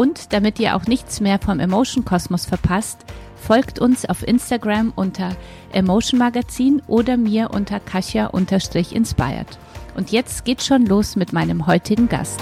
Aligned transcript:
Und 0.00 0.32
damit 0.32 0.58
ihr 0.58 0.76
auch 0.76 0.86
nichts 0.86 1.20
mehr 1.20 1.38
vom 1.38 1.60
Emotion 1.60 2.06
Kosmos 2.06 2.46
verpasst, 2.46 3.04
folgt 3.36 3.80
uns 3.80 4.06
auf 4.06 4.26
Instagram 4.26 4.94
unter 4.96 5.36
Emotion 5.72 6.18
Magazin 6.18 6.80
oder 6.86 7.18
mir 7.18 7.50
unter 7.50 7.80
Kasia-inspired. 7.80 9.58
Und 9.94 10.10
jetzt 10.10 10.46
geht's 10.46 10.66
schon 10.66 10.86
los 10.86 11.16
mit 11.16 11.34
meinem 11.34 11.66
heutigen 11.66 12.08
Gast. 12.08 12.40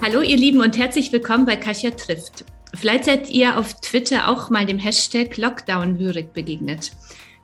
Hallo 0.00 0.22
ihr 0.22 0.38
Lieben 0.38 0.62
und 0.62 0.78
herzlich 0.78 1.12
willkommen 1.12 1.44
bei 1.44 1.56
Kasia 1.56 1.90
trifft. 1.90 2.46
Vielleicht 2.72 3.04
seid 3.04 3.28
ihr 3.28 3.58
auf 3.58 3.74
Twitter 3.82 4.28
auch 4.28 4.48
mal 4.48 4.64
dem 4.64 4.78
Hashtag 4.78 5.36
Lockdown-Lyrik 5.36 6.32
begegnet. 6.32 6.92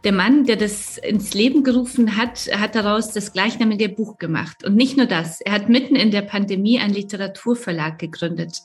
Der 0.04 0.12
Mann, 0.12 0.44
der 0.44 0.56
das 0.56 0.98
ins 0.98 1.32
Leben 1.32 1.64
gerufen 1.64 2.18
hat, 2.18 2.50
hat 2.54 2.74
daraus 2.74 3.12
das 3.12 3.32
gleichnamige 3.32 3.88
Buch 3.88 4.18
gemacht. 4.18 4.62
Und 4.62 4.76
nicht 4.76 4.98
nur 4.98 5.06
das, 5.06 5.40
er 5.40 5.52
hat 5.52 5.70
mitten 5.70 5.96
in 5.96 6.10
der 6.10 6.20
Pandemie 6.20 6.78
einen 6.78 6.92
Literaturverlag 6.92 7.98
gegründet. 7.98 8.60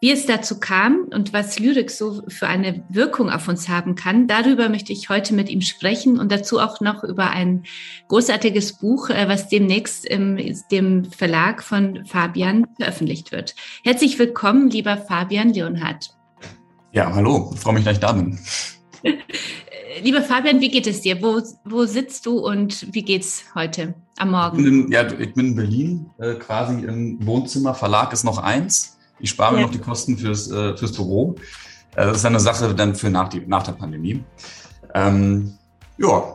Wie 0.00 0.10
es 0.10 0.26
dazu 0.26 0.58
kam 0.58 1.04
und 1.14 1.32
was 1.32 1.60
Lyrik 1.60 1.88
so 1.92 2.24
für 2.26 2.48
eine 2.48 2.82
Wirkung 2.88 3.30
auf 3.30 3.46
uns 3.46 3.68
haben 3.68 3.94
kann, 3.94 4.26
darüber 4.26 4.68
möchte 4.68 4.92
ich 4.92 5.08
heute 5.08 5.34
mit 5.34 5.48
ihm 5.48 5.60
sprechen 5.60 6.18
und 6.18 6.32
dazu 6.32 6.58
auch 6.58 6.80
noch 6.80 7.04
über 7.04 7.30
ein 7.30 7.62
großartiges 8.08 8.78
Buch, 8.78 9.10
äh, 9.10 9.28
was 9.28 9.48
demnächst 9.48 10.04
im 10.04 10.36
dem 10.72 11.04
Verlag 11.04 11.62
von 11.62 12.04
Fabian 12.06 12.66
veröffentlicht 12.76 13.30
wird. 13.30 13.54
Herzlich 13.84 14.18
willkommen, 14.18 14.68
lieber 14.68 14.96
Fabian 14.96 15.50
Leonhardt. 15.50 16.10
Ja, 16.90 17.14
hallo, 17.14 17.52
ich 17.54 17.60
freue 17.60 17.74
mich, 17.74 17.84
dass 17.84 17.94
ich 17.94 18.00
da 18.00 18.10
bin. 18.10 18.40
Lieber 20.00 20.22
Fabian, 20.22 20.60
wie 20.60 20.70
geht 20.70 20.86
es 20.86 21.00
dir? 21.00 21.20
Wo, 21.20 21.42
wo 21.64 21.84
sitzt 21.84 22.24
du 22.26 22.38
und 22.38 22.92
wie 22.94 23.02
geht's 23.02 23.44
heute 23.54 23.94
am 24.16 24.30
Morgen? 24.30 24.58
Ich 24.58 24.64
bin 24.64 24.84
in, 24.84 24.92
ja, 24.92 25.06
ich 25.06 25.34
bin 25.34 25.48
in 25.48 25.56
Berlin, 25.56 26.10
äh, 26.18 26.34
quasi 26.34 26.84
im 26.84 27.24
Wohnzimmer. 27.26 27.74
Verlag 27.74 28.12
ist 28.12 28.24
noch 28.24 28.38
eins. 28.38 28.96
Ich 29.18 29.30
spare 29.30 29.52
mir 29.52 29.60
ja. 29.60 29.66
noch 29.66 29.72
die 29.72 29.78
Kosten 29.80 30.16
fürs, 30.16 30.50
äh, 30.50 30.76
fürs 30.76 30.92
Büro. 30.92 31.34
Äh, 31.96 32.06
das 32.06 32.18
ist 32.18 32.24
eine 32.24 32.40
Sache 32.40 32.74
dann 32.74 32.94
für 32.94 33.10
nach, 33.10 33.28
die, 33.28 33.40
nach 33.46 33.62
der 33.64 33.72
Pandemie. 33.72 34.22
Ähm, 34.94 35.54
ja, 35.98 36.34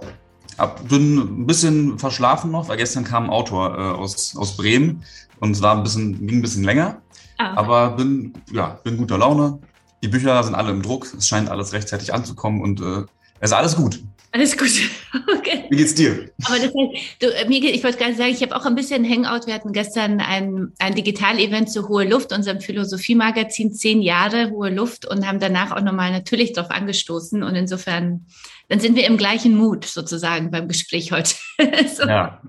hab, 0.58 0.88
bin 0.88 1.18
ein 1.18 1.48
bisschen 1.48 1.98
verschlafen 1.98 2.52
noch, 2.52 2.68
weil 2.68 2.78
gestern 2.78 3.04
kam 3.04 3.26
ein 3.26 3.30
Autor 3.30 3.78
äh, 3.78 3.98
aus, 3.98 4.36
aus 4.36 4.58
Bremen 4.58 5.04
und 5.40 5.52
es 5.52 5.62
war 5.62 5.76
ein 5.76 5.84
bisschen, 5.84 6.28
ging 6.28 6.40
ein 6.40 6.42
bisschen 6.42 6.64
länger. 6.64 7.02
Ah. 7.38 7.54
Aber 7.56 7.92
bin, 7.92 8.34
ja, 8.52 8.80
bin 8.84 8.98
guter 8.98 9.18
Laune. 9.18 9.60
Die 10.04 10.08
Bücher 10.08 10.42
sind 10.44 10.56
alle 10.56 10.72
im 10.72 10.82
Druck. 10.82 11.08
Es 11.18 11.28
scheint 11.28 11.50
alles 11.50 11.74
rechtzeitig 11.74 12.14
anzukommen 12.14 12.62
und 12.62 12.82
äh, 12.82 13.04
es 13.40 13.52
ist 13.52 13.54
alles 13.54 13.76
gut. 13.76 14.00
Alles 14.32 14.58
gut. 14.58 14.70
Okay. 15.38 15.66
Wie 15.70 15.78
geht's 15.78 15.96
dir? 15.96 16.30
Aber 16.46 16.58
das 16.58 16.66
heißt, 16.66 17.22
du, 17.22 17.28
äh, 17.28 17.48
mir 17.48 17.62
geht, 17.62 17.74
ich 17.76 17.84
wollte 17.84 17.98
gerade 17.98 18.16
sagen, 18.16 18.32
ich 18.32 18.42
habe 18.42 18.56
auch 18.56 18.66
ein 18.66 18.76
bisschen 18.76 19.10
Hangout. 19.10 19.48
Wir 19.48 19.54
hatten 19.54 19.72
gestern 19.72 20.20
ein, 20.20 20.74
ein 20.80 20.94
Digital-Event 20.96 21.72
zu 21.72 21.88
Hohe 21.88 22.04
Luft, 22.04 22.34
unserem 22.34 22.60
Philosophie-Magazin, 22.60 23.74
zehn 23.74 24.02
Jahre 24.02 24.50
Hohe 24.52 24.70
Luft 24.70 25.08
und 25.08 25.26
haben 25.26 25.40
danach 25.40 25.72
auch 25.72 25.82
nochmal 25.82 26.12
natürlich 26.12 26.54
drauf 26.54 26.70
angestoßen. 26.70 27.42
Und 27.44 27.56
insofern, 27.56 28.28
dann 28.68 28.80
sind 28.80 28.96
wir 28.96 29.06
im 29.06 29.18
gleichen 29.18 29.56
Mut 29.56 29.86
sozusagen 29.86 30.52
beim 30.52 30.68
Gespräch 30.68 31.12
heute. 31.12 31.34
so. 31.96 32.04
Ja. 32.04 32.42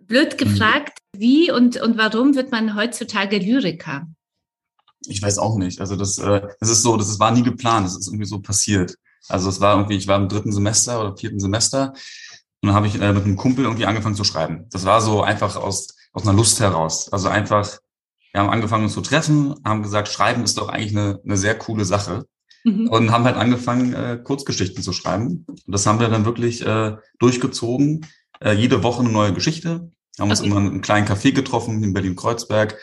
Blöd 0.00 0.38
gefragt, 0.38 0.98
wie 1.16 1.50
und, 1.50 1.80
und 1.80 1.98
warum 1.98 2.34
wird 2.34 2.50
man 2.50 2.74
heutzutage 2.74 3.38
Lyriker? 3.38 4.06
Ich 5.08 5.22
weiß 5.22 5.38
auch 5.38 5.56
nicht. 5.56 5.80
Also 5.80 5.96
das, 5.96 6.18
äh, 6.18 6.42
das 6.60 6.68
ist 6.68 6.82
so, 6.82 6.96
das 6.96 7.18
war 7.18 7.30
nie 7.30 7.42
geplant. 7.42 7.86
Das 7.86 7.96
ist 7.96 8.08
irgendwie 8.08 8.26
so 8.26 8.40
passiert. 8.40 8.96
Also 9.28 9.48
es 9.48 9.60
war 9.60 9.76
irgendwie, 9.76 9.96
ich 9.96 10.06
war 10.06 10.18
im 10.18 10.28
dritten 10.28 10.52
Semester 10.52 11.00
oder 11.00 11.16
vierten 11.16 11.40
Semester 11.40 11.92
und 12.62 12.68
dann 12.68 12.74
habe 12.74 12.86
ich 12.86 13.00
äh, 13.00 13.12
mit 13.12 13.24
einem 13.24 13.36
Kumpel 13.36 13.64
irgendwie 13.64 13.86
angefangen 13.86 14.14
zu 14.14 14.24
schreiben. 14.24 14.66
Das 14.70 14.84
war 14.84 15.00
so 15.00 15.22
einfach 15.22 15.56
aus 15.56 15.96
aus 16.16 16.22
einer 16.22 16.32
Lust 16.32 16.60
heraus. 16.60 17.12
Also 17.12 17.28
einfach, 17.28 17.78
wir 18.32 18.40
haben 18.40 18.48
angefangen 18.48 18.84
uns 18.84 18.94
zu 18.94 19.02
treffen, 19.02 19.54
haben 19.64 19.82
gesagt, 19.82 20.08
Schreiben 20.08 20.44
ist 20.44 20.56
doch 20.56 20.70
eigentlich 20.70 20.96
eine, 20.96 21.20
eine 21.22 21.36
sehr 21.36 21.56
coole 21.56 21.84
Sache. 21.84 22.24
Mhm. 22.64 22.88
Und 22.88 23.12
haben 23.12 23.24
halt 23.24 23.36
angefangen, 23.36 23.92
äh, 23.92 24.18
Kurzgeschichten 24.24 24.82
zu 24.82 24.94
schreiben. 24.94 25.44
Und 25.46 25.62
das 25.66 25.86
haben 25.86 26.00
wir 26.00 26.08
dann 26.08 26.24
wirklich 26.24 26.64
äh, 26.66 26.96
durchgezogen. 27.18 28.06
Äh, 28.40 28.52
jede 28.52 28.82
Woche 28.82 29.00
eine 29.00 29.10
neue 29.10 29.34
Geschichte. 29.34 29.90
Haben 30.18 30.30
uns 30.30 30.40
okay. 30.40 30.48
immer 30.48 30.60
in 30.60 30.68
einem 30.68 30.80
kleinen 30.80 31.06
Café 31.06 31.32
getroffen 31.32 31.84
in 31.84 31.92
Berlin-Kreuzberg 31.92 32.78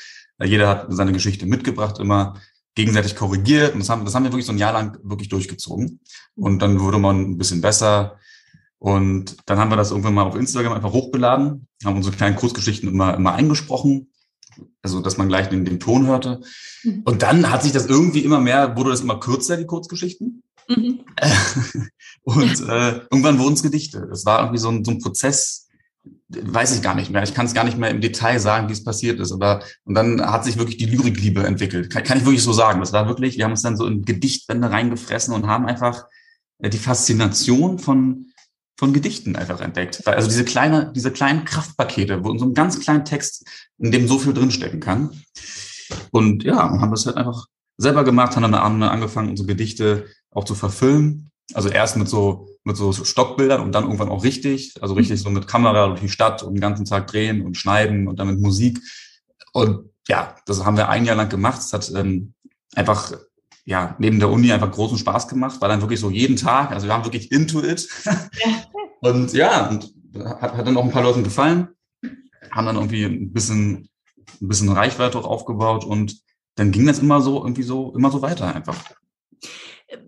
jeder 0.46 0.70
hat 0.70 0.88
seine 0.90 1.14
Geschichte 1.14 1.46
mitgebracht, 1.46 2.00
immer 2.00 2.36
gegenseitig 2.76 3.16
korrigiert. 3.16 3.74
Und 3.74 3.80
das 3.80 3.90
haben, 3.90 4.06
das 4.06 4.16
haben 4.16 4.24
wir 4.24 4.32
wirklich 4.32 4.46
so 4.46 4.52
ein 4.52 4.58
Jahr 4.58 4.74
lang 4.74 4.98
wirklich 5.04 5.30
durchgezogen. 5.30 6.00
Und 6.36 6.60
dann 6.62 6.80
wurde 6.80 7.00
man 7.00 7.22
ein 7.22 7.38
bisschen 7.38 7.62
besser. 7.62 8.18
Und 8.80 9.38
dann 9.46 9.60
haben 9.60 9.72
wir 9.72 9.78
das 9.78 9.92
irgendwann 9.92 10.14
mal 10.14 10.24
auf 10.24 10.36
Instagram 10.36 10.74
einfach 10.74 10.92
hochgeladen, 10.92 11.68
haben 11.86 11.96
unsere 11.96 12.16
kleinen 12.16 12.36
Kurzgeschichten 12.36 12.90
immer, 12.90 13.16
immer 13.16 13.34
eingesprochen. 13.34 14.10
Also, 14.82 15.00
dass 15.00 15.18
man 15.18 15.30
gleich 15.30 15.50
den, 15.50 15.66
den 15.66 15.80
Ton 15.80 16.06
hörte. 16.06 16.42
Mhm. 16.84 17.02
Und 17.06 17.22
dann 17.22 17.50
hat 17.50 17.64
sich 17.64 17.72
das 17.72 17.88
irgendwie 17.88 18.20
immer 18.20 18.40
mehr, 18.40 18.76
wurde 18.76 18.92
das 18.92 19.02
immer 19.02 19.20
kürzer, 19.20 19.58
die 19.58 19.66
Kurzgeschichten. 19.66 20.44
Mhm. 20.68 21.00
und 22.24 22.62
äh, 22.70 23.00
irgendwann 23.10 23.40
wurden 23.40 23.54
es 23.54 23.64
Gedichte. 23.64 24.06
Das 24.10 24.26
war 24.26 24.42
irgendwie 24.42 24.60
so 24.60 24.70
ein, 24.70 24.84
so 24.84 24.92
ein 24.92 25.00
Prozess, 25.00 25.63
weiß 26.30 26.76
ich 26.76 26.82
gar 26.82 26.96
nicht 26.96 27.12
mehr. 27.12 27.24
Ich 27.24 27.34
kann 27.34 27.46
es 27.46 27.54
gar 27.54 27.64
nicht 27.64 27.78
mehr 27.78 27.90
im 27.90 28.02
Detail 28.02 28.40
sagen, 28.40 28.70
wie 28.70 28.74
es 28.74 28.84
passiert 28.84 29.20
ist. 29.20 29.32
Aber 29.32 29.64
und 29.84 29.96
dann 29.96 30.22
hat 30.22 30.46
sich 30.46 30.58
wirklich 30.58 30.78
die 30.78 30.86
Lyrikliebe 30.86 31.44
entwickelt. 31.44 31.92
Kann, 31.92 32.04
kann 32.04 32.18
ich 32.18 32.26
wirklich 32.26 32.44
so 32.44 32.54
sagen. 32.54 32.80
Das 32.80 32.94
war 32.94 33.08
wirklich, 33.08 33.38
wir 33.38 33.46
haben 33.46 33.52
uns 33.52 33.62
dann 33.62 33.78
so 33.78 33.86
in 33.86 34.04
Gedichtbände 34.04 34.72
reingefressen 34.72 35.34
und 35.34 35.48
haben 35.48 35.66
einfach 35.66 36.06
äh, 36.60 36.70
die 36.70 36.78
Faszination 36.78 37.80
von 37.80 38.28
von 38.80 38.92
Gedichten 38.92 39.36
einfach 39.36 39.62
entdeckt. 39.62 40.06
Also 40.08 40.28
diese 40.28 40.44
kleine, 40.44 40.92
diese 40.96 41.12
kleinen 41.12 41.46
Kraftpakete, 41.46 42.24
wo 42.24 42.32
in 42.32 42.40
so 42.40 42.46
einem 42.46 42.54
ganz 42.54 42.80
kleinen 42.80 43.06
Text, 43.06 43.46
in 43.78 43.92
dem 43.92 44.08
so 44.08 44.18
viel 44.18 44.34
drinstecken 44.34 44.80
kann. 44.80 45.12
Und 46.12 46.44
ja, 46.44 46.58
haben 46.58 46.92
das 46.92 47.06
halt 47.06 47.18
einfach 47.18 47.46
selber 47.78 48.04
gemacht, 48.04 48.36
haben 48.36 48.52
dann 48.52 48.56
angefangen, 48.56 49.30
unsere 49.30 49.48
Gedichte 49.48 50.08
auch 50.32 50.44
zu 50.44 50.56
verfilmen. 50.56 51.32
Also 51.54 51.70
erst 51.70 51.98
mit 51.98 52.10
so 52.10 52.50
mit 52.64 52.78
so 52.78 52.94
Stockbildern 52.94 53.62
und 53.62 53.74
dann 53.74 53.84
irgendwann 53.84 54.10
auch 54.10 54.24
richtig, 54.24 54.76
also 54.82 54.94
richtig 54.94 55.22
so 55.22 55.30
mit 55.30 55.48
Kamera 55.48 55.88
durch 55.88 56.02
die 56.02 56.10
Stadt 56.10 56.44
und 56.44 56.54
den 56.54 56.62
ganzen 56.62 56.86
Tag 56.86 57.08
drehen 57.08 57.42
und 57.42 57.58
schneiden 57.58 58.08
und 58.08 58.20
dann 58.20 58.28
mit 58.28 58.40
Musik. 58.40 58.80
Und 59.52 59.90
ja, 60.08 60.36
das 60.46 60.64
haben 60.64 60.78
wir 60.78 60.90
ein 60.90 61.06
Jahr 61.06 61.16
lang 61.16 61.30
gemacht. 61.30 61.60
Es 61.60 61.74
hat 61.74 61.92
ähm, 61.96 62.34
einfach 62.76 63.14
ja 63.66 63.96
neben 64.00 64.20
der 64.20 64.30
Uni 64.30 64.52
einfach 64.52 64.72
großen 64.72 64.98
Spaß 64.98 65.28
gemacht, 65.28 65.62
war 65.62 65.70
dann 65.70 65.82
wirklich 65.82 66.00
so 66.00 66.10
jeden 66.10 66.36
Tag, 66.36 66.72
also 66.72 66.88
wir 66.88 66.94
haben 66.94 67.06
wirklich 67.06 67.32
into 67.32 67.62
it. 67.64 67.88
und 69.02 69.34
ja, 69.34 69.70
und 69.70 69.94
hat, 70.16 70.54
hat 70.54 70.68
dann 70.68 70.78
auch 70.78 70.84
ein 70.84 70.92
paar 70.92 71.04
Leuten 71.04 71.24
gefallen, 71.24 71.70
haben 72.52 72.66
dann 72.66 72.76
irgendwie 72.76 73.06
ein 73.06 73.32
bisschen 73.32 73.90
ein 74.42 74.48
bisschen 74.48 74.70
Reichweite 74.70 75.18
auch 75.18 75.26
aufgebaut 75.26 75.86
und 75.86 76.22
dann 76.56 76.72
ging 76.72 76.86
das 76.86 77.00
immer 77.00 77.22
so 77.22 77.44
irgendwie 77.44 77.64
so 77.64 77.94
immer 77.96 78.12
so 78.12 78.22
weiter 78.22 78.54
einfach. 78.54 78.78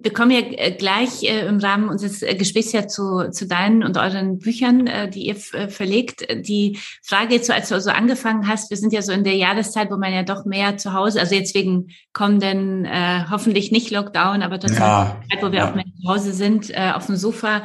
Wir 0.02 0.14
kommen 0.14 0.32
ja 0.32 0.40
äh, 0.40 0.72
gleich 0.72 1.24
äh, 1.24 1.48
im 1.48 1.60
Rahmen 1.60 1.90
unseres 1.90 2.22
äh, 2.22 2.36
Gesprächs 2.36 2.72
ja 2.72 2.88
zu, 2.88 3.30
zu 3.32 3.48
deinen 3.48 3.84
und 3.84 3.98
euren 3.98 4.40
Büchern, 4.40 4.90
die 5.14 5.28
ihr 5.28 5.36
verlegt. 5.36 6.26
Die 6.48 6.80
Frage 7.04 7.36
jetzt 7.36 7.48
so, 7.48 7.54
als 7.54 7.70
du 7.70 7.80
so 7.80 7.90
angefangen 7.92 8.48
hast, 8.48 8.70
wir 8.70 8.78
sind 8.78 8.94
ja 8.94 9.02
so 9.02 9.12
in 9.12 9.24
der 9.24 9.36
Jahreszeit, 9.36 9.92
wo 9.92 9.98
man 9.98 10.14
ja 10.14 10.24
doch 10.24 10.46
mehr 10.46 10.78
zu 10.78 10.94
Hause, 10.94 11.20
also 11.20 11.36
jetzt 11.36 11.56
wegen 11.56 11.90
kommenden, 12.14 12.86
äh, 12.86 13.26
hoffentlich 13.30 13.72
nicht 13.72 13.92
Lockdown, 13.92 14.42
aber 14.42 14.60
trotzdem, 14.60 14.82
ja, 14.82 15.22
Zeit, 15.30 15.44
wo 15.44 15.52
wir 15.52 15.60
ja. 15.60 15.70
auch 15.70 15.76
mehr 15.76 15.86
zu 15.86 16.10
Hause 16.10 16.34
sind, 16.34 16.70
äh, 16.72 16.92
auf 16.94 17.06
dem 17.06 17.16
Sofa. 17.16 17.64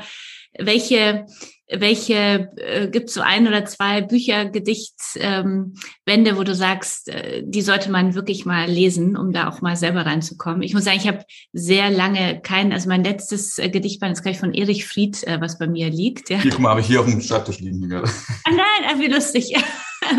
Welche 0.58 1.26
welche 1.72 2.50
äh, 2.56 2.88
gibt 2.88 3.08
es 3.08 3.14
so 3.14 3.20
ein 3.20 3.46
oder 3.46 3.64
zwei 3.64 4.02
Bücher, 4.02 4.46
Gedichtsbände, 4.46 6.30
ähm, 6.30 6.36
wo 6.36 6.42
du 6.42 6.54
sagst, 6.54 7.08
äh, 7.08 7.42
die 7.44 7.62
sollte 7.62 7.90
man 7.90 8.14
wirklich 8.14 8.44
mal 8.44 8.68
lesen, 8.68 9.16
um 9.16 9.32
da 9.32 9.48
auch 9.48 9.60
mal 9.60 9.76
selber 9.76 10.06
reinzukommen? 10.06 10.62
Ich 10.62 10.74
muss 10.74 10.84
sagen, 10.84 10.98
ich 10.98 11.06
habe 11.06 11.24
sehr 11.52 11.90
lange 11.90 12.40
keinen, 12.40 12.72
also 12.72 12.88
mein 12.88 13.04
letztes 13.04 13.58
äh, 13.58 13.68
Gedichtband 13.68 14.12
ist 14.12 14.22
gleich 14.22 14.38
von 14.38 14.52
Erich 14.52 14.86
Fried, 14.86 15.22
äh, 15.24 15.40
was 15.40 15.58
bei 15.58 15.66
mir 15.66 15.90
liegt. 15.90 16.30
Ja. 16.30 16.40
Hier, 16.40 16.50
guck 16.50 16.60
mal, 16.60 16.70
habe 16.70 16.80
ich 16.80 16.86
hier 16.86 17.00
auf 17.00 17.06
dem 17.06 17.20
Schreibtisch 17.20 17.60
liegen 17.60 17.88
gerade. 17.88 18.10
Ah 18.44 18.50
nein, 18.50 18.90
ah, 18.90 18.98
wie 18.98 19.06
lustig. 19.06 19.50
Ja, 19.50 19.60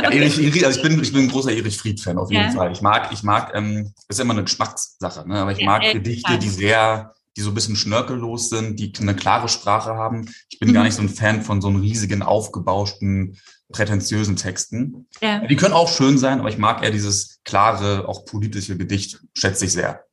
Erich, 0.03 0.39
Erich, 0.39 0.65
also 0.65 0.79
ich 0.79 0.83
bin, 0.83 1.01
ich 1.01 1.11
bin 1.11 1.23
ein 1.23 1.29
großer 1.29 1.51
Erich 1.51 1.77
Fried-Fan 1.77 2.17
auf 2.17 2.31
jeden 2.31 2.43
ja. 2.43 2.51
Fall. 2.51 2.71
Ich 2.71 2.81
mag, 2.81 3.09
ich 3.11 3.23
mag, 3.23 3.51
ähm, 3.55 3.93
ist 4.07 4.19
immer 4.19 4.33
eine 4.33 4.43
Geschmackssache, 4.43 5.27
ne? 5.27 5.39
aber 5.39 5.51
ich 5.51 5.65
mag 5.65 5.81
Gedichte, 5.81 6.37
die 6.37 6.49
sehr 6.49 7.13
die 7.37 7.41
so 7.41 7.51
ein 7.51 7.53
bisschen 7.53 7.75
schnörkellos 7.75 8.49
sind, 8.49 8.79
die 8.79 8.91
eine 8.99 9.15
klare 9.15 9.47
Sprache 9.47 9.95
haben. 9.95 10.29
Ich 10.49 10.59
bin 10.59 10.69
mhm. 10.69 10.73
gar 10.73 10.83
nicht 10.83 10.95
so 10.95 11.01
ein 11.01 11.09
Fan 11.09 11.41
von 11.41 11.61
so 11.61 11.69
einem 11.69 11.79
riesigen, 11.79 12.21
aufgebauschten, 12.21 13.37
prätentiösen 13.71 14.35
Texten. 14.35 15.07
Ja. 15.21 15.45
Die 15.45 15.55
können 15.55 15.73
auch 15.73 15.89
schön 15.89 16.17
sein, 16.17 16.39
aber 16.39 16.49
ich 16.49 16.57
mag 16.57 16.83
eher 16.83 16.91
dieses 16.91 17.39
klare, 17.43 18.07
auch 18.07 18.25
politische 18.25 18.77
Gedicht, 18.77 19.21
schätze 19.33 19.65
ich 19.65 19.71
sehr. 19.71 20.03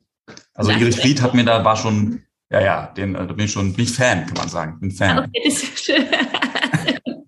Also 0.54 0.70
Erich 0.70 0.96
Fried 0.96 1.22
hat 1.22 1.34
mir 1.34 1.44
da, 1.44 1.64
war 1.64 1.76
schon, 1.76 2.22
ja, 2.50 2.60
ja, 2.60 2.86
den, 2.88 3.14
äh, 3.14 3.26
da 3.26 3.32
bin 3.32 3.46
ich 3.46 3.52
schon, 3.52 3.72
bin 3.74 3.84
ich 3.84 3.92
Fan, 3.92 4.26
kann 4.26 4.36
man 4.36 4.48
sagen. 4.48 4.80
Bin 4.80 4.90
Fan. 4.90 5.18
Okay, 5.18 5.42
das 5.44 5.62
ist 5.62 5.84
schön. 5.84 6.04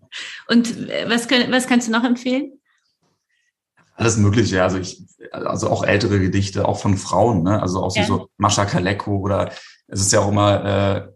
Und 0.49 0.89
äh, 0.89 1.09
was, 1.09 1.29
was 1.31 1.67
kannst 1.67 1.89
du 1.89 1.93
noch 1.93 2.05
empfehlen? 2.05 2.60
Alles 4.01 4.17
Mögliche, 4.17 4.63
also 4.63 4.79
ich, 4.79 5.05
also 5.31 5.69
auch 5.69 5.85
ältere 5.85 6.21
Gedichte, 6.21 6.67
auch 6.67 6.79
von 6.79 6.97
Frauen, 6.97 7.43
ne? 7.43 7.61
Also 7.61 7.83
auch 7.83 7.95
ja. 7.95 8.05
so 8.05 8.31
Mascha 8.39 8.65
Kaleko 8.65 9.19
oder 9.19 9.51
es 9.89 10.01
ist 10.01 10.13
ja 10.13 10.21
auch 10.21 10.29
immer 10.29 10.65
äh, 10.65 11.09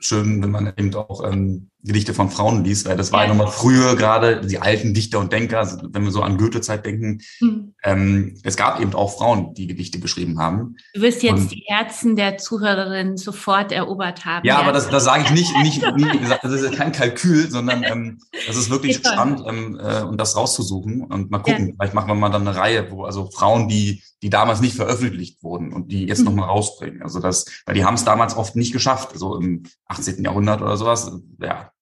schön, 0.00 0.42
wenn 0.42 0.50
man 0.50 0.74
eben 0.76 0.94
auch 0.94 1.24
ähm, 1.24 1.70
Gedichte 1.84 2.14
von 2.14 2.30
Frauen 2.30 2.64
liest, 2.64 2.88
weil 2.88 2.96
das 2.96 3.10
war 3.10 3.22
ja, 3.22 3.26
ja 3.26 3.34
nochmal 3.34 3.52
früher 3.52 3.96
gerade 3.96 4.40
die 4.46 4.58
alten 4.58 4.94
Dichter 4.94 5.18
und 5.18 5.32
Denker, 5.32 5.58
also 5.58 5.78
wenn 5.90 6.04
wir 6.04 6.12
so 6.12 6.22
an 6.22 6.38
Goethe-Zeit 6.38 6.86
denken, 6.86 7.20
mhm. 7.40 7.74
ähm, 7.82 8.38
es 8.44 8.56
gab 8.56 8.80
eben 8.80 8.94
auch 8.94 9.16
Frauen, 9.16 9.52
die 9.54 9.66
Gedichte 9.66 9.98
geschrieben 9.98 10.38
haben. 10.38 10.76
Du 10.94 11.02
wirst 11.02 11.24
jetzt 11.24 11.40
und, 11.40 11.50
die 11.50 11.64
Herzen 11.66 12.14
der 12.14 12.38
Zuhörerinnen 12.38 13.16
sofort 13.16 13.72
erobert 13.72 14.24
haben. 14.24 14.46
Ja, 14.46 14.54
ja. 14.54 14.60
aber 14.60 14.72
das, 14.72 14.88
das 14.90 15.04
sage 15.04 15.24
ich 15.24 15.30
nicht, 15.32 15.56
nicht, 15.96 16.20
gesagt, 16.20 16.44
das 16.44 16.52
ist 16.52 16.76
kein 16.76 16.92
Kalkül, 16.92 17.50
sondern 17.50 17.82
ähm, 17.82 18.20
das 18.46 18.56
ist 18.56 18.70
wirklich 18.70 18.96
spannend, 18.98 19.42
ähm, 19.46 19.80
äh, 19.82 20.02
um 20.02 20.16
das 20.16 20.36
rauszusuchen 20.36 21.02
und 21.02 21.32
mal 21.32 21.38
gucken. 21.40 21.68
Ja. 21.68 21.74
Vielleicht 21.78 21.94
machen 21.94 22.08
wir 22.08 22.14
mal 22.14 22.30
dann 22.30 22.46
eine 22.46 22.56
Reihe, 22.56 22.90
wo 22.92 23.04
also 23.04 23.28
Frauen, 23.30 23.68
die 23.68 24.02
die 24.22 24.30
damals 24.30 24.60
nicht 24.60 24.76
veröffentlicht 24.76 25.42
wurden 25.42 25.72
und 25.72 25.90
die 25.90 26.06
jetzt 26.06 26.20
mhm. 26.20 26.26
nochmal 26.26 26.48
rausbringen. 26.48 27.02
Also 27.02 27.20
das, 27.20 27.44
weil 27.66 27.74
die 27.74 27.84
haben 27.84 27.94
es 27.94 28.04
damals 28.04 28.36
oft 28.36 28.56
nicht 28.56 28.72
geschafft, 28.72 29.10
so 29.14 29.36
im 29.36 29.64
18. 29.86 30.22
Jahrhundert 30.24 30.62
oder 30.62 30.76
sowas. 30.76 31.12
Ja, 31.40 31.72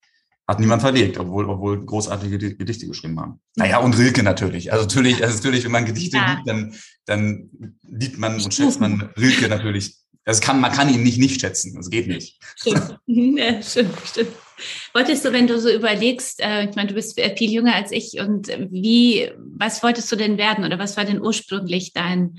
hat 0.49 0.59
niemand 0.59 0.83
verlegt, 0.83 1.17
obwohl, 1.19 1.49
obwohl 1.49 1.85
großartige 1.85 2.57
Gedichte 2.57 2.87
geschrieben 2.87 3.21
haben. 3.21 3.41
Naja, 3.55 3.79
und 3.79 3.97
Rilke 3.97 4.25
natürlich. 4.25 4.73
Also 4.73 4.85
natürlich, 4.85 5.23
also 5.23 5.37
natürlich, 5.37 5.65
wenn 5.65 5.71
man 5.71 5.85
Gedichte 5.85 6.17
ja. 6.17 6.33
liebt, 6.33 6.49
dann, 6.49 6.75
dann 7.05 7.79
liebt 7.87 8.19
man 8.19 8.35
und 8.35 8.53
schätzt 8.53 8.81
man 8.81 9.11
Rilke 9.17 9.49
natürlich. 9.49 9.99
Das 10.25 10.41
kann, 10.41 10.61
man 10.61 10.73
kann 10.73 10.93
ihn 10.93 11.03
nicht 11.03 11.19
nicht 11.19 11.41
schätzen. 11.41 11.75
Das 11.77 11.89
geht 11.89 12.09
nicht. 12.09 12.41
Stimmt. 12.57 12.99
Ja, 13.07 13.63
stimmt, 13.63 13.95
stimmt. 14.05 14.33
Wolltest 14.93 15.25
du, 15.25 15.33
wenn 15.33 15.47
du 15.47 15.59
so 15.59 15.71
überlegst, 15.71 16.41
äh, 16.41 16.69
ich 16.69 16.77
meine, 16.77 16.89
du 16.89 16.95
bist 16.95 17.21
viel 17.37 17.51
jünger 17.51 17.75
als 17.75 17.93
ich 17.93 18.21
und 18.21 18.49
wie, 18.71 19.31
was 19.57 19.83
wolltest 19.83 20.11
du 20.11 20.17
denn 20.17 20.39
werden 20.39 20.65
oder 20.65 20.79
was 20.79 20.97
war 20.97 21.05
denn 21.05 21.21
ursprünglich 21.21 21.93
dein, 21.93 22.39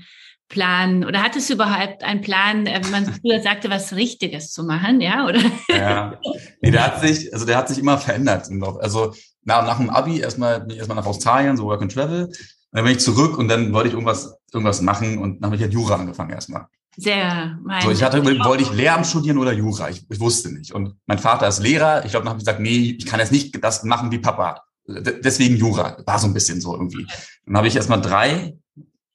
Plan 0.52 1.04
oder 1.04 1.22
hattest 1.22 1.48
du 1.48 1.54
überhaupt 1.54 2.04
einen 2.04 2.20
Plan, 2.20 2.66
äh, 2.66 2.80
wie 2.84 2.90
man 2.90 3.06
früher 3.06 3.40
sagte, 3.40 3.70
was 3.70 3.94
Richtiges 3.94 4.52
zu 4.52 4.64
machen, 4.64 5.00
ja? 5.00 5.26
Oder? 5.26 5.40
Ja, 5.68 6.20
nee, 6.60 6.70
der 6.70 6.86
hat 6.86 7.00
sich, 7.00 7.32
also 7.32 7.46
der 7.46 7.56
hat 7.56 7.68
sich 7.68 7.78
immer 7.78 7.98
verändert. 7.98 8.48
Also 8.80 9.14
nach, 9.44 9.64
nach 9.66 9.78
dem 9.78 9.90
Abi 9.90 10.20
erstmal 10.20 10.60
bin 10.60 10.70
ich 10.70 10.76
erstmal 10.76 10.96
nach 10.96 11.06
Australien, 11.06 11.56
so 11.56 11.64
Work 11.64 11.82
and 11.82 11.92
Travel. 11.92 12.30
Dann 12.70 12.84
bin 12.84 12.92
ich 12.92 13.00
zurück 13.00 13.38
und 13.38 13.48
dann 13.48 13.72
wollte 13.72 13.88
ich 13.88 13.94
irgendwas, 13.94 14.36
irgendwas 14.52 14.82
machen 14.82 15.18
und 15.18 15.40
dann 15.40 15.46
habe 15.46 15.56
ich 15.56 15.62
halt 15.62 15.72
Jura 15.72 15.96
angefangen 15.96 16.30
erstmal. 16.30 16.66
Sehr, 16.96 17.58
mein 17.62 17.82
so, 17.82 17.90
ich 17.90 18.02
hatte 18.02 18.22
wollte 18.24 18.62
ich 18.62 18.72
Lehramt 18.72 19.06
studieren 19.06 19.38
oder 19.38 19.52
Jura? 19.52 19.88
Ich, 19.88 20.04
ich 20.08 20.20
wusste 20.20 20.52
nicht. 20.52 20.72
Und 20.72 20.94
mein 21.06 21.18
Vater 21.18 21.48
ist 21.48 21.60
Lehrer. 21.60 22.04
Ich 22.04 22.10
glaube, 22.10 22.24
dann 22.24 22.30
habe 22.30 22.38
ich 22.38 22.44
gesagt, 22.44 22.60
nee, 22.60 22.96
ich 22.98 23.06
kann 23.06 23.18
jetzt 23.18 23.32
nicht 23.32 23.62
das 23.64 23.82
machen 23.84 24.10
wie 24.10 24.18
Papa. 24.18 24.62
Deswegen 24.86 25.56
Jura. 25.56 25.96
War 26.04 26.18
so 26.18 26.26
ein 26.26 26.34
bisschen 26.34 26.60
so 26.60 26.74
irgendwie. 26.74 27.06
Dann 27.46 27.56
habe 27.56 27.68
ich 27.68 27.76
erstmal 27.76 28.02
drei 28.02 28.54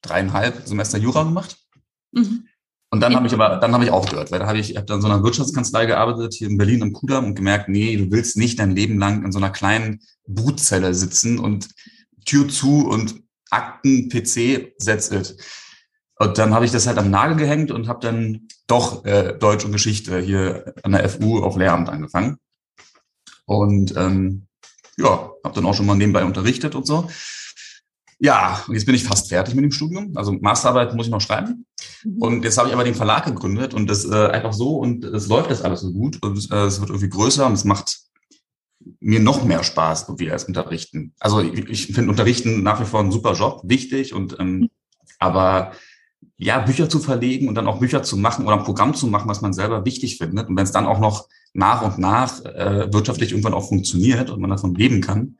dreieinhalb 0.01 0.67
Semester 0.67 0.97
Jura 0.97 1.23
gemacht. 1.23 1.57
Mhm. 2.11 2.47
Und 2.89 3.01
dann 3.01 3.15
habe 3.15 3.27
ich 3.27 3.33
aber, 3.33 3.57
dann 3.57 3.73
habe 3.73 3.83
ich 3.83 3.91
aufgehört, 3.91 4.31
weil 4.31 4.39
da 4.39 4.47
habe 4.47 4.59
ich, 4.59 4.77
habe 4.77 4.85
dann 4.85 4.97
in 4.97 5.01
so 5.01 5.09
einer 5.09 5.21
Wirtschaftskanzlei 5.21 5.87
gearbeitet, 5.87 6.33
hier 6.33 6.47
in 6.47 6.57
Berlin 6.57 6.81
am 6.83 6.93
Kudamm 6.93 7.25
und 7.25 7.35
gemerkt, 7.35 7.67
nee, 7.67 7.97
du 7.97 8.09
willst 8.11 8.37
nicht 8.37 8.59
dein 8.59 8.71
Leben 8.71 8.97
lang 8.97 9.25
in 9.25 9.31
so 9.33 9.39
einer 9.39 9.49
kleinen 9.49 9.99
Brutzelle 10.25 10.93
sitzen 10.93 11.37
und 11.37 11.67
Tür 12.25 12.47
zu 12.47 12.87
und 12.87 13.23
Akten, 13.49 14.09
PC, 14.09 14.73
that's 14.83 15.11
it. 15.11 15.35
Und 16.19 16.37
dann 16.37 16.53
habe 16.53 16.65
ich 16.65 16.71
das 16.71 16.87
halt 16.87 16.97
am 16.97 17.11
Nagel 17.11 17.37
gehängt 17.37 17.71
und 17.71 17.87
habe 17.87 17.99
dann 17.99 18.47
doch 18.65 19.05
äh, 19.05 19.33
Deutsch 19.37 19.65
und 19.65 19.71
Geschichte 19.71 20.19
hier 20.19 20.73
an 20.83 20.93
der 20.93 21.07
FU 21.09 21.39
auf 21.39 21.57
Lehramt 21.57 21.89
angefangen. 21.89 22.37
Und 23.45 23.95
ähm, 23.95 24.47
ja, 24.97 25.31
habe 25.43 25.55
dann 25.55 25.65
auch 25.65 25.75
schon 25.75 25.85
mal 25.85 25.95
nebenbei 25.95 26.25
unterrichtet 26.25 26.75
und 26.75 26.87
so. 26.87 27.07
Ja, 28.19 28.63
und 28.67 28.73
jetzt 28.73 28.85
bin 28.85 28.95
ich 28.95 29.03
fast 29.03 29.29
fertig 29.29 29.53
mit 29.53 29.63
dem 29.63 29.71
Studium. 29.71 30.17
Also 30.17 30.31
Masterarbeit 30.31 30.95
muss 30.95 31.05
ich 31.05 31.11
noch 31.11 31.21
schreiben. 31.21 31.65
Mhm. 32.03 32.17
Und 32.17 32.43
jetzt 32.43 32.57
habe 32.57 32.67
ich 32.67 32.73
aber 32.73 32.83
den 32.83 32.95
Verlag 32.95 33.25
gegründet 33.25 33.73
und 33.75 33.87
das 33.87 34.05
äh, 34.05 34.27
einfach 34.27 34.53
so 34.53 34.77
und 34.77 35.05
es 35.05 35.27
läuft 35.27 35.51
jetzt 35.51 35.63
alles 35.63 35.81
so 35.81 35.91
gut 35.91 36.21
und 36.23 36.51
äh, 36.51 36.65
es 36.65 36.79
wird 36.79 36.89
irgendwie 36.89 37.09
größer 37.09 37.45
und 37.45 37.53
es 37.53 37.63
macht 37.63 37.99
mir 38.99 39.19
noch 39.19 39.43
mehr 39.43 39.63
Spaß 39.63 40.05
irgendwie 40.07 40.31
als 40.31 40.45
Unterrichten. 40.45 41.13
Also 41.19 41.41
ich, 41.41 41.69
ich 41.69 41.87
finde 41.87 42.09
Unterrichten 42.09 42.63
nach 42.63 42.79
wie 42.79 42.85
vor 42.85 43.01
ein 43.01 43.11
super 43.11 43.33
Job, 43.33 43.61
wichtig 43.65 44.13
und 44.13 44.39
ähm, 44.39 44.69
aber 45.19 45.73
ja, 46.37 46.59
Bücher 46.59 46.87
zu 46.87 46.99
verlegen 46.99 47.47
und 47.47 47.55
dann 47.55 47.67
auch 47.67 47.79
Bücher 47.79 48.03
zu 48.03 48.15
machen 48.15 48.45
oder 48.45 48.57
ein 48.57 48.63
Programm 48.63 48.93
zu 48.93 49.07
machen, 49.07 49.27
was 49.27 49.41
man 49.41 49.53
selber 49.53 49.85
wichtig 49.85 50.17
findet. 50.17 50.47
Und 50.47 50.55
wenn 50.55 50.63
es 50.63 50.71
dann 50.71 50.85
auch 50.85 50.99
noch 50.99 51.27
nach 51.53 51.81
und 51.81 51.97
nach 51.97 52.45
äh, 52.45 52.93
wirtschaftlich 52.93 53.31
irgendwann 53.31 53.55
auch 53.55 53.67
funktioniert 53.67 54.29
und 54.29 54.39
man 54.39 54.51
davon 54.51 54.75
leben 54.75 55.01
kann, 55.01 55.37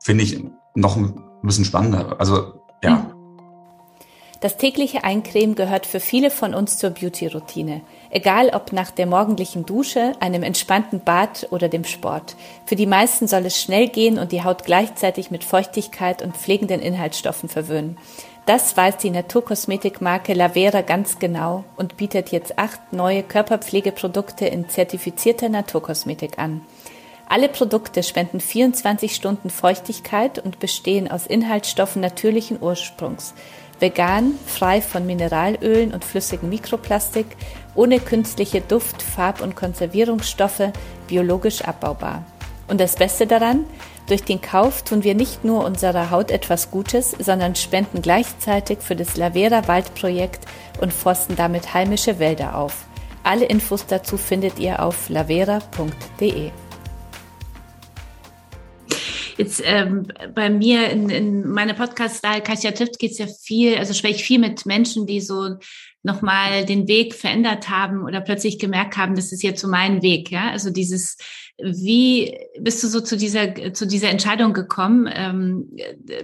finde 0.00 0.22
ich 0.22 0.44
noch 0.74 0.96
ein 0.96 1.20
bisschen 1.42 1.64
spannender. 1.64 2.20
Also 2.20 2.60
ja. 2.82 2.96
Mhm. 2.96 3.16
Das 4.40 4.58
tägliche 4.58 5.02
Eincremen 5.02 5.54
gehört 5.54 5.86
für 5.86 5.98
viele 5.98 6.30
von 6.30 6.54
uns 6.54 6.76
zur 6.76 6.90
Beauty-Routine. 6.90 7.80
Egal 8.10 8.50
ob 8.50 8.72
nach 8.72 8.90
der 8.90 9.06
morgendlichen 9.06 9.64
Dusche, 9.64 10.12
einem 10.20 10.42
entspannten 10.42 11.00
Bad 11.00 11.48
oder 11.50 11.68
dem 11.68 11.84
Sport. 11.84 12.36
Für 12.66 12.76
die 12.76 12.86
meisten 12.86 13.26
soll 13.28 13.46
es 13.46 13.60
schnell 13.60 13.88
gehen 13.88 14.18
und 14.18 14.32
die 14.32 14.44
Haut 14.44 14.64
gleichzeitig 14.64 15.30
mit 15.30 15.42
Feuchtigkeit 15.42 16.20
und 16.20 16.36
pflegenden 16.36 16.80
Inhaltsstoffen 16.80 17.48
verwöhnen. 17.48 17.96
Das 18.46 18.76
weiß 18.76 18.98
die 18.98 19.10
Naturkosmetikmarke 19.10 20.32
Lavera 20.32 20.82
ganz 20.82 21.18
genau 21.18 21.64
und 21.76 21.96
bietet 21.96 22.30
jetzt 22.30 22.60
acht 22.60 22.92
neue 22.92 23.24
Körperpflegeprodukte 23.24 24.46
in 24.46 24.68
zertifizierter 24.68 25.48
Naturkosmetik 25.48 26.38
an. 26.38 26.60
Alle 27.28 27.48
Produkte 27.48 28.04
spenden 28.04 28.38
24 28.38 29.16
Stunden 29.16 29.50
Feuchtigkeit 29.50 30.38
und 30.38 30.60
bestehen 30.60 31.10
aus 31.10 31.26
Inhaltsstoffen 31.26 32.00
natürlichen 32.00 32.62
Ursprungs. 32.62 33.34
Vegan, 33.80 34.38
frei 34.46 34.80
von 34.80 35.04
Mineralölen 35.06 35.92
und 35.92 36.04
flüssigem 36.04 36.48
Mikroplastik, 36.48 37.26
ohne 37.74 37.98
künstliche 37.98 38.60
Duft-, 38.60 39.02
Farb- 39.02 39.42
und 39.42 39.56
Konservierungsstoffe, 39.56 40.70
biologisch 41.08 41.62
abbaubar. 41.62 42.24
Und 42.68 42.80
das 42.80 42.94
Beste 42.94 43.26
daran, 43.26 43.64
durch 44.06 44.22
den 44.22 44.40
Kauf 44.40 44.82
tun 44.82 45.02
wir 45.02 45.14
nicht 45.14 45.44
nur 45.44 45.64
unserer 45.64 46.10
Haut 46.10 46.30
etwas 46.30 46.70
Gutes, 46.70 47.10
sondern 47.18 47.56
spenden 47.56 48.02
gleichzeitig 48.02 48.78
für 48.78 48.94
das 48.94 49.16
Lavera 49.16 49.66
Waldprojekt 49.66 50.44
und 50.80 50.92
forsten 50.92 51.34
damit 51.34 51.74
heimische 51.74 52.18
Wälder 52.18 52.56
auf. 52.56 52.84
Alle 53.24 53.46
Infos 53.46 53.86
dazu 53.86 54.16
findet 54.16 54.60
ihr 54.60 54.80
auf 54.80 55.08
lavera.de. 55.08 56.50
Jetzt 59.36 59.62
ähm, 59.64 60.06
bei 60.34 60.48
mir 60.48 60.88
in, 60.88 61.10
in 61.10 61.46
meiner 61.46 61.74
Podcast-Style 61.74 62.40
Kasia 62.40 62.70
trifft 62.70 62.98
geht 62.98 63.12
es 63.12 63.18
ja 63.18 63.26
viel, 63.26 63.76
also 63.76 63.92
spreche 63.92 64.14
ich 64.14 64.24
viel 64.24 64.38
mit 64.38 64.64
Menschen, 64.64 65.06
die 65.06 65.20
so 65.20 65.56
nochmal 66.06 66.64
den 66.64 66.88
Weg 66.88 67.14
verändert 67.14 67.68
haben 67.68 68.04
oder 68.04 68.20
plötzlich 68.20 68.58
gemerkt 68.58 68.96
haben, 68.96 69.16
das 69.16 69.32
ist 69.32 69.42
jetzt 69.42 69.60
so 69.60 69.68
mein 69.68 70.00
Weg, 70.02 70.30
ja. 70.30 70.50
Also 70.50 70.70
dieses, 70.70 71.18
wie 71.58 72.34
bist 72.58 72.82
du 72.82 72.88
so 72.88 73.00
zu 73.00 73.16
dieser, 73.16 73.74
zu 73.74 73.86
dieser 73.86 74.08
Entscheidung 74.08 74.54
gekommen, 74.54 75.10
ähm, 75.12 75.76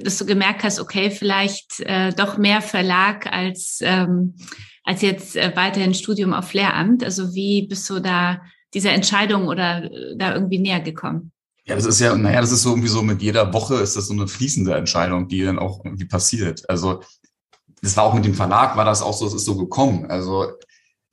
dass 0.02 0.18
du 0.18 0.24
gemerkt 0.24 0.62
hast, 0.62 0.80
okay, 0.80 1.10
vielleicht 1.10 1.80
äh, 1.80 2.12
doch 2.12 2.38
mehr 2.38 2.62
Verlag 2.62 3.26
als, 3.26 3.80
ähm, 3.82 4.36
als 4.84 5.02
jetzt 5.02 5.36
äh, 5.36 5.52
weiterhin 5.54 5.94
Studium 5.94 6.32
auf 6.32 6.54
Lehramt? 6.54 7.04
Also 7.04 7.34
wie 7.34 7.66
bist 7.66 7.90
du 7.90 7.98
da 7.98 8.40
dieser 8.72 8.92
Entscheidung 8.92 9.48
oder 9.48 9.84
äh, 9.84 10.16
da 10.16 10.32
irgendwie 10.32 10.60
näher 10.60 10.80
gekommen? 10.80 11.32
Ja, 11.64 11.74
das 11.74 11.86
ist 11.86 12.00
ja, 12.00 12.16
naja, 12.16 12.40
das 12.40 12.52
ist 12.52 12.62
so 12.62 12.70
irgendwie 12.70 12.88
so 12.88 13.02
mit 13.02 13.20
jeder 13.22 13.52
Woche 13.52 13.76
ist 13.76 13.96
das 13.96 14.06
so 14.08 14.14
eine 14.14 14.26
fließende 14.26 14.74
Entscheidung, 14.74 15.28
die 15.28 15.42
dann 15.42 15.58
auch 15.58 15.84
irgendwie 15.84 16.06
passiert. 16.06 16.68
Also 16.68 17.02
das 17.82 17.96
war 17.96 18.04
auch 18.04 18.14
mit 18.14 18.24
dem 18.24 18.34
Verlag, 18.34 18.76
war 18.76 18.84
das 18.84 19.02
auch 19.02 19.12
so, 19.12 19.26
es 19.26 19.34
ist 19.34 19.44
so 19.44 19.56
gekommen. 19.56 20.06
Also 20.08 20.52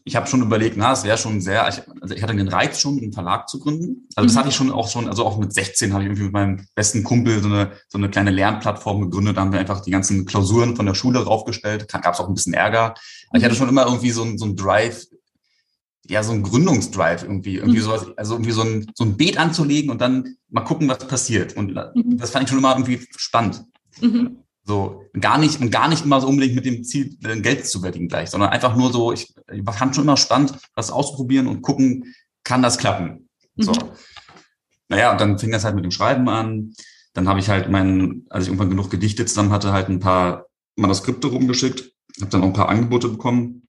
ich 0.06 0.16
habe 0.16 0.28
schon 0.28 0.42
überlegt, 0.42 0.78
na, 0.78 0.94
es 0.94 1.04
wäre 1.04 1.18
schon 1.18 1.42
sehr, 1.42 1.68
ich, 1.68 1.82
also 2.02 2.16
ich 2.16 2.24
hatte 2.24 2.36
den 2.36 2.48
Reiz 2.48 2.80
schon, 2.80 2.98
einen 2.98 3.12
Verlag 3.12 3.50
zu 3.50 3.60
gründen. 3.60 4.08
Also 4.16 4.26
das 4.26 4.34
mhm. 4.34 4.40
hatte 4.40 4.50
ich 4.50 4.56
schon 4.56 4.72
auch 4.72 4.88
schon, 4.88 5.08
also 5.08 5.26
auch 5.26 5.38
mit 5.38 5.54
16 5.54 5.94
habe 5.94 6.04
ich 6.04 6.08
irgendwie 6.08 6.24
mit 6.24 6.34
meinem 6.34 6.68
besten 6.76 7.04
Kumpel 7.04 7.42
so 7.42 7.50
eine, 7.50 7.72
so 7.90 7.98
eine 7.98 8.10
kleine 8.10 8.32
Lernplattform 8.32 9.02
gegründet. 9.02 9.38
Da 9.38 9.42
haben 9.42 9.52
wir 9.52 9.60
einfach 9.60 9.82
die 9.82 9.92
ganzen 9.92 10.26
Klausuren 10.26 10.76
von 10.76 10.86
der 10.86 10.94
Schule 10.94 11.24
draufgestellt. 11.24 11.88
Gab 11.92 12.14
es 12.14 12.20
auch 12.20 12.28
ein 12.28 12.34
bisschen 12.34 12.54
Ärger. 12.54 12.96
Aber 13.30 13.38
ich 13.38 13.44
hatte 13.44 13.56
mhm. 13.56 13.58
schon 13.58 13.70
immer 13.70 13.86
irgendwie 13.86 14.12
so, 14.12 14.24
ein 14.24 14.38
so 14.38 14.46
ein 14.46 14.56
Drive, 14.56 15.06
ja, 16.08 16.24
so 16.24 16.32
ein 16.32 16.44
Gründungsdrive 16.44 17.24
irgendwie, 17.24 17.58
irgendwie 17.58 17.80
mhm. 17.80 17.84
sowas, 17.84 18.08
also 18.16 18.36
irgendwie 18.36 18.52
so 18.52 18.62
ein, 18.62 18.92
so 18.96 19.04
ein 19.04 19.18
Beet 19.18 19.38
anzulegen 19.38 19.92
und 19.92 20.02
dann 20.02 20.38
mal 20.50 20.62
gucken, 20.62 20.88
was 20.88 21.00
passiert. 21.08 21.56
Und 21.56 21.76
mhm. 21.76 22.18
das 22.18 22.32
fand 22.32 22.44
ich 22.44 22.50
schon 22.50 22.60
immer 22.60 22.74
irgendwie 22.74 23.06
spannend. 23.16 23.66
Mhm. 24.02 24.38
So, 24.70 25.10
gar 25.20 25.40
nicht, 25.40 25.60
und 25.60 25.72
gar 25.72 25.88
nicht 25.88 26.06
immer 26.06 26.22
so 26.22 26.28
unbedingt 26.28 26.54
mit 26.54 26.64
dem 26.64 26.84
Ziel, 26.84 27.18
Geld 27.42 27.66
zu 27.66 27.80
verdienen 27.80 28.08
gleich, 28.08 28.30
sondern 28.30 28.52
einfach 28.52 28.76
nur 28.76 28.92
so, 28.92 29.12
ich, 29.12 29.34
ich 29.52 29.64
fand 29.64 29.96
schon 29.96 30.04
immer 30.04 30.16
spannend, 30.16 30.54
was 30.76 30.92
auszuprobieren 30.92 31.48
und 31.48 31.64
gucken, 31.64 32.14
kann 32.44 32.62
das 32.62 32.78
klappen? 32.78 33.28
So. 33.56 33.72
Mhm. 33.72 33.80
Naja, 34.90 35.12
und 35.12 35.20
dann 35.20 35.40
fing 35.40 35.52
das 35.52 35.64
halt 35.66 35.74
mit 35.74 35.86
dem 35.86 35.90
Schreiben 35.90 36.30
an. 36.30 36.76
Dann 37.14 37.28
habe 37.28 37.40
ich 37.40 37.50
halt 37.50 37.72
meinen, 37.72 38.28
als 38.30 38.44
ich 38.44 38.50
irgendwann 38.50 38.70
genug 38.70 38.92
Gedichte 38.92 39.26
zusammen 39.26 39.52
hatte, 39.52 39.74
halt 39.74 39.90
ein 39.90 40.02
paar 40.02 40.46
Manuskripte 40.76 41.30
rumgeschickt, 41.30 41.92
habe 42.22 42.30
dann 42.30 42.44
auch 42.44 42.48
ein 42.48 42.54
paar 42.54 42.70
Angebote 42.70 43.08
bekommen. 43.08 43.64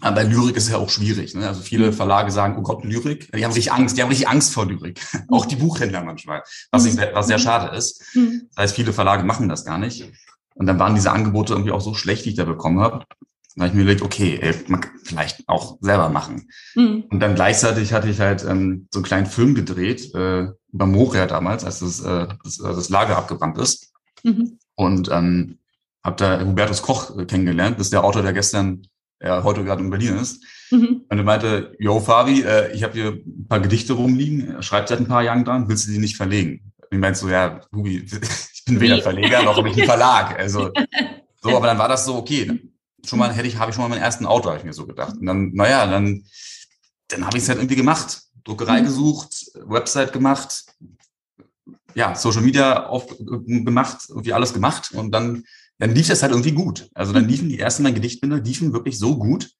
Aber 0.00 0.24
Lyrik 0.24 0.56
ist 0.56 0.70
ja 0.70 0.78
auch 0.78 0.88
schwierig. 0.88 1.34
Ne? 1.34 1.46
Also 1.46 1.60
viele 1.60 1.88
mhm. 1.88 1.92
Verlage 1.92 2.30
sagen, 2.30 2.56
oh 2.58 2.62
Gott, 2.62 2.82
Lyrik. 2.82 3.30
Die 3.30 3.44
haben 3.44 3.52
richtig 3.52 3.72
Angst, 3.72 3.98
die 3.98 4.02
haben 4.02 4.08
richtig 4.08 4.28
Angst 4.28 4.54
vor 4.54 4.64
Lyrik. 4.64 4.98
auch 5.28 5.44
die 5.44 5.56
Buchhändler 5.56 6.02
manchmal, 6.02 6.42
was, 6.70 6.86
ich, 6.86 6.96
was 6.96 7.26
sehr 7.26 7.38
schade 7.38 7.76
ist. 7.76 8.02
Mhm. 8.14 8.48
Das 8.54 8.62
heißt, 8.62 8.74
viele 8.74 8.94
Verlage 8.94 9.22
machen 9.24 9.50
das 9.50 9.66
gar 9.66 9.76
nicht. 9.76 10.10
Und 10.56 10.66
dann 10.66 10.78
waren 10.78 10.94
diese 10.94 11.12
Angebote 11.12 11.52
irgendwie 11.52 11.72
auch 11.72 11.80
so 11.80 11.94
schlecht, 11.94 12.24
die 12.24 12.30
ich 12.30 12.36
da 12.36 12.44
bekommen 12.44 12.80
habe. 12.80 13.04
Dann 13.54 13.62
habe 13.62 13.68
ich 13.68 13.74
mir 13.74 13.82
überlegt, 13.82 14.02
okay, 14.02 14.38
ey, 14.40 14.54
man 14.68 14.80
kann 14.80 14.92
vielleicht 15.02 15.48
auch 15.48 15.78
selber 15.80 16.08
machen. 16.08 16.48
Mhm. 16.74 17.04
Und 17.10 17.20
dann 17.20 17.34
gleichzeitig 17.34 17.92
hatte 17.92 18.08
ich 18.08 18.20
halt 18.20 18.44
ähm, 18.44 18.88
so 18.90 18.98
einen 18.98 19.04
kleinen 19.04 19.26
Film 19.26 19.54
gedreht, 19.54 20.14
äh, 20.14 20.48
über 20.72 20.86
Moria 20.86 21.26
damals, 21.26 21.64
als 21.64 21.80
das, 21.80 22.00
äh, 22.00 22.26
das, 22.42 22.58
äh, 22.58 22.64
das 22.64 22.88
Lager 22.88 23.16
abgebrannt 23.16 23.58
ist. 23.58 23.92
Mhm. 24.24 24.58
Und 24.74 25.10
ähm, 25.10 25.58
habe 26.04 26.16
da 26.16 26.40
Hubertus 26.44 26.82
Koch 26.82 27.16
äh, 27.18 27.24
kennengelernt, 27.24 27.78
das 27.78 27.86
ist 27.86 27.92
der 27.92 28.04
Autor, 28.04 28.22
der 28.22 28.32
gestern, 28.32 28.82
äh, 29.20 29.42
heute 29.42 29.64
gerade 29.64 29.82
in 29.82 29.90
Berlin 29.90 30.16
ist. 30.16 30.44
Mhm. 30.70 31.04
Und 31.08 31.18
er 31.18 31.24
meinte, 31.24 31.74
yo 31.78 32.00
Fabi, 32.00 32.42
äh, 32.42 32.72
ich 32.72 32.82
habe 32.82 32.92
hier 32.94 33.12
ein 33.26 33.46
paar 33.48 33.60
Gedichte 33.60 33.94
rumliegen, 33.94 34.62
schreibt 34.62 34.88
seit 34.88 35.00
ein 35.00 35.08
paar 35.08 35.22
Jahren 35.22 35.44
dran, 35.44 35.68
willst 35.68 35.86
du 35.86 35.92
die 35.92 35.98
nicht 35.98 36.16
verlegen? 36.16 36.72
Und 36.78 36.88
ich 36.92 36.98
meinte 36.98 37.18
so, 37.18 37.28
ja, 37.28 37.60
Hubi, 37.74 38.06
bin 38.66 38.80
weder 38.80 39.00
Verleger 39.00 39.42
noch 39.42 39.56
habe 39.56 39.68
ich 39.70 39.76
einen 39.76 39.86
Verlag. 39.86 40.38
Also 40.38 40.70
so, 41.42 41.56
aber 41.56 41.66
dann 41.66 41.78
war 41.78 41.88
das 41.88 42.04
so, 42.04 42.16
okay, 42.16 42.60
schon 43.04 43.18
mal 43.18 43.32
hätte 43.32 43.48
ich, 43.48 43.56
habe 43.56 43.70
ich 43.70 43.74
schon 43.74 43.84
mal 43.84 43.88
meinen 43.88 44.02
ersten 44.02 44.26
Autor, 44.26 44.52
habe 44.52 44.58
ich 44.58 44.66
mir 44.66 44.72
so 44.72 44.86
gedacht. 44.86 45.16
Und 45.16 45.26
dann, 45.26 45.52
naja, 45.52 45.86
dann, 45.86 46.24
dann 47.08 47.24
habe 47.24 47.38
ich 47.38 47.44
es 47.44 47.48
halt 47.48 47.58
irgendwie 47.58 47.76
gemacht. 47.76 48.22
Druckerei 48.44 48.80
mhm. 48.80 48.84
gesucht, 48.84 49.50
Website 49.64 50.12
gemacht, 50.12 50.66
ja, 51.94 52.14
Social 52.14 52.42
Media 52.42 52.86
auf, 52.86 53.06
gemacht, 53.18 54.04
irgendwie 54.08 54.32
alles 54.32 54.52
gemacht 54.52 54.92
und 54.92 55.10
dann, 55.12 55.44
dann 55.78 55.94
lief 55.94 56.08
das 56.08 56.22
halt 56.22 56.32
irgendwie 56.32 56.52
gut. 56.52 56.88
Also 56.94 57.12
dann 57.12 57.24
mhm. 57.24 57.28
liefen 57.28 57.48
die 57.48 57.58
ersten 57.58 57.82
mein 57.82 57.94
Gedichtbinde, 57.94 58.36
liefen 58.36 58.72
wirklich 58.72 58.98
so 58.98 59.18
gut, 59.18 59.50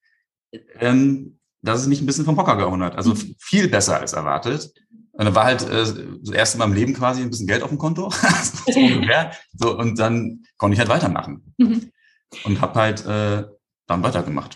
ähm, 0.79 1.39
dass 1.61 1.81
es 1.81 1.87
mich 1.87 1.99
ein 1.99 2.05
bisschen 2.05 2.25
vom 2.25 2.37
Hocker 2.37 2.55
gehauen 2.55 2.83
hat. 2.83 2.95
Also 2.95 3.13
mhm. 3.13 3.35
viel 3.39 3.67
besser 3.67 3.99
als 3.99 4.13
erwartet. 4.13 4.71
Und 5.17 5.25
dann 5.25 5.35
war 5.35 5.45
halt 5.45 5.63
äh, 5.63 5.85
das 6.21 6.33
erste 6.33 6.59
Mal 6.59 6.65
im 6.65 6.73
Leben 6.73 6.93
quasi 6.93 7.23
ein 7.23 7.31
bisschen 7.31 7.47
Geld 7.47 7.63
auf 7.63 7.69
dem 7.69 7.79
Konto. 7.79 8.09
so, 8.67 8.79
ungefähr. 8.79 9.31
so 9.53 9.75
und 9.75 9.97
dann 9.97 10.43
konnte 10.57 10.75
ich 10.75 10.79
halt 10.79 10.89
weitermachen. 10.89 11.53
Mhm. 11.57 11.91
Und 12.43 12.61
habe 12.61 12.79
halt 12.79 13.03
äh, 13.05 13.43
dann 13.87 14.03
weitergemacht. 14.03 14.55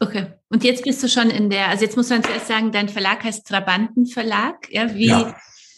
Okay. 0.00 0.32
Und 0.48 0.64
jetzt 0.64 0.82
bist 0.82 1.00
du 1.04 1.08
schon 1.08 1.30
in 1.30 1.50
der, 1.50 1.68
also 1.68 1.84
jetzt 1.84 1.96
muss 1.96 2.10
man 2.10 2.24
zuerst 2.24 2.48
sagen, 2.48 2.72
dein 2.72 2.88
Verlag 2.88 3.22
heißt 3.22 3.46
Trabanten 3.46 4.06
Verlag. 4.06 4.68
Ja, 4.72 4.92
wie, 4.92 5.06
ja. 5.06 5.36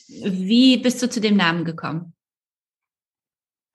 wie 0.08 0.78
bist 0.78 1.02
du 1.02 1.10
zu 1.10 1.20
dem 1.20 1.36
Namen 1.36 1.66
gekommen? 1.66 2.14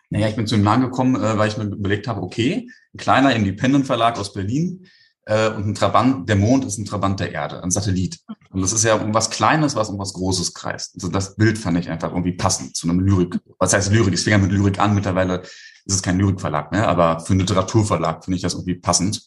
Naja, 0.10 0.30
ich 0.30 0.36
bin 0.36 0.48
zu 0.48 0.56
dem 0.56 0.64
Namen 0.64 0.82
gekommen, 0.82 1.16
äh, 1.16 1.38
weil 1.38 1.50
ich 1.50 1.58
mir 1.58 1.66
überlegt 1.66 2.08
habe, 2.08 2.24
okay, 2.24 2.68
ein 2.96 2.98
kleiner 2.98 3.36
Independent-Verlag 3.36 4.18
aus 4.18 4.34
Berlin 4.34 4.88
äh, 5.30 5.50
und 5.50 5.68
ein 5.68 5.76
Trabant, 5.76 6.28
der 6.28 6.36
Mond 6.36 6.66
ist 6.66 6.80
ein 6.80 6.86
Trabant 6.86 7.20
der 7.20 7.32
Erde, 7.32 7.62
ein 7.64 7.70
Satellit. 7.70 8.20
Und 8.50 8.62
das 8.62 8.74
ist 8.74 8.84
ja 8.84 8.96
um 8.96 9.14
was 9.14 9.30
Kleines, 9.30 9.76
was 9.76 9.90
um 9.90 10.00
was 10.00 10.14
Großes 10.14 10.56
kreist. 10.56 10.96
Also 10.96 11.08
das 11.08 11.36
Bild 11.36 11.60
fand 11.60 11.78
ich 11.78 11.88
einfach 11.88 12.10
irgendwie 12.10 12.32
passend 12.32 12.76
zu 12.76 12.90
einem 12.90 13.00
Lyrik. 13.00 13.40
Was 13.60 13.74
heißt 13.74 13.92
Lyrik? 13.92 14.16
Ich 14.16 14.22
fing 14.22 14.32
ja 14.32 14.40
mit 14.40 14.52
Lyrik 14.52 14.80
an. 14.80 14.96
Mittlerweile 14.96 15.42
ist 15.42 15.96
es 15.96 16.02
kein 16.02 16.18
Lyrikverlag 16.18 16.72
mehr, 16.72 16.88
aber 16.90 17.20
für 17.20 17.32
einen 17.32 17.42
Literaturverlag 17.42 18.26
finde 18.26 18.38
ich 18.38 18.42
das 18.42 18.56
irgendwie 18.56 18.74
passend. 18.74 19.22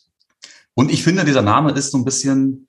Und 0.75 0.90
ich 0.90 1.04
finde, 1.04 1.25
dieser 1.25 1.42
Name 1.42 1.71
ist 1.71 1.92
so 1.92 1.99
ein 1.99 2.04
bisschen, 2.04 2.66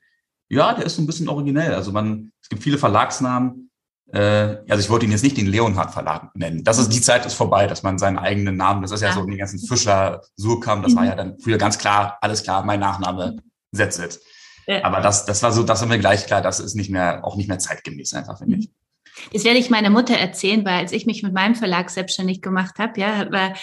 ja, 0.48 0.76
der 0.76 0.86
ist 0.86 0.96
so 0.96 1.02
ein 1.02 1.08
bisschen 1.08 1.28
originell. 1.28 1.74
Also 1.74 1.92
man, 1.92 2.32
es 2.40 2.50
gibt 2.50 2.62
viele 2.62 2.78
Verlagsnamen. 2.78 3.72
Äh, 4.14 4.58
also 4.70 4.80
ich 4.80 4.90
wollte 4.90 5.06
ihn 5.06 5.12
jetzt 5.12 5.24
nicht 5.24 5.38
den 5.38 5.48
Leonhard 5.48 5.92
Verlag 5.92 6.36
nennen. 6.36 6.64
Das 6.64 6.78
ist 6.78 6.90
die 6.90 7.02
Zeit 7.02 7.26
ist 7.26 7.34
vorbei, 7.34 7.66
dass 7.66 7.82
man 7.82 7.98
seinen 7.98 8.20
eigenen 8.20 8.56
Namen, 8.56 8.84
das 8.84 8.92
ist 8.92 9.02
ja, 9.02 9.10
ja. 9.10 9.14
so 9.16 9.26
die 9.26 9.38
ganzen 9.38 9.60
Fischer, 9.60 10.22
Surkamp, 10.38 10.84
das 10.84 10.96
war 10.96 11.06
ja 11.06 11.16
dann 11.16 11.40
früher 11.40 11.58
ganz 11.58 11.80
klar, 11.80 12.20
alles 12.22 12.44
klar, 12.44 12.64
mein 12.64 12.80
Nachname, 12.80 13.38
that's 13.76 13.98
it. 13.98 14.20
Ja. 14.68 14.84
Aber 14.84 15.02
das, 15.02 15.26
das 15.26 15.42
war 15.42 15.52
so, 15.52 15.64
das 15.64 15.82
war 15.82 15.88
mir 15.88 15.98
gleich 15.98 16.28
klar, 16.28 16.42
das 16.42 16.60
ist 16.60 16.76
nicht 16.76 16.92
mehr, 16.92 17.26
auch 17.26 17.36
nicht 17.36 17.50
mehr 17.50 17.58
zeitgemäß 17.58 18.14
einfach, 18.14 18.38
finde 18.38 18.58
ich. 18.58 18.70
Das 19.34 19.44
werde 19.44 19.60
ich 19.60 19.70
meiner 19.70 19.90
Mutter 19.90 20.16
erzählen, 20.16 20.64
weil 20.64 20.80
als 20.80 20.92
ich 20.92 21.06
mich 21.06 21.24
mit 21.24 21.34
meinem 21.34 21.56
Verlag 21.56 21.90
selbstständig 21.90 22.42
gemacht 22.42 22.78
habe, 22.78 23.00
ja, 23.00 23.32
war 23.32 23.54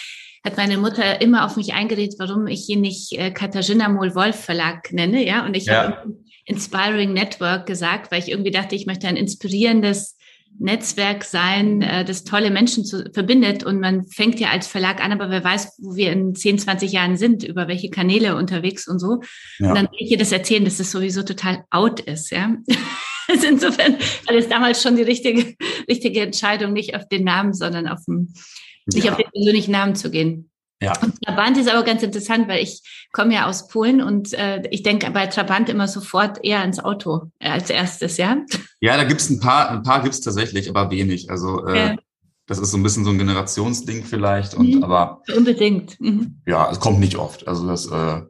hat 0.43 0.57
meine 0.57 0.79
Mutter 0.79 1.21
immer 1.21 1.45
auf 1.45 1.57
mich 1.57 1.75
eingeredet, 1.75 2.15
warum 2.19 2.47
ich 2.47 2.67
ihn 2.71 2.81
nicht 2.81 3.13
äh, 3.13 3.31
Katharina 3.31 3.91
Mohl-Wolf 3.91 4.43
Verlag 4.43 4.91
nenne, 4.91 5.25
ja. 5.27 5.45
Und 5.45 5.55
ich 5.55 5.67
ja. 5.67 5.83
habe 5.83 6.17
Inspiring 6.47 7.13
Network 7.13 7.67
gesagt, 7.67 8.11
weil 8.11 8.21
ich 8.21 8.31
irgendwie 8.31 8.51
dachte, 8.51 8.75
ich 8.75 8.87
möchte 8.87 9.07
ein 9.07 9.17
inspirierendes 9.17 10.17
Netzwerk 10.61 11.25
sein, 11.25 11.81
äh, 11.81 12.05
das 12.05 12.25
tolle 12.25 12.51
Menschen 12.51 12.85
zu, 12.85 13.11
verbindet. 13.13 13.65
Und 13.65 13.81
man 13.81 14.05
fängt 14.05 14.39
ja 14.39 14.51
als 14.51 14.67
Verlag 14.67 15.03
an, 15.03 15.11
aber 15.11 15.31
wer 15.31 15.43
weiß, 15.43 15.79
wo 15.79 15.97
wir 15.97 16.13
in 16.13 16.35
10, 16.35 16.59
20 16.59 16.93
Jahren 16.93 17.17
sind, 17.17 17.43
über 17.43 17.67
welche 17.67 17.91
Kanäle 17.91 18.37
unterwegs 18.37 18.87
und 18.87 18.99
so. 18.99 19.21
Ja. 19.59 19.71
Und 19.71 19.75
dann 19.77 19.87
will 19.87 19.99
ich 19.99 20.11
ihr 20.11 20.19
das 20.19 20.33
erzählen, 20.33 20.65
dass 20.65 20.77
das 20.77 20.91
sowieso 20.91 21.23
total 21.23 21.65
out 21.71 22.01
ist, 22.01 22.31
ja. 22.31 22.57
Also 23.29 23.47
insofern 23.47 23.93
war 24.27 24.35
das 24.35 24.49
damals 24.49 24.83
schon 24.83 24.97
die 24.97 25.03
richtige, 25.03 25.55
richtige 25.89 26.21
Entscheidung, 26.21 26.73
nicht 26.73 26.97
auf 26.97 27.07
den 27.07 27.23
Namen, 27.23 27.55
sondern 27.55 27.87
auf 27.87 28.01
nicht 28.09 29.05
ja. 29.05 29.13
auf 29.13 29.19
den 29.19 29.31
persönlichen 29.31 29.71
Namen 29.71 29.95
zu 29.95 30.11
gehen. 30.11 30.50
Ja. 30.83 30.93
Und 31.03 31.21
Trabant 31.23 31.59
ist 31.59 31.69
aber 31.69 31.85
ganz 31.85 32.03
interessant, 32.03 32.49
weil 32.49 32.63
ich 32.63 32.83
komme 33.13 33.35
ja 33.35 33.47
aus 33.47 33.69
Polen 33.69 34.01
und 34.01 34.33
äh, 34.33 34.63
ich 34.71 34.83
denke 34.83 35.11
bei 35.11 35.27
Trabant 35.27 35.69
immer 35.69 35.87
sofort 35.87 36.43
eher 36.43 36.61
ans 36.61 36.79
Auto 36.79 37.31
äh, 37.39 37.51
als 37.51 37.69
erstes, 37.69 38.17
ja? 38.17 38.39
Ja, 38.81 38.97
da 38.97 39.05
gibt's 39.05 39.29
ein 39.29 39.41
paar, 39.41 39.71
ein 39.71 39.83
paar 39.83 40.03
gibt's 40.03 40.21
tatsächlich, 40.21 40.71
aber 40.71 40.91
wenig. 40.91 41.31
Also 41.31 41.67
äh, 41.67 41.79
ja. 41.79 41.97
das 42.47 42.59
ist 42.59 42.71
so 42.71 42.79
ein 42.79 42.83
bisschen 42.83 43.05
so 43.05 43.11
ein 43.11 43.19
Generationsding 43.19 44.05
vielleicht 44.05 44.55
und 44.55 44.77
mhm. 44.77 44.83
aber 44.83 45.23
unbedingt. 45.37 46.01
Mhm. 46.01 46.41
Ja, 46.47 46.71
es 46.71 46.81
kommt 46.81 46.99
nicht 46.99 47.17
oft. 47.17 47.47
Also 47.47 47.67
das, 47.67 47.87
äh, 47.87 48.23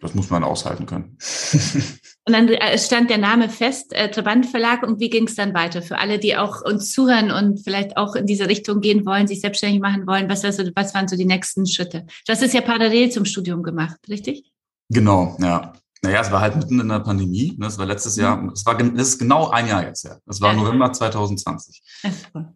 das 0.00 0.14
muss 0.14 0.30
man 0.30 0.44
aushalten 0.44 0.86
können. 0.86 1.18
Und 2.30 2.34
dann 2.34 2.48
äh, 2.48 2.78
stand 2.78 3.10
der 3.10 3.18
Name 3.18 3.48
fest, 3.48 3.92
äh, 3.92 4.08
Trabant 4.08 4.46
Verlag. 4.46 4.84
Und 4.84 5.00
wie 5.00 5.10
ging 5.10 5.26
es 5.26 5.34
dann 5.34 5.52
weiter? 5.52 5.82
Für 5.82 5.98
alle, 5.98 6.20
die 6.20 6.36
auch 6.36 6.62
uns 6.62 6.92
zuhören 6.92 7.32
und 7.32 7.58
vielleicht 7.58 7.96
auch 7.96 8.14
in 8.14 8.24
diese 8.24 8.46
Richtung 8.46 8.80
gehen 8.80 9.04
wollen, 9.04 9.26
sich 9.26 9.40
selbstständig 9.40 9.80
machen 9.80 10.06
wollen, 10.06 10.28
was, 10.28 10.44
was, 10.44 10.58
was 10.76 10.94
waren 10.94 11.08
so 11.08 11.16
die 11.16 11.24
nächsten 11.24 11.66
Schritte? 11.66 12.06
Du 12.26 12.32
hast 12.32 12.40
es 12.40 12.52
ja 12.52 12.60
parallel 12.60 13.10
zum 13.10 13.24
Studium 13.24 13.64
gemacht, 13.64 13.96
richtig? 14.08 14.44
Genau, 14.90 15.36
ja. 15.40 15.72
Naja, 16.02 16.20
es 16.20 16.30
war 16.30 16.40
halt 16.40 16.54
mitten 16.54 16.78
in 16.78 16.88
der 16.88 17.00
Pandemie. 17.00 17.56
Ne? 17.58 17.66
Es 17.66 17.78
war 17.78 17.86
letztes 17.86 18.14
Jahr, 18.14 18.36
mhm. 18.36 18.50
es 18.50 18.64
war 18.64 18.78
das 18.78 19.08
ist 19.08 19.18
genau 19.18 19.50
ein 19.50 19.66
Jahr 19.66 19.84
jetzt 19.84 20.04
her. 20.04 20.20
Es 20.26 20.40
war. 20.40 20.54
November 20.54 20.92
2020. 20.92 21.82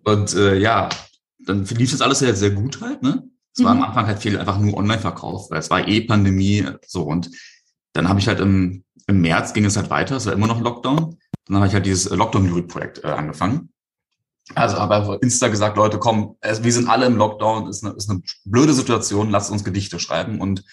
Und 0.04 0.34
äh, 0.34 0.56
ja, 0.56 0.88
dann 1.40 1.64
lief 1.64 1.90
das 1.90 2.00
alles 2.00 2.20
ja 2.20 2.32
sehr 2.32 2.50
gut 2.50 2.80
halt. 2.80 3.02
Ne? 3.02 3.24
Es 3.56 3.64
war 3.64 3.72
am 3.72 3.78
mhm. 3.78 3.84
Anfang 3.84 4.06
halt 4.06 4.20
viel 4.20 4.38
einfach 4.38 4.60
nur 4.60 4.76
Online-Verkauf, 4.76 5.50
weil 5.50 5.58
es 5.58 5.68
war 5.68 5.88
eh 5.88 6.00
Pandemie 6.02 6.64
so. 6.86 7.02
Und 7.02 7.32
dann 7.92 8.08
habe 8.08 8.20
ich 8.20 8.28
halt 8.28 8.38
im 8.38 8.83
im 9.06 9.20
März 9.20 9.52
ging 9.52 9.64
es 9.64 9.76
halt 9.76 9.90
weiter, 9.90 10.16
es 10.16 10.26
war 10.26 10.32
immer 10.32 10.46
noch 10.46 10.60
Lockdown. 10.60 11.18
Dann 11.46 11.56
habe 11.56 11.66
ich 11.66 11.74
halt 11.74 11.86
dieses 11.86 12.10
Lockdown-Lyrik-Projekt 12.10 13.04
äh, 13.04 13.08
angefangen. 13.08 13.70
Also 14.54 14.76
habe 14.76 14.96
auf 14.96 15.22
Insta 15.22 15.48
gesagt, 15.48 15.76
Leute, 15.76 15.98
komm, 15.98 16.36
wir 16.42 16.72
sind 16.72 16.88
alle 16.88 17.06
im 17.06 17.16
Lockdown, 17.16 17.68
ist 17.68 17.82
eine, 17.82 17.94
ist 17.94 18.10
eine 18.10 18.22
blöde 18.44 18.74
Situation, 18.74 19.30
lasst 19.30 19.50
uns 19.50 19.64
Gedichte 19.64 19.98
schreiben. 19.98 20.40
Und 20.40 20.64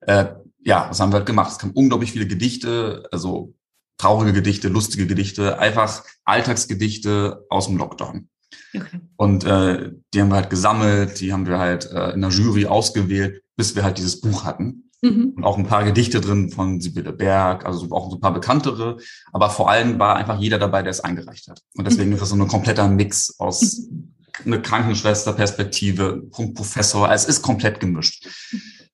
äh, 0.00 0.26
ja, 0.60 0.88
das 0.88 1.00
haben 1.00 1.10
wir 1.10 1.18
halt 1.18 1.26
gemacht. 1.26 1.52
Es 1.52 1.58
kamen 1.58 1.72
unglaublich 1.72 2.12
viele 2.12 2.26
Gedichte, 2.26 3.08
also 3.10 3.54
traurige 3.98 4.32
Gedichte, 4.32 4.68
lustige 4.68 5.06
Gedichte, 5.06 5.58
einfach 5.58 6.04
Alltagsgedichte 6.24 7.46
aus 7.50 7.66
dem 7.66 7.78
Lockdown. 7.78 8.28
Okay. 8.74 9.00
Und 9.16 9.44
äh, 9.44 9.92
die 10.12 10.20
haben 10.20 10.28
wir 10.28 10.36
halt 10.36 10.50
gesammelt, 10.50 11.20
die 11.20 11.32
haben 11.32 11.46
wir 11.46 11.58
halt 11.58 11.90
äh, 11.90 12.10
in 12.10 12.20
der 12.20 12.30
Jury 12.30 12.66
ausgewählt, 12.66 13.42
bis 13.56 13.74
wir 13.74 13.84
halt 13.84 13.98
dieses 13.98 14.20
Buch 14.20 14.44
hatten. 14.44 14.85
Mhm. 15.02 15.34
Und 15.36 15.44
auch 15.44 15.58
ein 15.58 15.66
paar 15.66 15.84
Gedichte 15.84 16.20
drin 16.20 16.50
von 16.50 16.80
Sibylle 16.80 17.12
Berg, 17.12 17.66
also 17.66 17.90
auch 17.90 18.10
so 18.10 18.16
ein 18.16 18.20
paar 18.20 18.32
bekanntere. 18.32 18.98
Aber 19.32 19.50
vor 19.50 19.70
allem 19.70 19.98
war 19.98 20.16
einfach 20.16 20.38
jeder 20.38 20.58
dabei, 20.58 20.82
der 20.82 20.90
es 20.90 21.00
eingereicht 21.00 21.48
hat. 21.48 21.62
Und 21.76 21.86
deswegen 21.86 22.08
mhm. 22.08 22.14
ist 22.14 22.22
das 22.22 22.30
so 22.30 22.36
ein 22.36 22.48
kompletter 22.48 22.88
Mix 22.88 23.38
aus 23.38 23.88
mhm. 23.90 24.14
eine 24.44 24.62
Krankenschwesterperspektive, 24.62 26.22
Professor. 26.30 27.10
Es 27.10 27.24
ist 27.24 27.42
komplett 27.42 27.80
gemischt. 27.80 28.26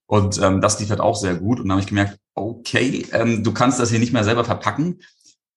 Und 0.07 0.41
ähm, 0.43 0.61
das 0.61 0.79
lief 0.79 0.91
halt 0.91 1.01
auch 1.01 1.17
sehr 1.17 1.37
gut. 1.37 1.59
Und 1.59 1.69
dann 1.69 1.77
habe 1.77 1.81
ich 1.81 1.87
gemerkt, 1.87 2.19
okay, 2.35 3.07
ähm, 3.13 3.45
du 3.45 3.53
kannst 3.53 3.79
das 3.81 3.91
hier 3.91 3.99
nicht 3.99 4.13
mehr 4.13 4.25
selber 4.25 4.45
verpacken. 4.45 5.01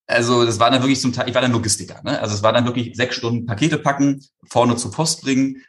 Also 0.07 0.45
das 0.45 0.59
war 0.59 0.69
dann 0.69 0.81
wirklich 0.81 1.01
zum 1.01 1.13
Teil, 1.13 1.27
ich 1.27 1.33
war 1.33 1.41
dann 1.41 1.51
Logistiker. 1.51 2.01
Ne? 2.03 2.19
Also 2.21 2.35
es 2.35 2.43
war 2.43 2.53
dann 2.53 2.65
wirklich 2.65 2.95
sechs 2.95 3.15
Stunden 3.15 3.45
Pakete 3.45 3.79
packen, 3.79 4.23
vorne 4.47 4.75
zur 4.75 4.91
Post 4.91 5.23
bringen, 5.23 5.63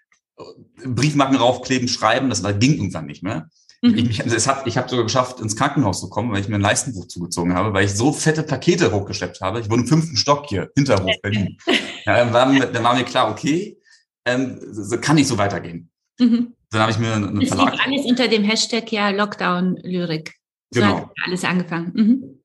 Briefmarken 0.84 1.36
raufkleben, 1.36 1.88
schreiben. 1.88 2.28
Das 2.28 2.42
war, 2.42 2.52
ging 2.52 2.74
irgendwann 2.74 3.06
nicht 3.06 3.22
mehr. 3.22 3.48
Mhm. 3.82 3.94
Ich, 3.96 4.20
es 4.20 4.46
hat, 4.46 4.66
ich 4.66 4.76
habe 4.76 4.88
sogar 4.88 5.04
geschafft, 5.04 5.40
ins 5.40 5.56
Krankenhaus 5.56 6.00
zu 6.00 6.08
kommen, 6.08 6.32
weil 6.32 6.40
ich 6.40 6.48
mir 6.48 6.56
ein 6.56 6.60
Leistenbuch 6.60 7.06
zugezogen 7.08 7.54
habe, 7.54 7.72
weil 7.74 7.84
ich 7.84 7.94
so 7.94 8.12
fette 8.12 8.42
Pakete 8.42 8.92
hochgeschleppt 8.92 9.40
habe. 9.40 9.60
Ich 9.60 9.70
wohne 9.70 9.82
im 9.82 9.88
fünften 9.88 10.16
Stock 10.16 10.46
hier, 10.48 10.70
Hinterhof, 10.74 11.14
Berlin. 11.22 11.58
Ja, 12.06 12.18
dann, 12.18 12.32
war 12.32 12.46
mir, 12.46 12.66
dann 12.66 12.84
war 12.84 12.94
mir 12.94 13.02
klar, 13.02 13.28
okay, 13.32 13.80
ähm, 14.24 14.60
so 14.70 14.96
kann 14.98 15.16
nicht 15.16 15.26
so 15.26 15.36
weitergehen. 15.38 15.90
Mhm. 16.20 16.54
dann 16.70 16.80
habe 16.80 16.92
ich 16.92 16.98
mir 16.98 17.14
einen 17.14 17.40
das 17.40 17.48
Verlag. 17.48 17.74
alles 17.84 18.06
unter 18.06 18.28
dem 18.28 18.44
Hashtag 18.44 18.92
ja 18.92 19.10
Lockdown-Lyrik. 19.10 20.32
So 20.70 20.80
genau. 20.80 21.10
alles 21.24 21.44
angefangen. 21.44 21.92
Mhm. 21.94 22.42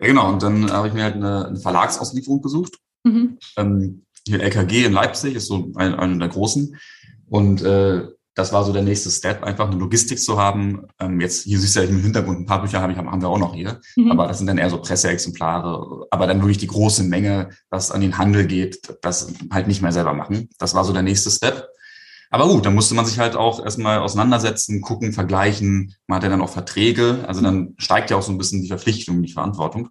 Ja, 0.00 0.06
genau. 0.08 0.32
Und 0.32 0.42
dann 0.42 0.70
habe 0.72 0.88
ich 0.88 0.94
mir 0.94 1.04
halt 1.04 1.14
eine, 1.14 1.46
eine 1.46 1.60
Verlagsauslieferung 1.60 2.42
gesucht. 2.42 2.74
Mhm. 3.04 3.38
Ähm, 3.56 4.04
hier 4.26 4.40
LKG 4.40 4.86
in 4.86 4.92
Leipzig 4.92 5.34
ist 5.34 5.46
so 5.46 5.70
ein, 5.76 5.94
einer 5.94 6.18
der 6.18 6.28
großen. 6.28 6.76
Und 7.28 7.62
äh, 7.62 8.08
das 8.34 8.52
war 8.52 8.64
so 8.64 8.72
der 8.72 8.82
nächste 8.82 9.10
Step, 9.10 9.44
einfach 9.44 9.68
eine 9.68 9.76
Logistik 9.76 10.18
zu 10.18 10.38
haben. 10.38 10.86
Ähm, 10.98 11.20
jetzt, 11.20 11.44
hier 11.44 11.58
siehst 11.60 11.76
du 11.76 11.80
ja 11.80 11.88
im 11.88 12.00
Hintergrund, 12.00 12.40
ein 12.40 12.46
paar 12.46 12.62
Bücher 12.62 12.80
habe 12.80 12.92
ich, 12.92 12.98
haben 12.98 13.22
wir 13.22 13.28
auch 13.28 13.38
noch 13.38 13.54
hier. 13.54 13.80
Mhm. 13.96 14.10
Aber 14.10 14.26
das 14.26 14.38
sind 14.38 14.48
dann 14.48 14.58
eher 14.58 14.70
so 14.70 14.78
Presseexemplare. 14.78 16.06
Aber 16.10 16.26
dann 16.26 16.40
wirklich 16.40 16.58
die 16.58 16.66
große 16.66 17.04
Menge, 17.04 17.50
was 17.70 17.92
an 17.92 18.00
den 18.00 18.18
Handel 18.18 18.46
geht, 18.46 18.96
das 19.02 19.32
halt 19.52 19.68
nicht 19.68 19.82
mehr 19.82 19.92
selber 19.92 20.14
machen. 20.14 20.48
Das 20.58 20.74
war 20.74 20.84
so 20.84 20.92
der 20.92 21.02
nächste 21.02 21.30
Step. 21.30 21.68
Aber 22.30 22.48
gut, 22.48 22.66
dann 22.66 22.74
musste 22.74 22.96
man 22.96 23.06
sich 23.06 23.20
halt 23.20 23.36
auch 23.36 23.62
erstmal 23.62 24.00
auseinandersetzen, 24.00 24.80
gucken, 24.80 25.12
vergleichen. 25.12 25.94
Man 26.08 26.16
hat 26.16 26.24
ja 26.24 26.30
dann 26.30 26.40
auch 26.40 26.50
Verträge. 26.50 27.24
Also 27.28 27.40
dann 27.40 27.74
steigt 27.78 28.10
ja 28.10 28.16
auch 28.16 28.22
so 28.22 28.32
ein 28.32 28.38
bisschen 28.38 28.62
die 28.62 28.68
Verpflichtung, 28.68 29.22
die 29.22 29.32
Verantwortung. 29.32 29.90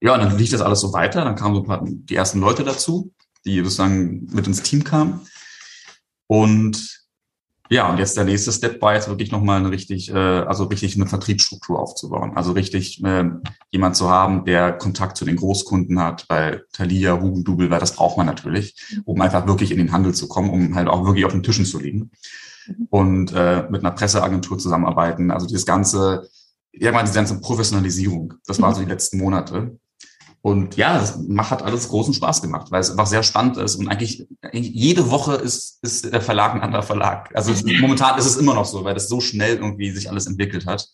Ja, 0.00 0.14
und 0.14 0.20
dann 0.20 0.38
lief 0.38 0.50
das 0.50 0.60
alles 0.60 0.80
so 0.80 0.92
weiter. 0.92 1.24
Dann 1.24 1.34
kamen 1.34 1.56
so 1.56 1.62
ein 1.62 1.66
paar, 1.66 1.82
die 1.84 2.14
ersten 2.14 2.38
Leute 2.38 2.62
dazu, 2.62 3.12
die 3.44 3.58
sozusagen 3.58 4.28
mit 4.32 4.46
ins 4.46 4.62
Team 4.62 4.84
kamen. 4.84 5.20
Und 6.32 7.04
ja, 7.68 7.90
und 7.90 7.98
jetzt 7.98 8.16
der 8.16 8.24
nächste 8.24 8.52
Step 8.52 8.80
war 8.80 8.94
jetzt 8.94 9.06
wirklich 9.06 9.30
nochmal 9.30 9.58
eine 9.58 9.70
richtig, 9.70 10.08
äh, 10.08 10.16
also 10.16 10.64
richtig 10.64 10.96
eine 10.96 11.06
Vertriebsstruktur 11.06 11.78
aufzubauen. 11.78 12.32
Also 12.36 12.52
richtig 12.52 13.04
äh, 13.04 13.24
jemand 13.70 13.96
zu 13.96 14.08
haben, 14.08 14.46
der 14.46 14.72
Kontakt 14.72 15.18
zu 15.18 15.26
den 15.26 15.36
Großkunden 15.36 16.00
hat, 16.00 16.26
bei 16.28 16.62
Thalia, 16.72 17.20
Hugendubel, 17.20 17.70
weil 17.70 17.80
das 17.80 17.96
braucht 17.96 18.16
man 18.16 18.24
natürlich, 18.24 18.74
um 19.04 19.20
einfach 19.20 19.46
wirklich 19.46 19.72
in 19.72 19.76
den 19.76 19.92
Handel 19.92 20.14
zu 20.14 20.26
kommen, 20.26 20.48
um 20.48 20.74
halt 20.74 20.88
auch 20.88 21.04
wirklich 21.04 21.26
auf 21.26 21.32
den 21.32 21.42
Tischen 21.42 21.66
zu 21.66 21.78
liegen. 21.78 22.10
Mhm. 22.66 22.86
Und 22.88 23.32
äh, 23.34 23.66
mit 23.68 23.84
einer 23.84 23.94
Presseagentur 23.94 24.56
zusammenarbeiten. 24.56 25.30
Also 25.30 25.46
dieses 25.46 25.66
ganze, 25.66 26.30
ja, 26.72 26.98
diese 27.02 27.14
ganze 27.14 27.42
Professionalisierung, 27.42 28.32
das 28.46 28.58
war 28.62 28.74
so 28.74 28.80
die 28.80 28.88
letzten 28.88 29.18
Monate. 29.18 29.78
Und 30.44 30.76
ja, 30.76 30.98
das 30.98 31.18
hat 31.50 31.62
alles 31.62 31.88
großen 31.88 32.14
Spaß 32.14 32.42
gemacht, 32.42 32.72
weil 32.72 32.80
es 32.80 32.90
einfach 32.90 33.06
sehr 33.06 33.22
spannend 33.22 33.56
ist. 33.58 33.76
Und 33.76 33.86
eigentlich 33.86 34.26
jede 34.52 35.08
Woche 35.08 35.34
ist, 35.34 35.78
ist 35.82 36.12
der 36.12 36.20
Verlag 36.20 36.54
ein 36.54 36.60
anderer 36.60 36.82
Verlag. 36.82 37.30
Also 37.34 37.52
momentan 37.80 38.18
ist 38.18 38.26
es 38.26 38.36
immer 38.36 38.54
noch 38.54 38.64
so, 38.64 38.84
weil 38.84 38.94
das 38.94 39.08
so 39.08 39.20
schnell 39.20 39.56
irgendwie 39.56 39.92
sich 39.92 40.10
alles 40.10 40.26
entwickelt 40.26 40.66
hat. 40.66 40.88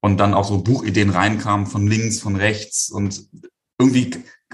Und 0.00 0.18
dann 0.18 0.32
auch 0.32 0.44
so 0.44 0.62
Buchideen 0.62 1.10
reinkamen 1.10 1.66
von 1.66 1.86
links, 1.86 2.20
von 2.20 2.36
rechts 2.36 2.88
und 2.88 3.28
irgendwie 3.78 4.12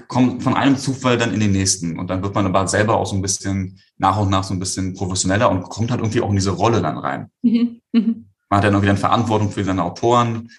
kommt 0.09 0.43
von 0.43 0.55
einem 0.55 0.77
Zufall 0.77 1.17
dann 1.17 1.33
in 1.33 1.39
den 1.39 1.53
nächsten. 1.53 1.97
Und 1.97 2.09
dann 2.09 2.21
wird 2.21 2.35
man 2.35 2.45
aber 2.45 2.67
selber 2.67 2.97
auch 2.97 3.07
so 3.07 3.15
ein 3.15 3.21
bisschen 3.21 3.79
nach 3.97 4.19
und 4.19 4.29
nach 4.29 4.43
so 4.43 4.53
ein 4.53 4.59
bisschen 4.59 4.93
professioneller 4.93 5.49
und 5.49 5.63
kommt 5.69 5.89
halt 5.89 6.01
irgendwie 6.01 6.19
auch 6.19 6.29
in 6.29 6.35
diese 6.35 6.51
Rolle 6.51 6.81
dann 6.81 6.97
rein. 6.97 7.31
Mhm. 7.43 7.79
Mhm. 7.93 8.25
Man 8.49 8.57
hat 8.57 8.65
dann 8.65 8.73
irgendwie 8.73 8.87
dann 8.87 8.97
Verantwortung 8.97 9.51
für 9.51 9.63
seine 9.63 9.85
Autoren. 9.85 10.49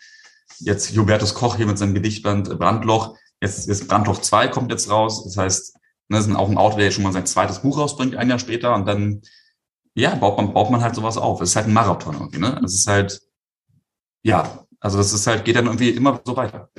Jetzt 0.58 0.96
Hubertus 0.96 1.34
Koch 1.34 1.56
hier 1.56 1.66
mit 1.66 1.76
seinem 1.76 1.94
Gedichtband 1.94 2.58
Brandloch 2.58 3.14
Jetzt 3.40 3.68
ist 3.68 3.88
Brandloch 3.88 4.20
2 4.20 4.48
kommt 4.48 4.70
jetzt 4.70 4.90
raus. 4.90 5.24
Das 5.24 5.36
heißt, 5.36 5.76
ne, 6.08 6.16
das 6.16 6.26
ist 6.26 6.34
auch 6.34 6.48
ein 6.48 6.58
Autor, 6.58 6.80
der 6.80 6.90
schon 6.90 7.04
mal 7.04 7.12
sein 7.12 7.26
zweites 7.26 7.60
Buch 7.60 7.78
rausbringt, 7.78 8.16
ein 8.16 8.28
Jahr 8.28 8.38
später. 8.38 8.74
Und 8.74 8.86
dann, 8.86 9.22
ja, 9.94 10.14
baut 10.14 10.36
man, 10.36 10.52
baut 10.52 10.70
man 10.70 10.82
halt 10.82 10.94
sowas 10.94 11.16
auf. 11.16 11.40
Es 11.40 11.50
ist 11.50 11.56
halt 11.56 11.66
ein 11.66 11.72
Marathon 11.72 12.14
irgendwie, 12.14 12.38
ne? 12.38 12.60
Es 12.64 12.74
ist 12.74 12.86
halt, 12.86 13.20
ja, 14.22 14.66
also 14.80 14.98
das 14.98 15.12
ist 15.12 15.26
halt, 15.26 15.44
geht 15.44 15.56
dann 15.56 15.66
irgendwie 15.66 15.90
immer 15.90 16.20
so 16.24 16.36
weiter. 16.36 16.70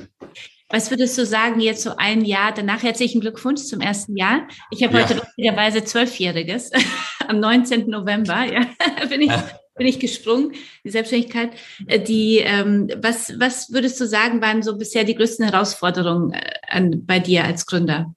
Was 0.72 0.90
würdest 0.90 1.18
du 1.18 1.26
sagen, 1.26 1.60
jetzt 1.60 1.82
so 1.82 1.96
ein 1.96 2.24
Jahr, 2.24 2.52
danach 2.52 2.82
herzlichen 2.82 3.20
Glückwunsch 3.20 3.62
zum 3.62 3.80
ersten 3.80 4.16
Jahr. 4.16 4.46
Ich 4.70 4.84
habe 4.84 4.96
ja. 4.96 5.04
heute 5.04 5.14
lustigerweise 5.14 5.84
Zwölfjähriges, 5.84 6.70
am 7.28 7.40
19. 7.40 7.88
November, 7.88 8.44
ja, 8.44 8.66
bin 9.08 9.22
ich 9.22 9.32
bin 9.76 9.86
ich 9.86 9.98
gesprungen, 9.98 10.52
die 10.84 10.90
Selbstständigkeit. 10.90 11.52
Äh, 11.86 12.00
die, 12.00 12.38
ähm, 12.38 12.88
was, 13.00 13.32
was 13.38 13.72
würdest 13.72 14.00
du 14.00 14.06
sagen, 14.06 14.42
waren 14.42 14.62
so 14.62 14.76
bisher 14.76 15.04
die 15.04 15.14
größten 15.14 15.48
Herausforderungen 15.48 16.32
äh, 16.32 16.52
an, 16.68 17.06
bei 17.06 17.18
dir 17.18 17.44
als 17.44 17.66
Gründer? 17.66 18.14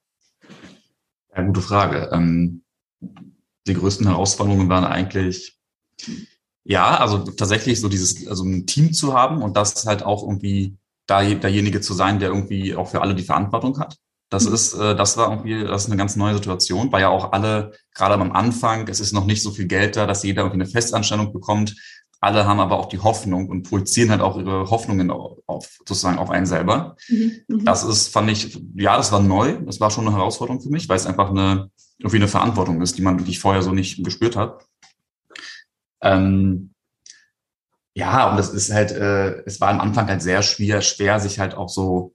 Ja, 1.36 1.41
gute 1.43 1.62
Frage. 1.62 2.10
Ähm, 2.12 2.63
die 3.67 3.73
größten 3.73 4.08
Herausforderungen 4.08 4.69
waren 4.69 4.84
eigentlich, 4.84 5.58
ja, 6.63 6.97
also 6.97 7.19
tatsächlich 7.19 7.80
so 7.80 7.89
dieses, 7.89 8.27
also 8.27 8.43
ein 8.43 8.67
Team 8.67 8.93
zu 8.93 9.13
haben 9.13 9.41
und 9.41 9.56
das 9.56 9.86
halt 9.86 10.04
auch 10.04 10.23
irgendwie 10.23 10.75
da, 11.08 11.23
derjenige 11.23 11.82
zu 11.82 11.93
sein, 11.93 12.19
der 12.19 12.30
irgendwie 12.30 12.75
auch 12.75 12.89
für 12.89 13.01
alle 13.01 13.15
die 13.15 13.23
Verantwortung 13.23 13.80
hat. 13.80 13.97
Das 14.34 14.48
ist, 14.48 14.74
äh, 14.74 14.96
das 14.96 15.15
war 15.15 15.30
irgendwie, 15.30 15.63
das 15.63 15.84
ist 15.84 15.89
eine 15.89 15.98
ganz 15.98 16.15
neue 16.15 16.34
Situation, 16.34 16.91
weil 16.91 17.02
ja 17.02 17.10
auch 17.10 17.34
alle, 17.34 17.72
gerade 17.93 18.15
am 18.15 18.32
Anfang, 18.32 18.88
es 18.88 19.00
ist 19.00 19.13
noch 19.13 19.26
nicht 19.26 19.43
so 19.43 19.52
viel 19.52 19.67
Geld 19.67 19.96
da, 19.96 20.08
dass 20.08 20.24
jeder 20.24 20.41
irgendwie 20.41 20.63
eine 20.63 20.72
Festanstellung 20.72 21.32
bekommt. 21.32 21.76
Alle 22.19 22.48
haben 22.48 22.60
aber 22.60 22.80
auch 22.80 22.88
die 22.88 22.98
Hoffnung 22.98 23.48
und 23.48 23.69
projizieren 23.69 24.10
halt 24.10 24.22
auch 24.22 24.36
ihre 24.36 24.72
Hoffnungen 24.72 25.12
auf, 25.12 25.78
sozusagen 25.86 26.17
auf 26.17 26.32
einen 26.32 26.48
selber. 26.48 26.96
Mhm. 27.10 27.32
mhm. 27.48 27.65
Das 27.65 27.84
ist, 27.84 28.08
fand 28.08 28.32
ich, 28.32 28.60
ja, 28.76 28.98
das 28.98 29.12
war 29.12 29.19
neu. 29.22 29.60
Das 29.67 29.80
war 29.80 29.91
schon 29.91 30.08
eine 30.08 30.15
Herausforderung 30.15 30.62
für 30.62 30.69
mich, 30.69 30.89
weil 30.89 30.98
es 30.98 31.06
einfach 31.06 31.30
eine, 31.30 31.69
irgendwie 32.00 32.17
eine 32.17 32.28
Verantwortung 32.28 32.82
ist, 32.82 32.98
die 32.98 33.04
man 33.04 33.19
wirklich 33.19 33.39
vorher 33.39 33.62
so 33.62 33.72
nicht 33.72 34.04
gespürt 34.04 34.36
hat. 34.36 34.65
Ähm, 36.02 36.74
ja, 37.93 38.32
und 38.32 38.38
das 38.38 38.50
ist 38.50 38.74
halt, 38.74 38.91
äh, 38.93 39.43
es 39.46 39.62
war 39.62 39.69
am 39.69 39.80
Anfang 39.80 40.08
halt 40.08 40.24
sehr 40.24 40.41
schwer, 40.41 40.82
schwer, 40.82 41.19
sich 41.19 41.39
halt 41.39 41.54
auch 41.54 41.69
so 41.69 42.12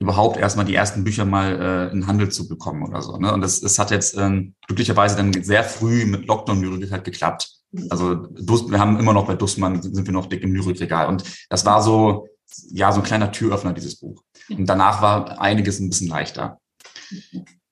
überhaupt 0.00 0.38
erstmal 0.38 0.64
die 0.64 0.74
ersten 0.74 1.04
Bücher 1.04 1.26
mal 1.26 1.90
äh, 1.90 1.92
in 1.92 2.06
Handel 2.06 2.30
zu 2.30 2.48
bekommen 2.48 2.82
oder 2.82 3.02
so. 3.02 3.18
Ne? 3.18 3.32
Und 3.32 3.42
das, 3.42 3.60
das 3.60 3.78
hat 3.78 3.90
jetzt 3.90 4.16
ähm, 4.16 4.54
glücklicherweise 4.66 5.16
dann 5.16 5.32
sehr 5.42 5.62
früh 5.62 6.06
mit 6.06 6.26
Lockdown-Lyrik 6.26 6.90
halt 6.90 7.04
geklappt. 7.04 7.50
Also 7.90 8.26
wir 8.34 8.80
haben 8.80 8.98
immer 8.98 9.12
noch 9.12 9.26
bei 9.26 9.34
Dussmann, 9.34 9.80
sind 9.82 10.06
wir 10.06 10.12
noch 10.12 10.26
dick 10.26 10.42
im 10.42 10.54
Lyrikregal. 10.54 11.06
Und 11.06 11.22
das 11.50 11.66
war 11.66 11.82
so, 11.82 12.26
ja, 12.70 12.90
so 12.92 13.00
ein 13.00 13.04
kleiner 13.04 13.30
Türöffner, 13.30 13.74
dieses 13.74 14.00
Buch. 14.00 14.22
Und 14.48 14.66
danach 14.66 15.02
war 15.02 15.40
einiges 15.40 15.78
ein 15.78 15.90
bisschen 15.90 16.08
leichter. 16.08 16.58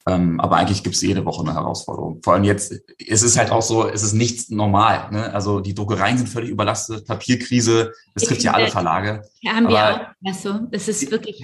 Ähm, 0.07 0.39
aber 0.39 0.57
eigentlich 0.57 0.83
gibt 0.83 0.97
es 0.97 1.03
jede 1.03 1.25
Woche 1.25 1.43
eine 1.43 1.55
Herausforderung. 1.55 2.21
Vor 2.23 2.35
allem 2.35 2.45
jetzt, 2.45 2.75
es 2.99 3.23
ist 3.23 3.39
halt 3.39 3.51
auch 3.51 3.63
so, 3.63 3.89
es 3.89 4.03
ist 4.03 4.13
nichts 4.13 4.51
normal. 4.51 5.11
Ne? 5.11 5.33
Also 5.33 5.61
die 5.61 5.75
Druckereien 5.75 6.19
sind 6.19 6.29
völlig 6.29 6.51
überlastet, 6.51 7.07
Papierkrise, 7.07 7.93
das 8.15 8.25
trifft 8.25 8.43
ja 8.43 8.53
alle 8.53 8.69
Verlage. 8.69 9.23
Ja, 9.41 9.53
haben 9.53 9.67
aber 9.67 9.75
wir 9.75 9.95
auch. 9.95 10.07
Also, 10.27 10.61
es 10.71 10.89
ist 10.89 11.11
wirklich 11.11 11.43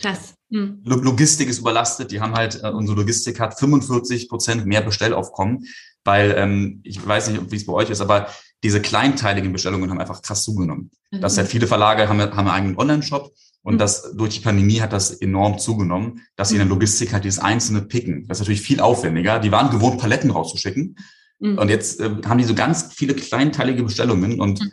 Krass. 0.00 0.34
Hm. 0.50 0.80
Logistik 0.84 1.48
ist 1.48 1.58
überlastet. 1.58 2.10
Die 2.10 2.20
haben 2.20 2.34
halt, 2.34 2.62
äh, 2.62 2.70
unsere 2.70 2.98
Logistik 2.98 3.40
hat 3.40 3.58
45 3.58 4.28
Prozent 4.28 4.66
mehr 4.66 4.82
Bestellaufkommen, 4.82 5.66
weil 6.04 6.34
ähm, 6.36 6.80
ich 6.84 7.04
weiß 7.04 7.30
nicht, 7.30 7.50
wie 7.50 7.56
es 7.56 7.66
bei 7.66 7.72
euch 7.72 7.90
ist, 7.90 8.00
aber 8.00 8.28
diese 8.62 8.80
kleinteiligen 8.80 9.52
Bestellungen 9.52 9.90
haben 9.90 10.00
einfach 10.00 10.22
krass 10.22 10.42
zugenommen. 10.42 10.90
Mhm. 11.10 11.20
Das 11.20 11.36
ja 11.36 11.44
viele 11.44 11.66
Verlage 11.66 12.08
haben, 12.08 12.20
haben 12.20 12.38
einen 12.38 12.48
eigenen 12.48 12.78
Online-Shop 12.78 13.32
und 13.62 13.74
mhm. 13.74 13.78
das 13.78 14.12
durch 14.16 14.34
die 14.34 14.40
Pandemie 14.40 14.80
hat 14.80 14.92
das 14.92 15.10
enorm 15.10 15.58
zugenommen, 15.58 16.22
dass 16.36 16.48
sie 16.48 16.54
in 16.54 16.60
der 16.60 16.66
mhm. 16.66 16.72
Logistik 16.72 17.12
halt 17.12 17.24
dieses 17.24 17.38
einzelne 17.38 17.82
picken. 17.82 18.26
Das 18.28 18.38
ist 18.38 18.42
natürlich 18.42 18.62
viel 18.62 18.80
aufwendiger. 18.80 19.38
Die 19.38 19.52
waren 19.52 19.70
gewohnt, 19.70 20.00
Paletten 20.00 20.30
rauszuschicken. 20.30 20.96
Mhm. 21.38 21.58
Und 21.58 21.68
jetzt 21.68 22.00
äh, 22.00 22.10
haben 22.24 22.38
die 22.38 22.44
so 22.44 22.54
ganz 22.54 22.94
viele 22.94 23.14
kleinteilige 23.14 23.82
Bestellungen 23.82 24.40
und 24.40 24.60
mhm. 24.60 24.72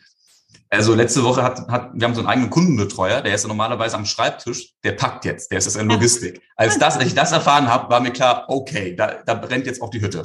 Also 0.74 0.96
letzte 0.96 1.24
Woche 1.24 1.44
hat, 1.44 1.68
hat 1.68 1.92
wir 1.94 2.08
haben 2.08 2.16
so 2.16 2.22
einen 2.22 2.30
eigenen 2.30 2.50
Kundenbetreuer, 2.50 3.22
der 3.22 3.36
ist 3.36 3.44
ja 3.44 3.48
normalerweise 3.48 3.96
am 3.96 4.08
Schreibtisch, 4.08 4.74
der 4.84 4.94
packt 4.94 5.24
jetzt, 5.24 5.52
der 5.52 5.60
ist 5.60 5.66
jetzt 5.66 5.76
in 5.76 5.88
Logistik. 5.88 6.42
Als 6.56 6.80
das, 6.80 6.98
als 6.98 7.06
ich 7.06 7.14
das 7.14 7.32
erfahren 7.32 7.68
habe, 7.68 7.92
war 7.92 8.00
mir 8.00 8.10
klar, 8.10 8.46
okay, 8.48 8.96
da, 8.96 9.22
da 9.24 9.36
brennt 9.36 9.68
jetzt 9.68 9.84
auch 9.84 9.92
die 9.92 10.02
Hütte. 10.02 10.24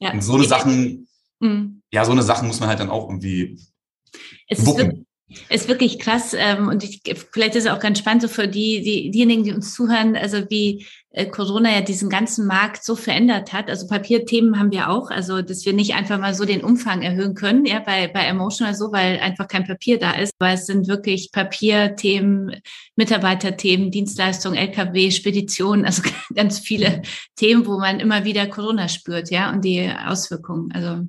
Ja. 0.00 0.10
Und 0.10 0.20
so 0.22 0.34
eine 0.34 0.44
Sachen, 0.46 1.06
mhm. 1.38 1.80
ja, 1.92 2.04
so 2.04 2.10
eine 2.10 2.24
Sachen 2.24 2.48
muss 2.48 2.58
man 2.58 2.68
halt 2.68 2.80
dann 2.80 2.90
auch 2.90 3.08
irgendwie 3.08 3.60
es 4.48 4.66
wuppen. 4.66 5.06
Ist 5.48 5.68
wirklich 5.68 5.98
krass 5.98 6.34
ähm, 6.36 6.68
und 6.68 6.84
ich, 6.84 7.00
vielleicht 7.32 7.54
ist 7.54 7.66
es 7.66 7.70
auch 7.70 7.80
ganz 7.80 7.98
spannend 7.98 8.22
so 8.22 8.28
für 8.28 8.48
die, 8.48 8.82
die 8.82 9.10
diejenigen, 9.10 9.44
die 9.44 9.52
uns 9.52 9.74
zuhören, 9.74 10.16
also 10.16 10.38
wie 10.50 10.86
äh, 11.14 11.26
Corona 11.26 11.72
ja 11.72 11.80
diesen 11.80 12.10
ganzen 12.10 12.46
Markt 12.46 12.84
so 12.84 12.96
verändert 12.96 13.52
hat. 13.52 13.70
Also 13.70 13.86
Papierthemen 13.86 14.58
haben 14.58 14.72
wir 14.72 14.90
auch, 14.90 15.10
also 15.10 15.42
dass 15.42 15.64
wir 15.64 15.72
nicht 15.72 15.94
einfach 15.94 16.18
mal 16.18 16.34
so 16.34 16.44
den 16.44 16.64
Umfang 16.64 17.02
erhöhen 17.02 17.34
können, 17.34 17.64
ja, 17.66 17.78
bei, 17.78 18.08
bei 18.08 18.24
Emotional 18.24 18.74
so, 18.74 18.90
weil 18.92 19.20
einfach 19.20 19.46
kein 19.46 19.64
Papier 19.64 19.98
da 19.98 20.12
ist. 20.12 20.32
Weil 20.40 20.56
es 20.56 20.66
sind 20.66 20.88
wirklich 20.88 21.30
Papierthemen, 21.30 22.60
Mitarbeiterthemen, 22.96 23.92
Dienstleistungen, 23.92 24.58
LKW, 24.58 25.12
Speditionen, 25.12 25.84
also 25.84 26.02
ganz 26.34 26.58
viele 26.58 27.02
Themen, 27.36 27.64
wo 27.66 27.78
man 27.78 28.00
immer 28.00 28.24
wieder 28.24 28.46
Corona 28.48 28.88
spürt, 28.88 29.30
ja, 29.30 29.52
und 29.52 29.64
die 29.64 29.88
Auswirkungen. 30.06 30.72
Also 30.72 31.06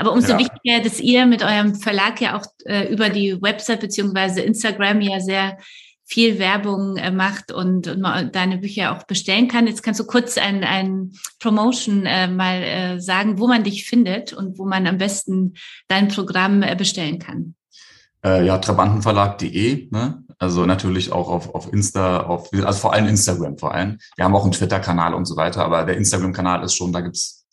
aber 0.00 0.12
umso 0.12 0.32
ja. 0.32 0.38
wichtiger, 0.38 0.82
dass 0.82 0.98
ihr 0.98 1.26
mit 1.26 1.42
eurem 1.42 1.74
Verlag 1.74 2.20
ja 2.20 2.38
auch 2.38 2.46
äh, 2.64 2.92
über 2.92 3.10
die 3.10 3.40
Website 3.40 3.80
beziehungsweise 3.80 4.40
Instagram 4.40 5.00
ja 5.02 5.20
sehr 5.20 5.58
viel 6.06 6.38
Werbung 6.38 6.96
äh, 6.96 7.10
macht 7.10 7.52
und, 7.52 7.86
und 7.86 8.00
man 8.00 8.32
deine 8.32 8.58
Bücher 8.58 8.96
auch 8.96 9.04
bestellen 9.04 9.46
kann. 9.46 9.66
Jetzt 9.66 9.82
kannst 9.82 10.00
du 10.00 10.04
kurz 10.04 10.38
ein, 10.38 10.64
ein 10.64 11.12
Promotion 11.38 12.04
äh, 12.06 12.26
mal 12.26 12.62
äh, 12.62 13.00
sagen, 13.00 13.38
wo 13.38 13.46
man 13.46 13.62
dich 13.62 13.84
findet 13.84 14.32
und 14.32 14.58
wo 14.58 14.66
man 14.66 14.86
am 14.86 14.98
besten 14.98 15.54
dein 15.86 16.08
Programm 16.08 16.62
äh, 16.62 16.74
bestellen 16.74 17.20
kann. 17.20 17.54
Äh, 18.24 18.44
ja, 18.44 18.58
trabantenverlag.de, 18.58 19.88
ne? 19.90 20.24
Also 20.38 20.64
natürlich 20.64 21.12
auch 21.12 21.28
auf, 21.28 21.54
auf 21.54 21.70
Insta, 21.72 22.22
auf, 22.22 22.50
also 22.54 22.80
vor 22.80 22.94
allem 22.94 23.06
Instagram 23.06 23.58
vor 23.58 23.74
allem. 23.74 23.98
Wir 24.16 24.24
haben 24.24 24.34
auch 24.34 24.44
einen 24.44 24.52
Twitter-Kanal 24.52 25.12
und 25.12 25.26
so 25.26 25.36
weiter, 25.36 25.62
aber 25.64 25.84
der 25.84 25.98
Instagram-Kanal 25.98 26.64
ist 26.64 26.74
schon, 26.74 26.92
da 26.92 27.02
gibt's 27.02 27.46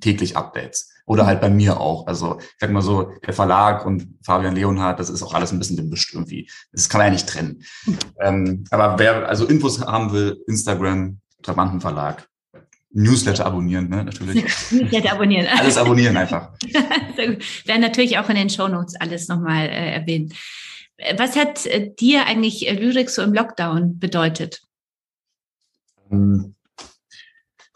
täglich 0.00 0.36
Updates. 0.36 0.91
Oder 1.06 1.26
halt 1.26 1.40
bei 1.40 1.50
mir 1.50 1.80
auch. 1.80 2.06
Also 2.06 2.38
ich 2.38 2.56
sag 2.58 2.70
mal 2.70 2.82
so, 2.82 3.12
der 3.26 3.34
Verlag 3.34 3.84
und 3.84 4.06
Fabian 4.22 4.54
Leonhardt, 4.54 5.00
das 5.00 5.10
ist 5.10 5.22
auch 5.22 5.34
alles 5.34 5.52
ein 5.52 5.58
bisschen 5.58 5.76
gemischt 5.76 6.14
irgendwie. 6.14 6.48
Das 6.72 6.88
kann 6.88 6.98
man 7.00 7.08
ja 7.08 7.12
nicht 7.12 7.28
trennen. 7.28 7.62
Ähm, 8.20 8.64
aber 8.70 8.98
wer 8.98 9.28
also 9.28 9.46
Infos 9.46 9.80
haben 9.80 10.12
will, 10.12 10.42
Instagram, 10.46 11.18
Trabantenverlag, 11.42 12.28
Newsletter 12.92 13.46
abonnieren, 13.46 13.88
ne, 13.88 14.04
natürlich. 14.04 14.44
Newsletter 14.70 15.12
abonnieren. 15.12 15.46
Alles 15.46 15.76
abonnieren 15.76 16.16
einfach. 16.16 16.52
Werden 17.66 17.80
natürlich 17.80 18.18
auch 18.18 18.28
in 18.28 18.36
den 18.36 18.50
Shownotes 18.50 18.94
alles 19.00 19.28
nochmal 19.28 19.66
äh, 19.66 19.92
erwähnen. 19.94 20.32
Was 21.16 21.36
hat 21.36 21.66
äh, 21.66 21.90
dir 21.98 22.26
eigentlich 22.26 22.68
äh, 22.68 22.74
Lyrik 22.74 23.10
so 23.10 23.22
im 23.22 23.32
Lockdown 23.32 23.98
bedeutet? 23.98 24.62
Ähm, 26.10 26.54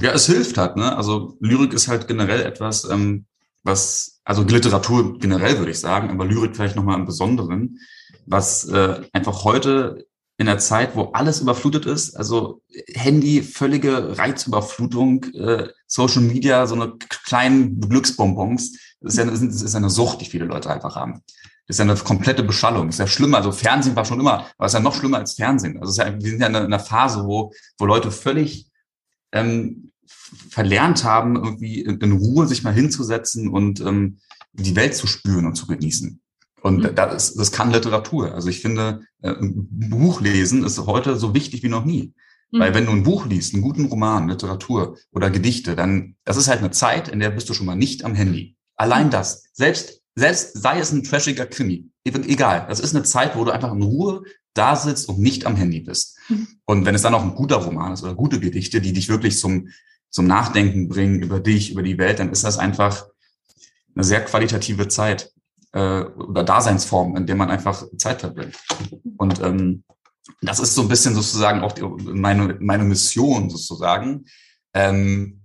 ja, 0.01 0.13
es 0.13 0.27
hilft 0.27 0.59
halt, 0.59 0.77
ne? 0.77 0.97
Also 0.97 1.37
Lyrik 1.41 1.73
ist 1.73 1.89
halt 1.89 2.09
generell 2.09 2.43
etwas, 2.43 2.85
ähm, 2.85 3.27
was, 3.63 4.21
also 4.25 4.43
Literatur 4.43 5.19
generell 5.19 5.59
würde 5.59 5.71
ich 5.73 5.81
sagen, 5.81 6.11
aber 6.11 6.25
Lyrik 6.25 6.55
vielleicht 6.55 6.77
nochmal 6.77 6.99
im 6.99 7.07
Besonderen, 7.07 7.79
was 8.27 8.65
äh, 8.69 9.03
einfach 9.13 9.45
heute 9.45 10.07
in 10.39 10.47
der 10.47 10.59
Zeit, 10.59 10.95
wo 10.95 11.13
alles 11.13 11.41
überflutet 11.41 11.87
ist, 11.87 12.15
also 12.15 12.63
Handy, 12.95 13.43
völlige 13.43 14.19
Reizüberflutung, 14.19 15.25
äh, 15.33 15.69
Social 15.87 16.23
Media, 16.23 16.67
so 16.67 16.75
eine 16.75 16.93
kleinen 17.25 17.81
Glücksbonbons, 17.81 18.73
das 19.01 19.15
ist 19.15 19.19
ja, 19.19 19.25
das 19.25 19.41
ist 19.41 19.73
ja 19.73 19.79
eine 19.79 19.91
Sucht, 19.91 20.21
die 20.21 20.27
viele 20.27 20.45
Leute 20.45 20.71
einfach 20.71 20.97
haben. 20.97 21.23
Das 21.67 21.77
ist 21.77 21.79
ja 21.79 21.85
eine 21.85 21.97
komplette 21.97 22.45
Beschallung. 22.45 22.87
Das 22.87 22.97
ist 22.97 23.01
ja 23.01 23.07
schlimmer. 23.09 23.39
Also 23.39 23.51
Fernsehen 23.51 23.97
war 23.97 24.05
schon 24.05 24.21
immer, 24.21 24.47
aber 24.57 24.67
es 24.67 24.73
ist 24.73 24.79
ja 24.79 24.81
noch 24.81 24.95
schlimmer 24.95 25.19
als 25.19 25.35
Fernsehen. 25.35 25.79
Also 25.79 25.91
es 25.91 25.99
ist 25.99 26.05
ja, 26.05 26.15
wir 26.15 26.31
sind 26.31 26.41
ja 26.41 26.47
in 26.47 26.57
einer 26.57 26.79
Phase, 26.79 27.25
wo, 27.25 27.53
wo 27.79 27.87
Leute 27.87 28.11
völlig 28.11 28.69
ähm, 29.33 29.93
verlernt 30.51 31.05
haben, 31.05 31.37
irgendwie 31.37 31.81
in, 31.81 32.13
Ruhe 32.13 32.47
sich 32.47 32.63
mal 32.63 32.73
hinzusetzen 32.73 33.49
und 33.49 33.81
ähm, 33.81 34.19
die 34.53 34.77
Welt 34.77 34.95
zu 34.95 35.07
spüren 35.07 35.47
und 35.47 35.55
zu 35.55 35.67
genießen. 35.67 36.21
Und 36.63 36.83
mhm. 36.83 36.95
das, 36.95 37.35
das 37.35 37.53
kann 37.53 37.71
Literatur. 37.71 38.35
Also 38.35 38.49
ich 38.49 38.61
finde, 38.61 39.03
äh, 39.23 39.31
ein 39.31 39.69
Buch 39.71 40.21
lesen 40.21 40.65
ist 40.65 40.79
heute 40.87 41.17
so 41.17 41.35
wichtig 41.35 41.63
wie 41.63 41.69
noch 41.69 41.85
nie. 41.85 42.15
Mhm. 42.51 42.61
Weil 42.61 42.75
wenn 42.75 42.87
du 42.87 42.93
ein 42.93 43.03
Buch 43.03 43.27
liest, 43.27 43.55
einen 43.55 43.63
guten 43.63 43.87
Roman, 43.87 44.29
Literatur 44.29 44.97
oder 45.13 45.31
Gedichte, 45.31 45.77
dann, 45.77 46.17
das 46.25 46.37
ist 46.37 46.49
halt 46.49 46.61
eine 46.61 46.71
Zeit, 46.71 47.09
in 47.09 47.21
der 47.21 47.31
bist 47.31 47.49
du 47.49 47.55
schon 47.55 47.67
mal 47.67 47.77
nicht 47.77 48.05
am 48.05 48.15
Handy. 48.15 48.57
Allein 48.77 49.07
mhm. 49.07 49.11
das. 49.11 49.45
Selbst, 49.53 50.03
selbst 50.15 50.61
sei 50.61 50.79
es 50.79 50.93
ein 50.93 51.03
trashiger 51.03 51.47
Krimi. 51.47 51.91
Egal. 52.05 52.67
Das 52.69 52.81
ist 52.81 52.95
eine 52.95 53.05
Zeit, 53.05 53.37
wo 53.37 53.45
du 53.45 53.51
einfach 53.51 53.73
in 53.73 53.83
Ruhe 53.83 54.23
da 54.57 54.77
sitzt 54.77 55.09
und 55.09 55.19
nicht 55.19 55.47
am 55.47 55.57
Handy 55.57 55.81
bist. 55.81 56.19
Mhm. 56.29 56.49
Und 56.65 56.87
wenn 56.87 56.95
es 56.95 57.03
dann 57.03 57.15
auch 57.15 57.23
ein 57.23 57.35
guter 57.35 57.57
Roman 57.57 57.93
ist 57.93 58.03
oder 58.03 58.15
gute 58.15 58.41
Gedichte, 58.41 58.81
die 58.81 58.93
dich 58.93 59.09
wirklich 59.09 59.39
zum, 59.39 59.69
zum 60.11 60.27
Nachdenken 60.27 60.89
bringen 60.89 61.23
über 61.23 61.41
dich, 61.41 61.73
über 61.73 61.83
die 61.83 61.99
Welt, 61.99 62.19
dann 62.19 62.31
ist 62.31 62.45
das 62.45 62.59
einfach 62.59 63.07
eine 63.95 64.05
sehr 64.05 64.25
qualitative 64.25 64.89
Zeit 64.89 65.33
äh, 65.73 66.03
oder 66.03 66.45
Daseinsform, 66.45 67.17
in 67.17 67.27
der 67.27 67.37
man 67.37 67.51
einfach 67.51 67.85
Zeit 67.99 68.21
verbringt. 68.21 68.57
Und 69.17 69.41
ähm, 69.41 69.85
das 70.43 70.59
ist 70.59 70.75
so 70.75 70.83
ein 70.83 70.89
bisschen 70.89 71.15
sozusagen 71.15 71.61
auch 71.61 71.73
die, 71.73 71.83
meine, 71.83 72.57
meine 72.61 72.85
Mission 72.85 73.51
sozusagen, 73.51 74.25
ähm, 74.75 75.43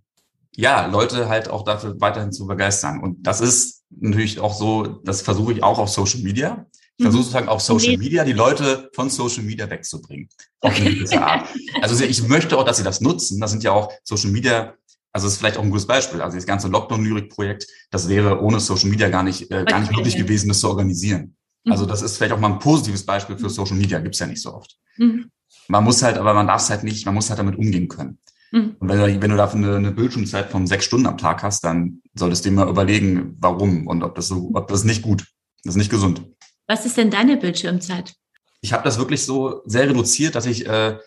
ja, 0.53 0.85
Leute 0.85 1.29
halt 1.29 1.49
auch 1.49 1.63
dafür 1.63 1.99
weiterhin 1.99 2.31
zu 2.31 2.45
begeistern. 2.45 3.01
Und 3.01 3.25
das 3.25 3.41
ist 3.41 3.83
natürlich 3.89 4.39
auch 4.39 4.53
so, 4.53 4.85
das 5.03 5.21
versuche 5.21 5.53
ich 5.53 5.63
auch 5.63 5.79
auf 5.79 5.89
Social 5.89 6.21
Media. 6.21 6.65
Ich 7.01 7.03
versuche 7.03 7.21
mhm. 7.21 7.23
sozusagen 7.23 7.49
auf 7.49 7.61
Social 7.61 7.97
Media 7.97 8.23
die 8.23 8.33
Leute 8.33 8.91
von 8.93 9.09
Social 9.09 9.43
Media 9.43 9.67
wegzubringen. 9.67 10.29
Auf 10.59 10.75
eine 10.75 10.93
gewisse 10.93 11.19
Art. 11.19 11.47
Also 11.81 12.03
ich 12.03 12.27
möchte 12.27 12.55
auch, 12.55 12.63
dass 12.63 12.77
sie 12.77 12.83
das 12.83 13.01
nutzen. 13.01 13.41
Das 13.41 13.49
sind 13.49 13.63
ja 13.63 13.71
auch 13.71 13.91
Social 14.03 14.29
Media 14.29 14.75
also 15.13 15.27
das 15.27 15.33
ist 15.33 15.39
vielleicht 15.39 15.57
auch 15.57 15.63
ein 15.63 15.69
gutes 15.69 15.87
Beispiel. 15.87 16.21
Also 16.21 16.37
das 16.37 16.45
ganze 16.45 16.69
Lockdown-Lyrik-Projekt, 16.69 17.67
das 17.89 18.07
wäre 18.07 18.41
ohne 18.41 18.59
Social 18.59 18.89
Media 18.89 19.09
gar 19.09 19.23
nicht, 19.23 19.51
äh, 19.51 19.65
gar 19.65 19.79
nicht 19.79 19.91
möglich 19.91 20.15
gewesen, 20.15 20.47
das 20.47 20.61
zu 20.61 20.69
organisieren. 20.69 21.35
Mhm. 21.65 21.71
Also 21.71 21.85
das 21.85 22.01
ist 22.01 22.15
vielleicht 22.15 22.31
auch 22.33 22.39
mal 22.39 22.53
ein 22.53 22.59
positives 22.59 23.05
Beispiel 23.05 23.37
für 23.37 23.49
Social 23.49 23.75
Media, 23.75 23.99
gibt's 23.99 24.19
ja 24.19 24.27
nicht 24.27 24.41
so 24.41 24.53
oft. 24.53 24.77
Mhm. 24.97 25.29
Man 25.67 25.83
muss 25.83 26.01
halt, 26.01 26.17
aber 26.17 26.33
man 26.33 26.47
darf 26.47 26.61
es 26.61 26.69
halt 26.69 26.83
nicht, 26.83 27.05
man 27.05 27.15
muss 27.15 27.29
halt 27.29 27.39
damit 27.39 27.57
umgehen 27.57 27.89
können. 27.89 28.19
Mhm. 28.51 28.75
Und 28.79 28.89
wenn 28.89 28.97
du, 28.99 29.21
wenn 29.21 29.31
du 29.31 29.37
dafür 29.37 29.57
eine, 29.57 29.75
eine 29.75 29.91
Bildschirmzeit 29.91 30.49
von 30.49 30.65
sechs 30.65 30.85
Stunden 30.85 31.07
am 31.07 31.17
Tag 31.17 31.43
hast, 31.43 31.63
dann 31.63 32.01
solltest 32.13 32.45
du 32.45 32.49
dir 32.49 32.55
mal 32.55 32.69
überlegen, 32.69 33.35
warum 33.39 33.87
und 33.87 34.03
ob 34.03 34.15
das 34.15 34.27
so, 34.27 34.51
ob 34.53 34.67
das 34.67 34.83
nicht 34.83 35.01
gut, 35.01 35.25
das 35.63 35.73
ist 35.73 35.77
nicht 35.77 35.91
gesund. 35.91 36.23
Was 36.71 36.85
ist 36.85 36.95
denn 36.95 37.11
deine 37.11 37.35
Bildschirmzeit? 37.35 38.13
Ich 38.61 38.71
habe 38.71 38.85
das 38.85 38.97
wirklich 38.97 39.25
so 39.25 39.61
sehr 39.65 39.89
reduziert, 39.89 40.35
dass 40.35 40.45
ich 40.45 40.65
äh, 40.65 40.97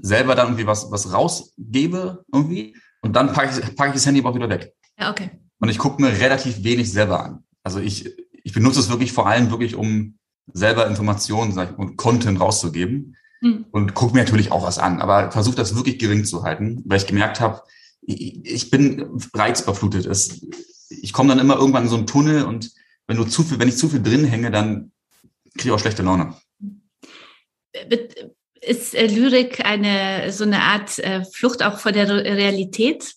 selber 0.00 0.34
dann 0.34 0.48
irgendwie 0.48 0.66
was, 0.66 0.90
was 0.90 1.12
rausgebe 1.12 2.24
irgendwie 2.32 2.76
und 3.02 3.14
dann 3.14 3.32
packe 3.32 3.60
ich, 3.60 3.76
pack 3.76 3.90
ich 3.90 3.94
das 3.94 4.04
Handy 4.04 4.18
aber 4.18 4.30
auch 4.30 4.34
wieder 4.34 4.48
weg. 4.48 4.74
Ja, 4.98 5.12
okay. 5.12 5.30
Und 5.60 5.68
ich 5.68 5.78
gucke 5.78 6.02
mir 6.02 6.08
relativ 6.08 6.64
wenig 6.64 6.90
selber 6.90 7.24
an. 7.24 7.44
Also 7.62 7.78
ich, 7.78 8.16
ich 8.42 8.52
benutze 8.52 8.80
es 8.80 8.90
wirklich 8.90 9.12
vor 9.12 9.28
allem 9.28 9.52
wirklich, 9.52 9.76
um 9.76 10.18
selber 10.54 10.88
Informationen 10.88 11.52
ich, 11.52 11.78
und 11.78 11.96
Content 11.96 12.40
rauszugeben. 12.40 13.16
Mhm. 13.42 13.66
Und 13.70 13.94
gucke 13.94 14.14
mir 14.14 14.24
natürlich 14.24 14.50
auch 14.50 14.64
was 14.64 14.80
an, 14.80 15.00
aber 15.00 15.30
versuche 15.30 15.54
das 15.54 15.76
wirklich 15.76 16.00
gering 16.00 16.24
zu 16.24 16.42
halten, 16.42 16.82
weil 16.84 16.98
ich 16.98 17.06
gemerkt 17.06 17.40
habe, 17.40 17.62
ich, 18.00 18.44
ich 18.44 18.70
bin 18.70 19.20
reizüberflutet. 19.32 20.04
Es, 20.04 20.44
ich 20.88 21.12
komme 21.12 21.28
dann 21.28 21.38
immer 21.38 21.54
irgendwann 21.54 21.84
in 21.84 21.88
so 21.90 21.96
einen 21.96 22.08
Tunnel 22.08 22.44
und 22.44 22.72
wenn 23.06 23.16
du 23.16 23.24
zu 23.24 23.44
viel, 23.44 23.60
wenn 23.60 23.68
ich 23.68 23.76
zu 23.76 23.88
viel 23.88 24.02
drin 24.02 24.24
hänge, 24.24 24.50
dann 24.50 24.91
kriege 25.54 25.68
ich 25.68 25.70
auch 25.72 25.78
schlechte 25.78 26.02
Laune 26.02 26.34
ist 28.62 28.94
äh, 28.94 29.06
Lyrik 29.06 29.64
eine 29.64 30.32
so 30.32 30.44
eine 30.44 30.62
Art 30.62 30.98
äh, 31.00 31.24
Flucht 31.24 31.62
auch 31.62 31.78
vor 31.78 31.92
der 31.92 32.08
Realität? 32.08 33.14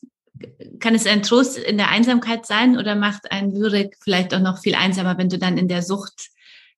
Kann 0.79 0.95
es 0.95 1.05
ein 1.05 1.23
Trost 1.23 1.57
in 1.57 1.77
der 1.77 1.89
Einsamkeit 1.89 2.45
sein 2.45 2.77
oder 2.77 2.95
macht 2.95 3.31
ein 3.31 3.51
Lyrik 3.51 3.95
vielleicht 4.03 4.33
auch 4.33 4.41
noch 4.41 4.59
viel 4.59 4.75
einsamer, 4.75 5.17
wenn 5.17 5.29
du 5.29 5.37
dann 5.37 5.57
in 5.57 5.67
der 5.67 5.81
Sucht 5.81 6.29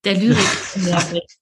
der 0.04 0.16
Lyrik 0.16 0.38
bist? 0.76 1.40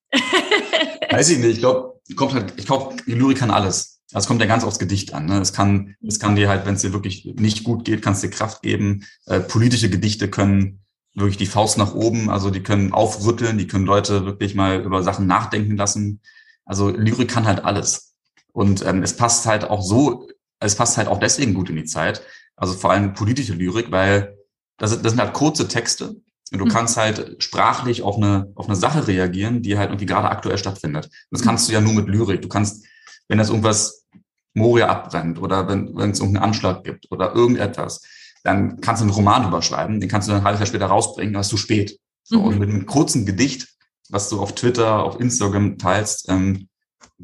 Weiß 1.11 1.29
ich 1.29 1.39
nicht. 1.39 1.53
Ich 1.53 1.59
glaube, 1.59 1.99
kommt 2.15 2.33
halt, 2.33 2.53
ich 2.57 2.65
glaube, 2.65 2.95
die 3.05 3.13
Lyrik 3.13 3.39
kann 3.39 3.51
alles. 3.51 3.99
Das 4.11 4.27
kommt 4.27 4.39
ja 4.39 4.47
ganz 4.47 4.63
aufs 4.63 4.79
Gedicht 4.79 5.13
an. 5.13 5.25
Ne? 5.25 5.41
Es 5.41 5.51
kann, 5.51 5.95
es 6.07 6.19
kann 6.19 6.37
dir 6.37 6.47
halt, 6.47 6.65
wenn 6.65 6.75
es 6.75 6.81
dir 6.81 6.93
wirklich 6.93 7.25
nicht 7.25 7.63
gut 7.63 7.83
geht, 7.83 8.01
kann 8.01 8.13
es 8.13 8.21
dir 8.21 8.29
Kraft 8.29 8.61
geben. 8.61 9.05
Äh, 9.25 9.41
politische 9.41 9.89
Gedichte 9.89 10.29
können 10.29 10.84
wirklich 11.15 11.37
die 11.37 11.45
Faust 11.45 11.77
nach 11.77 11.95
oben, 11.95 12.29
also 12.29 12.49
die 12.49 12.61
können 12.61 12.93
aufrütteln, 12.93 13.57
die 13.57 13.67
können 13.67 13.85
Leute 13.85 14.25
wirklich 14.25 14.53
mal 14.53 14.81
über 14.81 15.01
Sachen 15.01 15.27
nachdenken 15.27 15.77
lassen. 15.77 16.21
Also 16.65 16.89
Lyrik 16.89 17.29
kann 17.29 17.45
halt 17.45 17.63
alles. 17.63 18.15
Und 18.51 18.85
ähm, 18.85 19.01
es 19.01 19.15
passt 19.15 19.45
halt 19.45 19.65
auch 19.65 19.81
so, 19.81 20.27
es 20.59 20.75
passt 20.75 20.97
halt 20.97 21.07
auch 21.07 21.19
deswegen 21.19 21.53
gut 21.53 21.69
in 21.69 21.77
die 21.77 21.85
Zeit. 21.85 22.21
Also 22.55 22.73
vor 22.73 22.91
allem 22.91 23.13
politische 23.13 23.53
Lyrik, 23.53 23.91
weil 23.91 24.37
das, 24.77 25.01
das 25.01 25.11
sind 25.11 25.21
halt 25.21 25.33
kurze 25.33 25.67
Texte. 25.67 26.15
Und 26.51 26.59
du 26.59 26.65
mhm. 26.65 26.69
kannst 26.69 26.97
halt 26.97 27.41
sprachlich 27.41 28.01
auf 28.01 28.17
eine, 28.17 28.51
auf 28.55 28.67
eine 28.67 28.75
Sache 28.75 29.07
reagieren, 29.07 29.61
die 29.61 29.77
halt 29.77 29.89
irgendwie 29.89 30.05
gerade 30.05 30.29
aktuell 30.29 30.57
stattfindet. 30.57 31.05
Und 31.05 31.11
das 31.31 31.41
mhm. 31.41 31.45
kannst 31.45 31.67
du 31.67 31.73
ja 31.73 31.81
nur 31.81 31.93
mit 31.93 32.07
Lyrik. 32.07 32.41
Du 32.41 32.49
kannst, 32.49 32.85
wenn 33.27 33.37
das 33.37 33.49
irgendwas 33.49 34.05
Moria 34.53 34.87
abbrennt 34.87 35.39
oder 35.41 35.67
wenn, 35.67 35.95
wenn 35.95 36.11
es 36.11 36.19
irgendeinen 36.19 36.45
Anschlag 36.45 36.83
gibt 36.83 37.11
oder 37.11 37.33
irgendetwas, 37.33 38.01
dann 38.45 38.79
kannst 38.79 39.01
du 39.01 39.05
einen 39.05 39.13
Roman 39.13 39.47
überschreiben, 39.47 39.99
den 39.99 40.09
kannst 40.09 40.27
du 40.27 40.31
dann 40.31 40.41
ein 40.41 40.45
halbes 40.45 40.61
Jahr 40.61 40.67
später 40.67 40.85
rausbringen, 40.85 41.33
dann 41.33 41.41
ist 41.41 41.49
zu 41.49 41.57
spät. 41.57 41.99
So, 42.23 42.39
mhm. 42.39 42.45
Und 42.45 42.59
mit 42.59 42.69
einem 42.69 42.85
kurzen 42.85 43.25
Gedicht 43.25 43.75
was 44.09 44.29
du 44.29 44.39
auf 44.39 44.55
Twitter, 44.55 45.03
auf 45.03 45.19
Instagram 45.19 45.77
teilst, 45.77 46.29
ähm, 46.29 46.67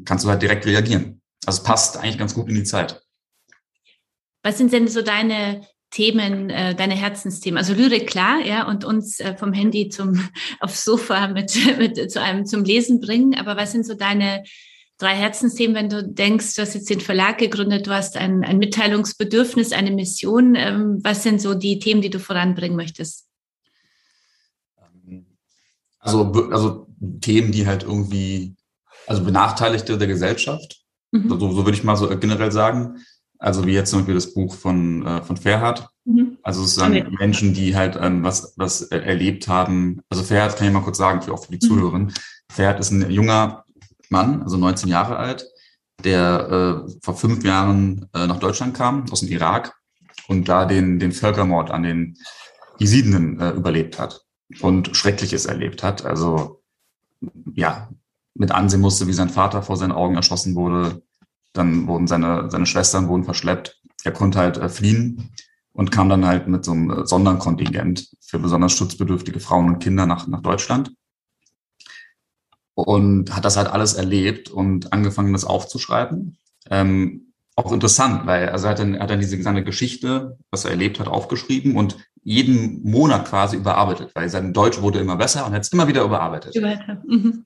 kannst 0.04 0.24
du 0.24 0.28
halt 0.28 0.42
direkt 0.42 0.66
reagieren. 0.66 1.20
Also 1.46 1.58
es 1.58 1.64
passt 1.64 1.96
eigentlich 1.96 2.18
ganz 2.18 2.34
gut 2.34 2.48
in 2.48 2.54
die 2.54 2.64
Zeit. 2.64 3.00
Was 4.42 4.58
sind 4.58 4.72
denn 4.72 4.88
so 4.88 5.02
deine 5.02 5.66
Themen, 5.90 6.50
äh, 6.50 6.74
deine 6.74 6.94
Herzensthemen? 6.94 7.58
Also 7.58 7.74
Lyrik 7.74 8.08
klar, 8.08 8.40
ja, 8.44 8.66
und 8.66 8.84
uns 8.84 9.20
äh, 9.20 9.36
vom 9.36 9.52
Handy 9.52 9.88
zum 9.88 10.28
aufs 10.60 10.84
Sofa 10.84 11.28
mit, 11.28 11.54
mit 11.78 12.10
zu 12.10 12.20
einem 12.20 12.46
zum 12.46 12.64
Lesen 12.64 13.00
bringen. 13.00 13.34
Aber 13.34 13.56
was 13.56 13.72
sind 13.72 13.86
so 13.86 13.94
deine 13.94 14.42
drei 15.02 15.14
Herzensthemen, 15.16 15.74
wenn 15.74 15.88
du 15.88 16.04
denkst, 16.04 16.54
du 16.54 16.62
hast 16.62 16.74
jetzt 16.74 16.88
den 16.88 17.00
Verlag 17.00 17.38
gegründet, 17.38 17.86
du 17.86 17.90
hast 17.90 18.16
ein, 18.16 18.44
ein 18.44 18.58
Mitteilungsbedürfnis, 18.58 19.72
eine 19.72 19.90
Mission. 19.90 20.54
Ähm, 20.54 21.00
was 21.02 21.22
sind 21.22 21.40
so 21.40 21.54
die 21.54 21.78
Themen, 21.80 22.02
die 22.02 22.10
du 22.10 22.20
voranbringen 22.20 22.76
möchtest? 22.76 23.26
Also, 25.98 26.32
also 26.50 26.86
Themen, 27.20 27.52
die 27.52 27.66
halt 27.66 27.82
irgendwie, 27.84 28.54
also 29.06 29.24
Benachteiligte 29.24 29.98
der 29.98 30.08
Gesellschaft, 30.08 30.82
mhm. 31.10 31.28
so, 31.28 31.38
so 31.38 31.64
würde 31.64 31.76
ich 31.76 31.84
mal 31.84 31.96
so 31.96 32.08
generell 32.18 32.52
sagen. 32.52 32.98
Also 33.38 33.66
wie 33.66 33.72
jetzt 33.72 33.90
zum 33.90 34.00
Beispiel 34.00 34.14
das 34.14 34.34
Buch 34.34 34.54
von, 34.54 35.04
äh, 35.04 35.22
von 35.22 35.36
Ferhat. 35.36 35.88
Mhm. 36.04 36.38
Also 36.44 36.60
sozusagen 36.60 36.96
okay. 36.96 37.16
Menschen, 37.18 37.54
die 37.54 37.74
halt 37.74 37.98
ähm, 38.00 38.22
was, 38.22 38.54
was 38.56 38.82
erlebt 38.82 39.48
haben. 39.48 40.00
Also 40.08 40.22
Ferhat 40.22 40.56
kann 40.56 40.68
ich 40.68 40.72
mal 40.72 40.82
kurz 40.82 40.98
sagen, 40.98 41.22
für, 41.22 41.32
auch 41.32 41.44
für 41.44 41.50
die 41.50 41.64
mhm. 41.64 41.68
Zuhörer. 41.68 42.08
Ferhat 42.52 42.78
ist 42.78 42.92
ein 42.92 43.10
junger 43.10 43.61
Mann, 44.12 44.42
also 44.42 44.56
19 44.56 44.88
Jahre 44.88 45.16
alt, 45.16 45.44
der 46.04 46.84
äh, 46.86 46.92
vor 47.02 47.16
fünf 47.16 47.44
Jahren 47.44 48.08
äh, 48.14 48.26
nach 48.26 48.38
Deutschland 48.38 48.74
kam, 48.74 49.10
aus 49.10 49.20
dem 49.20 49.30
Irak 49.30 49.74
und 50.28 50.48
da 50.48 50.64
den, 50.64 51.00
den 51.00 51.12
Völkermord 51.12 51.70
an 51.70 51.82
den 51.82 52.16
Jesiden 52.78 53.40
äh, 53.40 53.50
überlebt 53.50 53.98
hat 53.98 54.22
und 54.60 54.96
Schreckliches 54.96 55.46
erlebt 55.46 55.82
hat. 55.82 56.04
Also 56.04 56.62
ja, 57.54 57.88
mit 58.34 58.52
ansehen 58.52 58.80
musste, 58.80 59.06
wie 59.06 59.12
sein 59.12 59.30
Vater 59.30 59.62
vor 59.62 59.76
seinen 59.76 59.92
Augen 59.92 60.16
erschossen 60.16 60.54
wurde. 60.54 61.02
Dann 61.52 61.86
wurden 61.86 62.06
seine, 62.06 62.50
seine 62.50 62.66
Schwestern 62.66 63.08
wurden 63.08 63.24
verschleppt. 63.24 63.80
Er 64.04 64.12
konnte 64.12 64.38
halt 64.38 64.56
äh, 64.56 64.68
fliehen 64.68 65.30
und 65.72 65.90
kam 65.90 66.08
dann 66.08 66.26
halt 66.26 66.48
mit 66.48 66.64
so 66.64 66.72
einem 66.72 67.06
Sonderkontingent 67.06 68.10
für 68.20 68.38
besonders 68.38 68.72
schutzbedürftige 68.72 69.40
Frauen 69.40 69.68
und 69.68 69.78
Kinder 69.78 70.06
nach, 70.06 70.26
nach 70.26 70.40
Deutschland. 70.40 70.92
Und 72.74 73.34
hat 73.34 73.44
das 73.44 73.56
halt 73.56 73.68
alles 73.68 73.94
erlebt 73.94 74.48
und 74.48 74.92
angefangen, 74.92 75.32
das 75.32 75.44
aufzuschreiben. 75.44 76.38
Ähm, 76.70 77.32
auch 77.54 77.70
interessant, 77.72 78.26
weil 78.26 78.48
also 78.48 78.66
er 78.66 78.70
hat 78.70 78.78
dann, 78.78 78.98
hat 78.98 79.10
dann 79.10 79.20
diese 79.20 79.40
seine 79.42 79.62
Geschichte, 79.62 80.38
was 80.50 80.64
er 80.64 80.70
erlebt 80.70 80.98
hat, 81.00 81.06
aufgeschrieben 81.06 81.76
und 81.76 81.98
jeden 82.22 82.82
Monat 82.82 83.28
quasi 83.28 83.56
überarbeitet, 83.56 84.12
weil 84.14 84.28
sein 84.28 84.52
Deutsch 84.52 84.80
wurde 84.80 85.00
immer 85.00 85.16
besser 85.16 85.46
und 85.46 85.52
hat 85.52 85.62
es 85.62 85.72
immer 85.72 85.88
wieder 85.88 86.02
überarbeitet. 86.02 86.54
Mhm. 87.06 87.44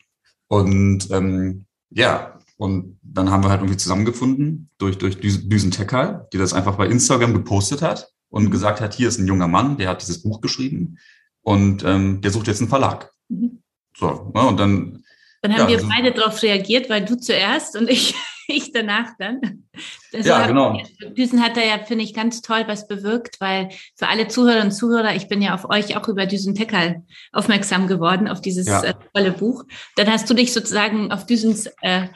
Und 0.48 1.10
ähm, 1.10 1.66
ja, 1.90 2.38
und 2.56 2.98
dann 3.02 3.30
haben 3.30 3.42
wir 3.42 3.50
halt 3.50 3.60
irgendwie 3.60 3.78
zusammengefunden 3.78 4.70
durch, 4.78 4.98
durch 4.98 5.18
Düsen 5.20 5.70
Tekal, 5.70 6.28
die 6.32 6.38
das 6.38 6.52
einfach 6.52 6.76
bei 6.76 6.86
Instagram 6.86 7.34
gepostet 7.34 7.82
hat 7.82 8.12
und 8.28 8.44
mhm. 8.44 8.50
gesagt 8.50 8.80
hat, 8.80 8.94
hier 8.94 9.08
ist 9.08 9.18
ein 9.18 9.26
junger 9.26 9.48
Mann, 9.48 9.76
der 9.76 9.88
hat 9.88 10.02
dieses 10.02 10.22
Buch 10.22 10.40
geschrieben 10.40 10.98
und 11.42 11.84
ähm, 11.84 12.20
der 12.20 12.30
sucht 12.30 12.46
jetzt 12.46 12.60
einen 12.60 12.68
Verlag. 12.68 13.12
Mhm. 13.28 13.62
So, 13.96 14.32
ja, 14.34 14.42
und 14.42 14.60
dann. 14.60 15.02
Dann 15.42 15.52
haben 15.54 15.70
ja, 15.70 15.80
wir 15.80 15.88
beide 15.88 16.12
darauf 16.12 16.42
reagiert, 16.42 16.88
weil 16.88 17.04
du 17.04 17.16
zuerst 17.16 17.76
und 17.76 17.88
ich, 17.88 18.14
ich 18.48 18.72
danach 18.72 19.10
dann. 19.18 19.68
Das 20.12 20.26
ja, 20.26 20.46
genau. 20.46 20.80
Düsen 21.16 21.42
hat 21.42 21.56
da 21.56 21.60
ja, 21.60 21.78
finde 21.78 22.04
ich, 22.04 22.14
ganz 22.14 22.42
toll 22.42 22.64
was 22.66 22.88
bewirkt, 22.88 23.40
weil 23.40 23.68
für 23.94 24.08
alle 24.08 24.28
Zuhörerinnen 24.28 24.68
und 24.68 24.74
Zuhörer, 24.74 25.14
ich 25.14 25.28
bin 25.28 25.42
ja 25.42 25.54
auf 25.54 25.68
euch 25.68 25.96
auch 25.96 26.08
über 26.08 26.26
Düsen 26.26 26.54
Tekal 26.54 27.04
aufmerksam 27.32 27.86
geworden, 27.86 28.28
auf 28.28 28.40
dieses 28.40 28.66
ja. 28.66 28.82
äh, 28.82 28.94
tolle 29.14 29.32
Buch. 29.32 29.64
Dann 29.96 30.10
hast 30.10 30.28
du 30.28 30.34
dich 30.34 30.52
sozusagen 30.52 31.12
auf 31.12 31.26
Düsens 31.26 31.68
äh, 31.82 32.08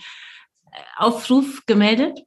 Aufruf 0.96 1.64
gemeldet? 1.66 2.20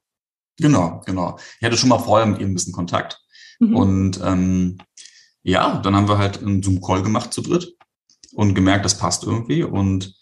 Genau, 0.58 1.02
genau. 1.06 1.38
Ich 1.60 1.66
hatte 1.66 1.78
schon 1.78 1.90
mal 1.90 2.00
vorher 2.00 2.28
mit 2.28 2.40
ihm 2.40 2.50
ein 2.50 2.54
bisschen 2.54 2.74
Kontakt. 2.74 3.20
Mhm. 3.60 3.76
Und 3.76 4.22
ähm, 4.24 4.78
ja, 5.42 5.80
dann 5.80 5.96
haben 5.96 6.08
wir 6.08 6.18
halt 6.18 6.42
einen 6.42 6.62
Zoom-Call 6.62 7.04
gemacht 7.04 7.34
zu 7.34 7.42
dritt 7.42 7.76
und 8.34 8.54
gemerkt, 8.54 8.86
das 8.86 8.98
passt 8.98 9.24
irgendwie. 9.24 9.64
Und 9.64 10.16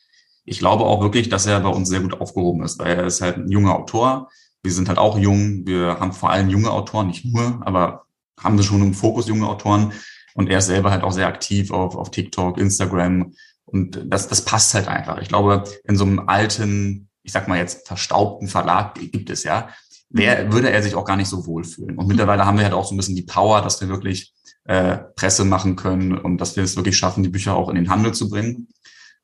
ich 0.45 0.59
glaube 0.59 0.85
auch 0.85 1.01
wirklich, 1.01 1.29
dass 1.29 1.45
er 1.45 1.59
bei 1.59 1.69
uns 1.69 1.89
sehr 1.89 2.01
gut 2.01 2.19
aufgehoben 2.19 2.63
ist, 2.63 2.79
weil 2.79 2.97
er 2.97 3.05
ist 3.05 3.21
halt 3.21 3.37
ein 3.37 3.51
junger 3.51 3.75
Autor. 3.75 4.29
Wir 4.63 4.71
sind 4.71 4.87
halt 4.87 4.97
auch 4.97 5.17
jung. 5.17 5.65
Wir 5.65 5.99
haben 5.99 6.13
vor 6.13 6.29
allem 6.29 6.49
junge 6.49 6.71
Autoren, 6.71 7.07
nicht 7.07 7.25
nur, 7.25 7.61
aber 7.65 8.05
haben 8.39 8.57
wir 8.57 8.63
schon 8.63 8.81
im 8.81 8.93
Fokus 8.93 9.27
junge 9.27 9.47
Autoren. 9.47 9.93
Und 10.33 10.49
er 10.49 10.59
ist 10.59 10.67
selber 10.67 10.91
halt 10.91 11.03
auch 11.03 11.11
sehr 11.11 11.27
aktiv 11.27 11.71
auf, 11.71 11.95
auf 11.95 12.11
TikTok, 12.11 12.57
Instagram. 12.57 13.33
Und 13.65 14.01
das, 14.05 14.27
das 14.27 14.43
passt 14.43 14.73
halt 14.73 14.87
einfach. 14.87 15.19
Ich 15.19 15.27
glaube, 15.27 15.63
in 15.83 15.95
so 15.95 16.05
einem 16.05 16.27
alten, 16.27 17.09
ich 17.23 17.31
sag 17.31 17.47
mal 17.47 17.57
jetzt 17.57 17.87
verstaubten 17.87 18.47
Verlag 18.47 18.95
gibt 18.95 19.29
es 19.29 19.43
ja, 19.43 19.69
wär, 20.09 20.51
würde 20.51 20.71
er 20.71 20.81
sich 20.81 20.95
auch 20.95 21.05
gar 21.05 21.17
nicht 21.17 21.29
so 21.29 21.45
wohlfühlen. 21.45 21.97
Und 21.97 22.07
mittlerweile 22.07 22.45
haben 22.45 22.57
wir 22.57 22.63
halt 22.63 22.73
auch 22.73 22.85
so 22.85 22.93
ein 22.93 22.97
bisschen 22.97 23.15
die 23.15 23.21
Power, 23.23 23.61
dass 23.61 23.81
wir 23.81 23.89
wirklich 23.89 24.33
äh, 24.65 24.97
Presse 25.15 25.45
machen 25.45 25.75
können 25.75 26.17
und 26.17 26.37
dass 26.37 26.55
wir 26.55 26.63
es 26.63 26.75
wirklich 26.75 26.97
schaffen, 26.97 27.23
die 27.23 27.29
Bücher 27.29 27.55
auch 27.55 27.69
in 27.69 27.75
den 27.75 27.89
Handel 27.89 28.13
zu 28.13 28.29
bringen. 28.29 28.67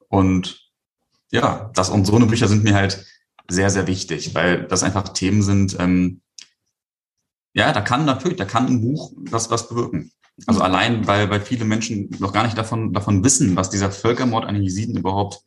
Und 0.09 0.66
ja, 1.31 1.71
das 1.73 1.89
und 1.89 2.05
so 2.05 2.15
eine 2.15 2.25
Bücher 2.25 2.47
sind 2.47 2.63
mir 2.63 2.75
halt 2.75 3.05
sehr, 3.49 3.69
sehr 3.69 3.87
wichtig, 3.87 4.35
weil 4.35 4.67
das 4.67 4.83
einfach 4.83 5.09
Themen 5.09 5.41
sind, 5.41 5.77
ähm, 5.79 6.21
ja, 7.53 7.71
da 7.71 7.81
kann 7.81 8.05
natürlich, 8.05 8.37
da 8.37 8.45
kann 8.45 8.67
ein 8.67 8.81
Buch 8.81 9.13
was, 9.15 9.49
was 9.49 9.69
bewirken. 9.69 10.11
Also 10.45 10.61
allein, 10.61 11.07
weil, 11.07 11.29
weil 11.29 11.41
viele 11.41 11.65
Menschen 11.65 12.09
noch 12.19 12.31
gar 12.31 12.43
nicht 12.43 12.57
davon, 12.57 12.93
davon 12.93 13.23
wissen, 13.23 13.55
was 13.55 13.71
dieser 13.71 13.91
Völkermord 13.91 14.45
an 14.45 14.53
den 14.53 14.63
Jesiden 14.63 14.95
überhaupt 14.95 15.41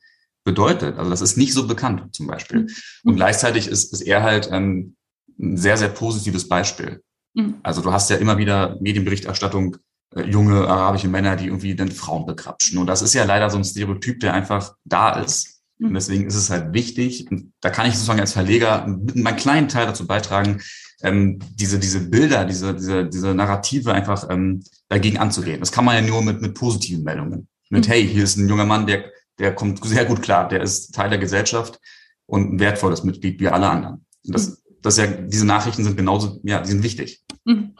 bedeutet. 0.44 0.98
Also 0.98 1.10
das 1.10 1.20
ist 1.20 1.36
nicht 1.36 1.52
so 1.52 1.68
bekannt 1.68 2.14
zum 2.14 2.26
Beispiel. 2.26 2.66
Und 3.04 3.14
gleichzeitig 3.14 3.68
ist, 3.68 3.92
ist 3.92 4.00
er 4.00 4.22
halt 4.22 4.48
ähm, 4.50 4.96
ein 5.38 5.56
sehr, 5.56 5.76
sehr 5.76 5.88
positives 5.88 6.48
Beispiel. 6.48 7.02
Mhm. 7.34 7.56
Also 7.62 7.82
du 7.82 7.92
hast 7.92 8.10
ja 8.10 8.16
immer 8.16 8.38
wieder 8.38 8.76
Medienberichterstattung, 8.80 9.76
äh, 10.16 10.22
junge 10.22 10.66
arabische 10.66 11.08
Männer, 11.08 11.36
die 11.36 11.46
irgendwie 11.46 11.76
den 11.76 11.92
Frauen 11.92 12.26
bekrapschen. 12.26 12.78
Und 12.78 12.88
das 12.88 13.02
ist 13.02 13.14
ja 13.14 13.24
leider 13.24 13.50
so 13.50 13.58
ein 13.58 13.64
Stereotyp, 13.64 14.18
der 14.18 14.34
einfach 14.34 14.74
da 14.84 15.20
ist. 15.20 15.59
Mhm. 15.80 15.88
Und 15.88 15.94
deswegen 15.94 16.26
ist 16.26 16.36
es 16.36 16.50
halt 16.50 16.72
wichtig, 16.72 17.28
und 17.30 17.52
da 17.60 17.70
kann 17.70 17.86
ich 17.86 17.94
sozusagen 17.94 18.20
als 18.20 18.32
Verleger 18.32 18.86
meinen 19.14 19.36
kleinen 19.36 19.68
Teil 19.68 19.86
dazu 19.86 20.06
beitragen, 20.06 20.60
ähm, 21.02 21.40
diese, 21.54 21.78
diese 21.78 22.08
Bilder, 22.08 22.44
diese, 22.44 22.74
diese, 22.74 23.08
diese 23.08 23.34
Narrative 23.34 23.92
einfach 23.92 24.28
ähm, 24.30 24.62
dagegen 24.88 25.18
anzugehen. 25.18 25.60
Das 25.60 25.72
kann 25.72 25.84
man 25.84 25.96
ja 25.96 26.08
nur 26.08 26.22
mit, 26.22 26.40
mit 26.40 26.54
positiven 26.54 27.02
Meldungen. 27.02 27.48
Mit, 27.70 27.88
mhm. 27.88 27.90
hey, 27.90 28.06
hier 28.06 28.22
ist 28.22 28.36
ein 28.36 28.48
junger 28.48 28.66
Mann, 28.66 28.86
der, 28.86 29.06
der 29.38 29.54
kommt 29.54 29.84
sehr 29.84 30.04
gut 30.04 30.22
klar, 30.22 30.48
der 30.48 30.60
ist 30.60 30.94
Teil 30.94 31.10
der 31.10 31.18
Gesellschaft 31.18 31.80
und 32.26 32.54
ein 32.54 32.60
wertvolles 32.60 33.02
Mitglied 33.02 33.40
wie 33.40 33.48
alle 33.48 33.68
anderen. 33.68 34.04
Und 34.24 34.34
das, 34.34 34.50
mhm 34.50 34.56
das 34.82 34.96
ja, 34.96 35.06
diese 35.06 35.46
Nachrichten 35.46 35.84
sind 35.84 35.96
genauso, 35.96 36.40
ja, 36.42 36.60
die 36.60 36.70
sind 36.70 36.82
wichtig. 36.82 37.22
Mhm. 37.44 37.74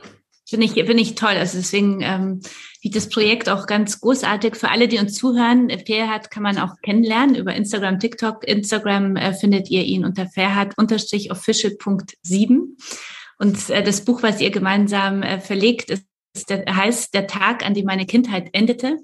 Finde 0.50 0.66
ich, 0.66 0.72
finde 0.72 1.00
ich 1.00 1.14
toll. 1.14 1.36
Also 1.36 1.56
deswegen 1.58 2.00
ähm, 2.02 2.40
sieht 2.82 2.96
das 2.96 3.08
Projekt 3.08 3.48
auch 3.48 3.68
ganz 3.68 4.00
großartig 4.00 4.56
für 4.56 4.68
alle, 4.68 4.88
die 4.88 4.98
uns 4.98 5.14
zuhören. 5.14 5.70
Fairhat 5.86 6.32
kann 6.32 6.42
man 6.42 6.58
auch 6.58 6.74
kennenlernen 6.82 7.36
über 7.36 7.54
Instagram, 7.54 8.00
TikTok. 8.00 8.48
Instagram 8.48 9.14
äh, 9.14 9.32
findet 9.32 9.70
ihr 9.70 9.84
ihn 9.84 10.04
unter 10.04 10.26
fairhat-official.7. 10.26 12.60
Und 13.38 13.70
äh, 13.70 13.84
das 13.84 14.04
Buch, 14.04 14.24
was 14.24 14.40
ihr 14.40 14.50
gemeinsam 14.50 15.22
äh, 15.22 15.38
verlegt, 15.38 15.90
ist, 15.90 16.02
ist 16.34 16.50
der, 16.50 16.64
heißt 16.66 17.14
Der 17.14 17.28
Tag, 17.28 17.64
an 17.64 17.74
dem 17.74 17.86
meine 17.86 18.06
Kindheit 18.06 18.48
endete. 18.52 18.98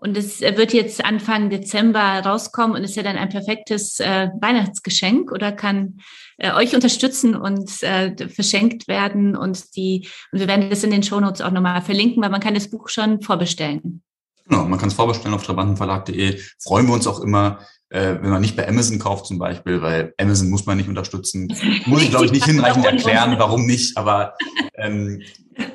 Und 0.00 0.16
es 0.16 0.40
äh, 0.40 0.56
wird 0.56 0.72
jetzt 0.72 1.04
Anfang 1.04 1.50
Dezember 1.50 2.20
rauskommen 2.24 2.76
und 2.76 2.84
ist 2.84 2.94
ja 2.94 3.02
dann 3.02 3.16
ein 3.16 3.28
perfektes 3.28 3.98
äh, 3.98 4.28
Weihnachtsgeschenk 4.40 5.32
oder 5.32 5.50
kann 5.50 5.98
äh, 6.38 6.52
euch 6.52 6.74
unterstützen 6.74 7.34
und 7.34 7.82
äh, 7.82 8.28
verschenkt 8.28 8.86
werden. 8.86 9.36
Und 9.36 9.74
die, 9.76 10.08
und 10.30 10.38
wir 10.38 10.46
werden 10.46 10.70
das 10.70 10.84
in 10.84 10.92
den 10.92 11.02
Shownotes 11.02 11.40
auch 11.40 11.50
nochmal 11.50 11.82
verlinken, 11.82 12.22
weil 12.22 12.30
man 12.30 12.40
kann 12.40 12.54
das 12.54 12.70
Buch 12.70 12.88
schon 12.88 13.20
vorbestellen. 13.22 14.02
Genau, 14.48 14.64
man 14.64 14.78
kann 14.78 14.88
es 14.88 14.94
vorbestellen 14.94 15.34
auf 15.34 15.44
trabantenverlag.de. 15.44 16.40
Freuen 16.62 16.86
wir 16.86 16.94
uns 16.94 17.06
auch 17.08 17.20
immer, 17.20 17.58
äh, 17.90 18.16
wenn 18.20 18.30
man 18.30 18.40
nicht 18.40 18.56
bei 18.56 18.68
Amazon 18.68 18.98
kauft 18.98 19.26
zum 19.26 19.38
Beispiel, 19.38 19.80
weil 19.80 20.12
Amazon 20.18 20.50
muss 20.50 20.66
man 20.66 20.76
nicht 20.76 20.88
unterstützen. 20.88 21.48
Muss 21.86 22.02
ich, 22.02 22.10
glaube 22.10 22.26
ich, 22.26 22.32
nicht 22.32 22.44
hinreichend 22.44 22.84
erklären, 22.84 23.36
warum 23.38 23.66
nicht, 23.66 23.96
aber 23.96 24.34
ähm, 24.76 25.22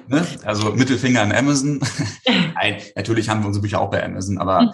ne? 0.08 0.26
also 0.44 0.74
Mittelfinger 0.74 1.22
an 1.22 1.32
Amazon. 1.32 1.82
Nein, 2.56 2.78
natürlich 2.96 3.30
haben 3.30 3.42
wir 3.42 3.48
unsere 3.48 3.62
Bücher 3.62 3.82
auch 3.82 3.90
bei 3.90 4.04
Amazon, 4.04 4.38
aber 4.38 4.60
hm. 4.60 4.72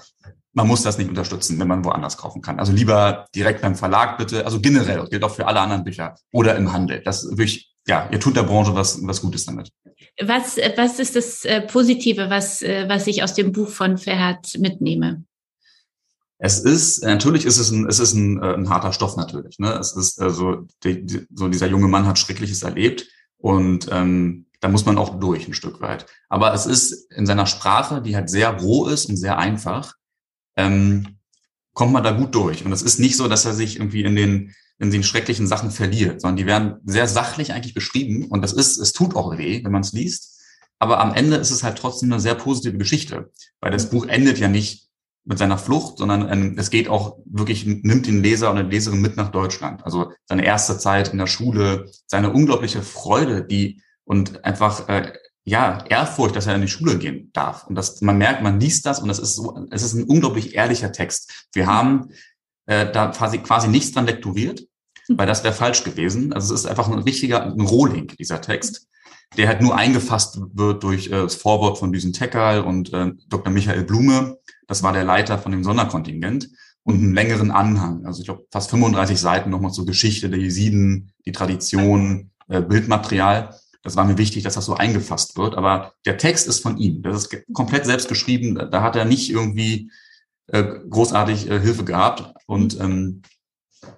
man 0.53 0.67
muss 0.67 0.83
das 0.83 0.97
nicht 0.97 1.09
unterstützen, 1.09 1.59
wenn 1.59 1.67
man 1.67 1.85
woanders 1.85 2.17
kaufen 2.17 2.41
kann. 2.41 2.59
Also 2.59 2.73
lieber 2.73 3.25
direkt 3.33 3.61
beim 3.61 3.75
Verlag 3.75 4.17
bitte, 4.17 4.45
also 4.45 4.59
generell, 4.59 4.97
das 4.97 5.09
gilt 5.09 5.23
auch 5.23 5.33
für 5.33 5.47
alle 5.47 5.61
anderen 5.61 5.83
Bücher 5.83 6.15
oder 6.31 6.55
im 6.55 6.73
Handel. 6.73 7.01
Das 7.03 7.25
wirklich, 7.29 7.71
ja, 7.87 8.09
ihr 8.11 8.19
tut 8.19 8.35
der 8.35 8.43
Branche 8.43 8.75
was, 8.75 8.99
was 9.03 9.21
Gutes 9.21 9.45
damit. 9.45 9.71
Was, 10.21 10.57
was 10.75 10.99
ist 10.99 11.15
das 11.15 11.45
äh, 11.45 11.61
Positive, 11.61 12.29
was, 12.29 12.61
äh, 12.61 12.89
was 12.89 13.07
ich 13.07 13.23
aus 13.23 13.33
dem 13.33 13.53
Buch 13.53 13.69
von 13.69 13.97
Ferhat 13.97 14.57
mitnehme? 14.59 15.23
Es 16.41 16.59
ist, 16.59 17.03
natürlich 17.03 17.45
ist 17.45 17.57
es 17.57 17.69
ein, 17.69 17.85
es 17.87 17.99
ist 17.99 18.13
ein, 18.13 18.41
äh, 18.41 18.53
ein 18.53 18.69
harter 18.69 18.93
Stoff 18.93 19.17
natürlich. 19.17 19.59
Ne? 19.59 19.73
Es 19.73 19.95
ist 19.95 20.21
also, 20.21 20.65
die, 20.83 21.05
die, 21.05 21.27
so 21.33 21.49
dieser 21.49 21.67
junge 21.67 21.89
Mann 21.89 22.07
hat 22.07 22.17
Schreckliches 22.17 22.63
erlebt 22.63 23.07
und 23.37 23.89
ähm, 23.91 24.45
da 24.61 24.69
muss 24.69 24.85
man 24.85 24.97
auch 24.97 25.19
durch 25.19 25.47
ein 25.47 25.53
Stück 25.53 25.81
weit. 25.81 26.05
Aber 26.29 26.53
es 26.53 26.65
ist 26.65 27.11
in 27.11 27.25
seiner 27.25 27.45
Sprache, 27.45 28.01
die 28.01 28.15
halt 28.15 28.29
sehr 28.29 28.57
roh 28.57 28.87
ist 28.87 29.05
und 29.07 29.17
sehr 29.17 29.37
einfach, 29.37 29.95
ähm, 30.55 31.17
kommt 31.73 31.91
man 31.91 32.03
da 32.03 32.11
gut 32.11 32.33
durch. 32.35 32.65
Und 32.65 32.71
es 32.71 32.81
ist 32.81 32.99
nicht 32.99 33.17
so, 33.17 33.27
dass 33.27 33.45
er 33.45 33.53
sich 33.53 33.75
irgendwie 33.77 34.03
in 34.03 34.15
den 34.15 34.55
in 34.79 34.91
den 34.91 35.03
schrecklichen 35.03 35.45
Sachen 35.45 35.71
verliert, 35.71 36.21
sondern 36.21 36.37
die 36.37 36.45
werden 36.45 36.75
sehr 36.85 37.07
sachlich 37.07 37.51
eigentlich 37.51 37.73
beschrieben. 37.73 38.25
Und 38.29 38.41
das 38.41 38.53
ist, 38.53 38.77
es 38.77 38.93
tut 38.93 39.13
auch 39.13 39.37
weh, 39.37 39.61
wenn 39.63 39.73
man 39.73 39.81
es 39.81 39.91
liest. 39.91 40.39
Aber 40.79 41.01
am 41.01 41.13
Ende 41.13 41.35
ist 41.35 41.51
es 41.51 41.63
halt 41.63 41.77
trotzdem 41.77 42.11
eine 42.11 42.21
sehr 42.21 42.35
positive 42.35 42.77
Geschichte, 42.77 43.29
weil 43.59 43.71
das 43.71 43.89
Buch 43.89 44.05
endet 44.05 44.39
ja 44.39 44.47
nicht 44.47 44.88
mit 45.25 45.37
seiner 45.37 45.57
Flucht, 45.57 45.97
sondern 45.97 46.31
ähm, 46.31 46.55
es 46.57 46.69
geht 46.69 46.87
auch 46.87 47.17
wirklich, 47.25 47.65
nimmt 47.65 48.07
den 48.07 48.23
Leser 48.23 48.51
oder 48.51 48.63
die 48.63 48.71
Leserin 48.71 49.01
mit 49.01 49.17
nach 49.17 49.29
Deutschland. 49.29 49.83
Also 49.85 50.11
seine 50.25 50.45
erste 50.45 50.77
Zeit 50.77 51.09
in 51.09 51.17
der 51.17 51.27
Schule, 51.27 51.89
seine 52.07 52.31
unglaubliche 52.31 52.81
Freude, 52.81 53.43
die 53.45 53.81
und 54.05 54.43
einfach 54.43 54.89
äh, 54.89 55.13
ja 55.43 55.83
Ehrfurcht, 55.87 56.35
dass 56.35 56.47
er 56.47 56.55
in 56.55 56.61
die 56.61 56.67
Schule 56.67 56.97
gehen 56.97 57.29
darf. 57.33 57.67
Und 57.67 57.75
das, 57.75 58.01
man 58.01 58.17
merkt, 58.17 58.41
man 58.41 58.59
liest 58.59 58.85
das 58.85 58.99
und 58.99 59.09
es 59.09 59.19
ist 59.19 59.35
so, 59.35 59.67
es 59.71 59.83
ist 59.83 59.93
ein 59.93 60.05
unglaublich 60.05 60.55
ehrlicher 60.55 60.91
Text. 60.91 61.47
Wir 61.53 61.67
haben 61.67 62.09
äh, 62.65 62.91
da 62.91 63.07
quasi 63.07 63.39
quasi 63.39 63.67
nichts 63.67 63.91
dran 63.91 64.05
lektoriert, 64.05 64.65
weil 65.09 65.27
das 65.27 65.43
wäre 65.43 65.53
falsch 65.53 65.83
gewesen. 65.83 66.33
Also 66.33 66.53
es 66.53 66.61
ist 66.61 66.65
einfach 66.67 66.87
ein 66.87 66.99
richtiger 66.99 67.43
ein 67.43 67.61
Rohling, 67.61 68.07
dieser 68.17 68.41
Text 68.41 68.89
der 69.37 69.47
halt 69.47 69.61
nur 69.61 69.75
eingefasst 69.75 70.39
wird 70.53 70.83
durch 70.83 71.07
äh, 71.07 71.11
das 71.11 71.35
Vorwort 71.35 71.77
von 71.77 71.91
Düsen 71.91 72.13
Tekal 72.13 72.61
und 72.61 72.93
äh, 72.93 73.11
Dr. 73.27 73.51
Michael 73.51 73.83
Blume. 73.83 74.37
Das 74.69 74.83
war 74.83 74.93
der 74.93 75.03
Leiter 75.03 75.39
von 75.39 75.51
dem 75.51 75.63
Sonderkontingent 75.63 76.51
und 76.83 76.95
einen 76.95 77.13
längeren 77.15 77.49
Anhang. 77.49 78.05
Also 78.05 78.21
ich 78.21 78.27
glaube 78.27 78.45
fast 78.51 78.69
35 78.69 79.19
Seiten 79.19 79.49
nochmal 79.49 79.71
zur 79.71 79.87
Geschichte 79.87 80.29
der 80.29 80.39
Jesiden, 80.39 81.11
die 81.25 81.31
Tradition, 81.31 82.29
äh, 82.47 82.61
Bildmaterial. 82.61 83.55
Das 83.81 83.95
war 83.95 84.05
mir 84.05 84.19
wichtig, 84.19 84.43
dass 84.43 84.53
das 84.53 84.65
so 84.65 84.75
eingefasst 84.75 85.37
wird. 85.37 85.55
Aber 85.55 85.93
der 86.05 86.19
Text 86.19 86.47
ist 86.47 86.61
von 86.61 86.77
ihm. 86.77 87.01
Das 87.01 87.17
ist 87.17 87.35
komplett 87.51 87.87
selbst 87.87 88.09
geschrieben. 88.09 88.59
Da 88.71 88.83
hat 88.83 88.95
er 88.95 89.05
nicht 89.05 89.31
irgendwie 89.31 89.91
äh, 90.47 90.63
großartig 90.87 91.49
äh, 91.49 91.59
Hilfe 91.59 91.83
gehabt. 91.83 92.31
Und 92.45 92.79
ähm, 92.79 93.23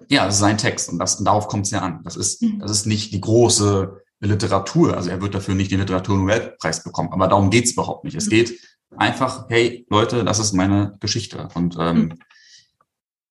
ja, 0.08 0.24
das 0.24 0.36
ist 0.36 0.40
sein 0.40 0.56
Text 0.56 0.88
und, 0.88 0.98
das, 0.98 1.16
und 1.16 1.26
darauf 1.26 1.48
kommt 1.48 1.66
es 1.66 1.72
ja 1.72 1.80
an. 1.80 2.00
Das 2.04 2.16
ist, 2.16 2.40
mhm. 2.40 2.60
das 2.60 2.70
ist 2.70 2.86
nicht 2.86 3.12
die 3.12 3.20
große 3.20 4.00
Literatur. 4.20 4.96
Also 4.96 5.10
er 5.10 5.20
wird 5.20 5.34
dafür 5.34 5.54
nicht 5.54 5.70
den 5.70 5.80
Literaturnobelpreis 5.80 6.82
bekommen. 6.82 7.12
Aber 7.12 7.28
darum 7.28 7.50
geht's 7.50 7.72
überhaupt 7.72 8.04
nicht. 8.04 8.16
Es 8.16 8.30
geht 8.30 8.58
einfach, 8.96 9.46
hey 9.48 9.86
Leute, 9.90 10.24
das 10.24 10.38
ist 10.38 10.52
meine 10.52 10.96
Geschichte. 11.00 11.48
Und 11.54 11.76
ähm, 11.78 11.96
mhm. 11.96 12.14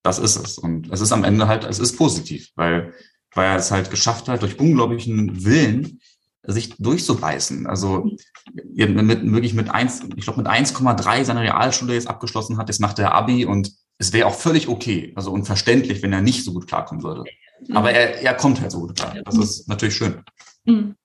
das 0.03 0.19
ist 0.19 0.35
es. 0.35 0.57
Und 0.57 0.91
es 0.91 1.01
ist 1.01 1.11
am 1.11 1.23
Ende 1.23 1.47
halt, 1.47 1.63
es 1.63 1.79
ist 1.79 1.97
positiv, 1.97 2.51
weil, 2.55 2.93
weil 3.33 3.47
er 3.47 3.55
es 3.57 3.71
halt 3.71 3.89
geschafft 3.89 4.27
hat, 4.27 4.41
durch 4.41 4.59
unglaublichen 4.59 5.43
Willen 5.45 5.99
sich 6.43 6.75
durchzubeißen. 6.77 7.67
Also 7.67 8.09
mit, 8.53 9.31
wirklich 9.31 9.53
mit 9.53 9.69
eins, 9.69 10.01
ich 10.15 10.23
glaube 10.23 10.41
mit 10.41 10.49
1,3 10.49 11.23
seine 11.23 11.41
Realschule 11.41 11.93
jetzt 11.93 12.07
abgeschlossen 12.07 12.57
hat, 12.57 12.69
jetzt 12.69 12.81
macht 12.81 12.99
er 12.99 13.13
Abi 13.13 13.45
und 13.45 13.71
es 13.99 14.13
wäre 14.13 14.27
auch 14.27 14.33
völlig 14.33 14.67
okay, 14.67 15.13
also 15.15 15.31
unverständlich, 15.31 16.01
wenn 16.01 16.13
er 16.13 16.21
nicht 16.21 16.43
so 16.43 16.53
gut 16.53 16.67
klarkommen 16.67 17.03
würde. 17.03 17.23
Mhm. 17.67 17.77
Aber 17.77 17.91
er, 17.91 18.21
er 18.21 18.33
kommt 18.33 18.59
halt 18.59 18.71
so 18.71 18.79
gut 18.79 18.95
klar. 18.95 19.15
Das 19.23 19.37
ist 19.37 19.67
natürlich 19.67 19.95
schön. 19.95 20.23
Mhm. 20.65 20.95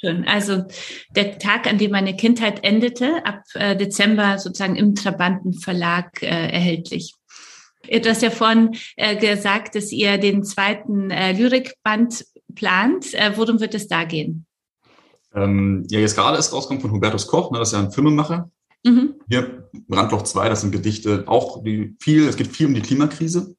Schön. 0.00 0.26
Also 0.26 0.64
der 1.14 1.38
Tag, 1.38 1.66
an 1.66 1.76
dem 1.76 1.90
meine 1.90 2.16
Kindheit 2.16 2.64
endete, 2.64 3.24
ab 3.26 3.42
äh, 3.54 3.76
Dezember 3.76 4.38
sozusagen 4.38 4.76
im 4.76 4.94
Trabanten 4.94 5.52
Verlag 5.52 6.22
äh, 6.22 6.26
erhältlich. 6.26 7.14
Du 7.86 8.08
hast 8.08 8.22
ja 8.22 8.30
vorhin 8.30 8.76
äh, 8.96 9.16
gesagt, 9.16 9.74
dass 9.74 9.92
ihr 9.92 10.18
den 10.18 10.44
zweiten 10.44 11.10
äh, 11.10 11.32
Lyrikband 11.32 12.24
plant. 12.54 13.12
Äh, 13.14 13.32
worum 13.36 13.60
wird 13.60 13.74
es 13.74 13.88
da 13.88 14.04
gehen? 14.04 14.46
Ähm, 15.34 15.86
ja, 15.90 16.00
jetzt 16.00 16.16
gerade 16.16 16.38
ist 16.38 16.52
rauskommt 16.52 16.82
von 16.82 16.92
Hubertus 16.92 17.26
Koch, 17.26 17.50
ne, 17.50 17.58
das 17.58 17.68
ist 17.68 17.74
ja 17.74 17.80
ein 17.80 17.92
Filmemacher. 17.92 18.50
Mhm. 18.84 19.14
Hier, 19.28 19.68
Brandloch 19.86 20.22
2, 20.22 20.48
das 20.48 20.62
sind 20.62 20.72
Gedichte, 20.72 21.24
auch 21.26 21.62
die 21.62 21.94
viel, 22.00 22.26
es 22.26 22.36
geht 22.36 22.48
viel 22.48 22.66
um 22.66 22.74
die 22.74 22.80
Klimakrise. 22.80 23.54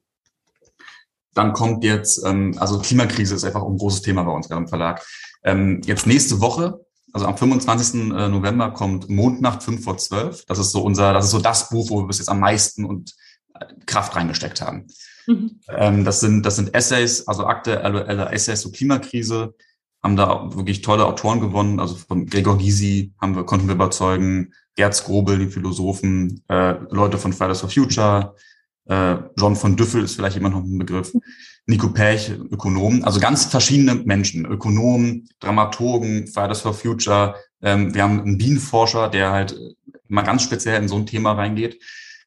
Dann 1.34 1.52
kommt 1.52 1.84
jetzt, 1.84 2.24
ähm, 2.24 2.54
also 2.58 2.78
Klimakrise 2.78 3.34
ist 3.34 3.44
einfach 3.44 3.62
ein 3.62 3.76
großes 3.76 4.02
Thema 4.02 4.22
bei 4.22 4.32
uns 4.32 4.48
gerade 4.48 4.62
im 4.62 4.68
Verlag. 4.68 5.04
Ähm, 5.44 5.80
jetzt 5.84 6.06
nächste 6.06 6.40
Woche, 6.40 6.80
also 7.12 7.26
am 7.26 7.36
25. 7.36 7.94
Äh, 8.12 8.28
November 8.28 8.70
kommt 8.70 9.08
Mondnacht 9.08 9.62
5 9.62 9.82
vor 9.82 9.96
12. 9.98 10.44
Das 10.46 10.58
ist 10.58 10.72
so 10.72 10.82
unser, 10.82 11.12
das 11.12 11.26
ist 11.26 11.30
so 11.30 11.40
das 11.40 11.68
Buch, 11.68 11.90
wo 11.90 12.00
wir 12.00 12.06
bis 12.06 12.18
jetzt 12.18 12.28
am 12.28 12.40
meisten 12.40 12.84
und 12.84 13.14
äh, 13.54 13.66
Kraft 13.86 14.14
reingesteckt 14.16 14.60
haben. 14.60 14.86
Mhm. 15.26 15.60
Ähm, 15.68 16.04
das 16.04 16.20
sind, 16.20 16.44
das 16.44 16.56
sind 16.56 16.74
Essays, 16.74 17.28
also 17.28 17.46
aktuelle 17.46 18.30
Essays 18.30 18.62
zur 18.62 18.72
Klimakrise, 18.72 19.54
haben 20.02 20.16
da 20.16 20.54
wirklich 20.54 20.82
tolle 20.82 21.06
Autoren 21.06 21.40
gewonnen, 21.40 21.78
also 21.78 21.94
von 21.94 22.26
Gregor 22.26 22.58
Gysi 22.58 23.12
haben 23.20 23.36
wir, 23.36 23.44
konnten 23.44 23.68
wir 23.68 23.76
überzeugen, 23.76 24.52
Gerd 24.74 25.04
Grobel, 25.04 25.38
die 25.38 25.48
Philosophen, 25.48 26.42
äh, 26.48 26.74
Leute 26.90 27.18
von 27.18 27.32
Fridays 27.32 27.60
for 27.60 27.68
Future, 27.68 28.34
äh, 28.86 29.16
John 29.36 29.56
von 29.56 29.76
Düffel 29.76 30.04
ist 30.04 30.16
vielleicht 30.16 30.36
jemand 30.36 30.54
noch 30.54 30.62
ein 30.62 30.78
Begriff, 30.78 31.12
Nico 31.66 31.88
Pech, 31.90 32.30
Ökonomen, 32.50 33.04
also 33.04 33.20
ganz 33.20 33.44
verschiedene 33.44 33.94
Menschen, 33.94 34.44
Ökonomen, 34.44 35.28
Dramaturgen, 35.40 36.26
Fridays 36.26 36.60
for 36.60 36.74
Future. 36.74 37.36
Ähm, 37.62 37.94
wir 37.94 38.02
haben 38.02 38.20
einen 38.20 38.38
Bienenforscher, 38.38 39.08
der 39.08 39.30
halt 39.30 39.56
mal 40.08 40.22
ganz 40.22 40.42
speziell 40.42 40.82
in 40.82 40.88
so 40.88 40.96
ein 40.96 41.06
Thema 41.06 41.32
reingeht. 41.32 41.80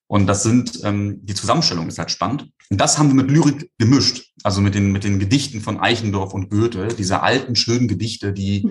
Und 0.07 0.27
das 0.27 0.43
sind, 0.43 0.81
ähm, 0.83 1.19
die 1.23 1.33
Zusammenstellung 1.33 1.87
ist 1.87 1.97
halt 1.97 2.11
spannend. 2.11 2.49
Und 2.69 2.79
das 2.79 2.97
haben 2.97 3.09
wir 3.09 3.15
mit 3.15 3.31
Lyrik 3.31 3.71
gemischt, 3.77 4.31
also 4.43 4.61
mit 4.61 4.75
den, 4.75 4.91
mit 4.91 5.03
den 5.03 5.19
Gedichten 5.19 5.61
von 5.61 5.79
Eichendorff 5.79 6.33
und 6.33 6.49
Goethe, 6.49 6.89
diese 6.97 7.21
alten, 7.21 7.55
schönen 7.55 7.87
Gedichte, 7.87 8.31
die, 8.31 8.69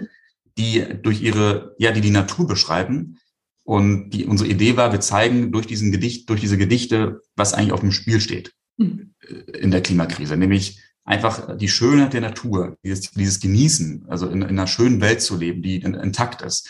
die 0.57 0.85
durch 1.03 1.21
ihre, 1.21 1.75
ja, 1.79 1.91
die 1.91 2.01
die 2.01 2.11
Natur 2.11 2.47
beschreiben. 2.47 3.19
Und 3.65 4.11
die, 4.11 4.27
unsere 4.27 4.49
Idee 4.49 4.77
war, 4.77 4.93
wir 4.93 5.01
zeigen 5.01 5.51
durch 5.51 5.67
diesen 5.67 5.91
Gedicht, 5.91 6.29
durch 6.29 6.41
diese 6.41 6.59
Gedichte, 6.59 7.23
was 7.35 7.55
eigentlich 7.55 7.73
auf 7.73 7.81
dem 7.81 7.93
Spiel 7.93 8.21
steht 8.21 8.53
mhm. 8.77 9.15
in 9.59 9.71
der 9.71 9.83
Klimakrise, 9.83 10.37
nämlich 10.37 10.81
einfach 11.05 11.57
die 11.57 11.69
Schönheit 11.69 12.13
der 12.13 12.21
Natur, 12.21 12.77
dieses, 12.85 13.11
dieses 13.13 13.41
Genießen, 13.41 14.07
also 14.09 14.29
in, 14.29 14.43
in 14.43 14.51
einer 14.51 14.67
schönen 14.67 15.01
Welt 15.01 15.23
zu 15.23 15.37
leben, 15.37 15.63
die 15.63 15.77
intakt 15.77 16.43
ist. 16.43 16.69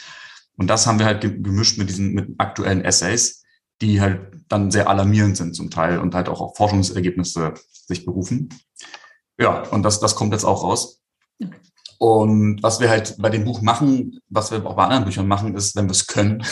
Und 0.56 0.68
das 0.68 0.86
haben 0.86 0.98
wir 0.98 1.06
halt 1.06 1.20
gemischt 1.20 1.78
mit 1.78 1.88
diesen 1.88 2.14
mit 2.14 2.34
aktuellen 2.38 2.84
Essays, 2.84 3.42
die 3.80 4.00
halt 4.00 4.20
dann 4.48 4.70
sehr 4.70 4.88
alarmierend 4.88 5.36
sind 5.36 5.54
zum 5.54 5.70
Teil 5.70 5.98
und 5.98 6.14
halt 6.14 6.28
auch 6.28 6.40
auf 6.40 6.56
Forschungsergebnisse 6.56 7.54
sich 7.72 8.04
berufen. 8.04 8.50
Ja, 9.38 9.62
und 9.68 9.82
das, 9.82 9.98
das 9.98 10.14
kommt 10.14 10.32
jetzt 10.32 10.44
auch 10.44 10.62
raus. 10.62 11.02
Und 11.98 12.62
was 12.62 12.80
wir 12.80 12.90
halt 12.90 13.16
bei 13.18 13.30
dem 13.30 13.44
Buch 13.44 13.60
machen, 13.60 14.20
was 14.28 14.50
wir 14.50 14.64
auch 14.66 14.76
bei 14.76 14.84
anderen 14.84 15.04
Büchern 15.04 15.26
machen, 15.26 15.54
ist, 15.54 15.76
wenn 15.76 15.86
wir 15.88 15.92
es 15.92 16.06
können, 16.06 16.44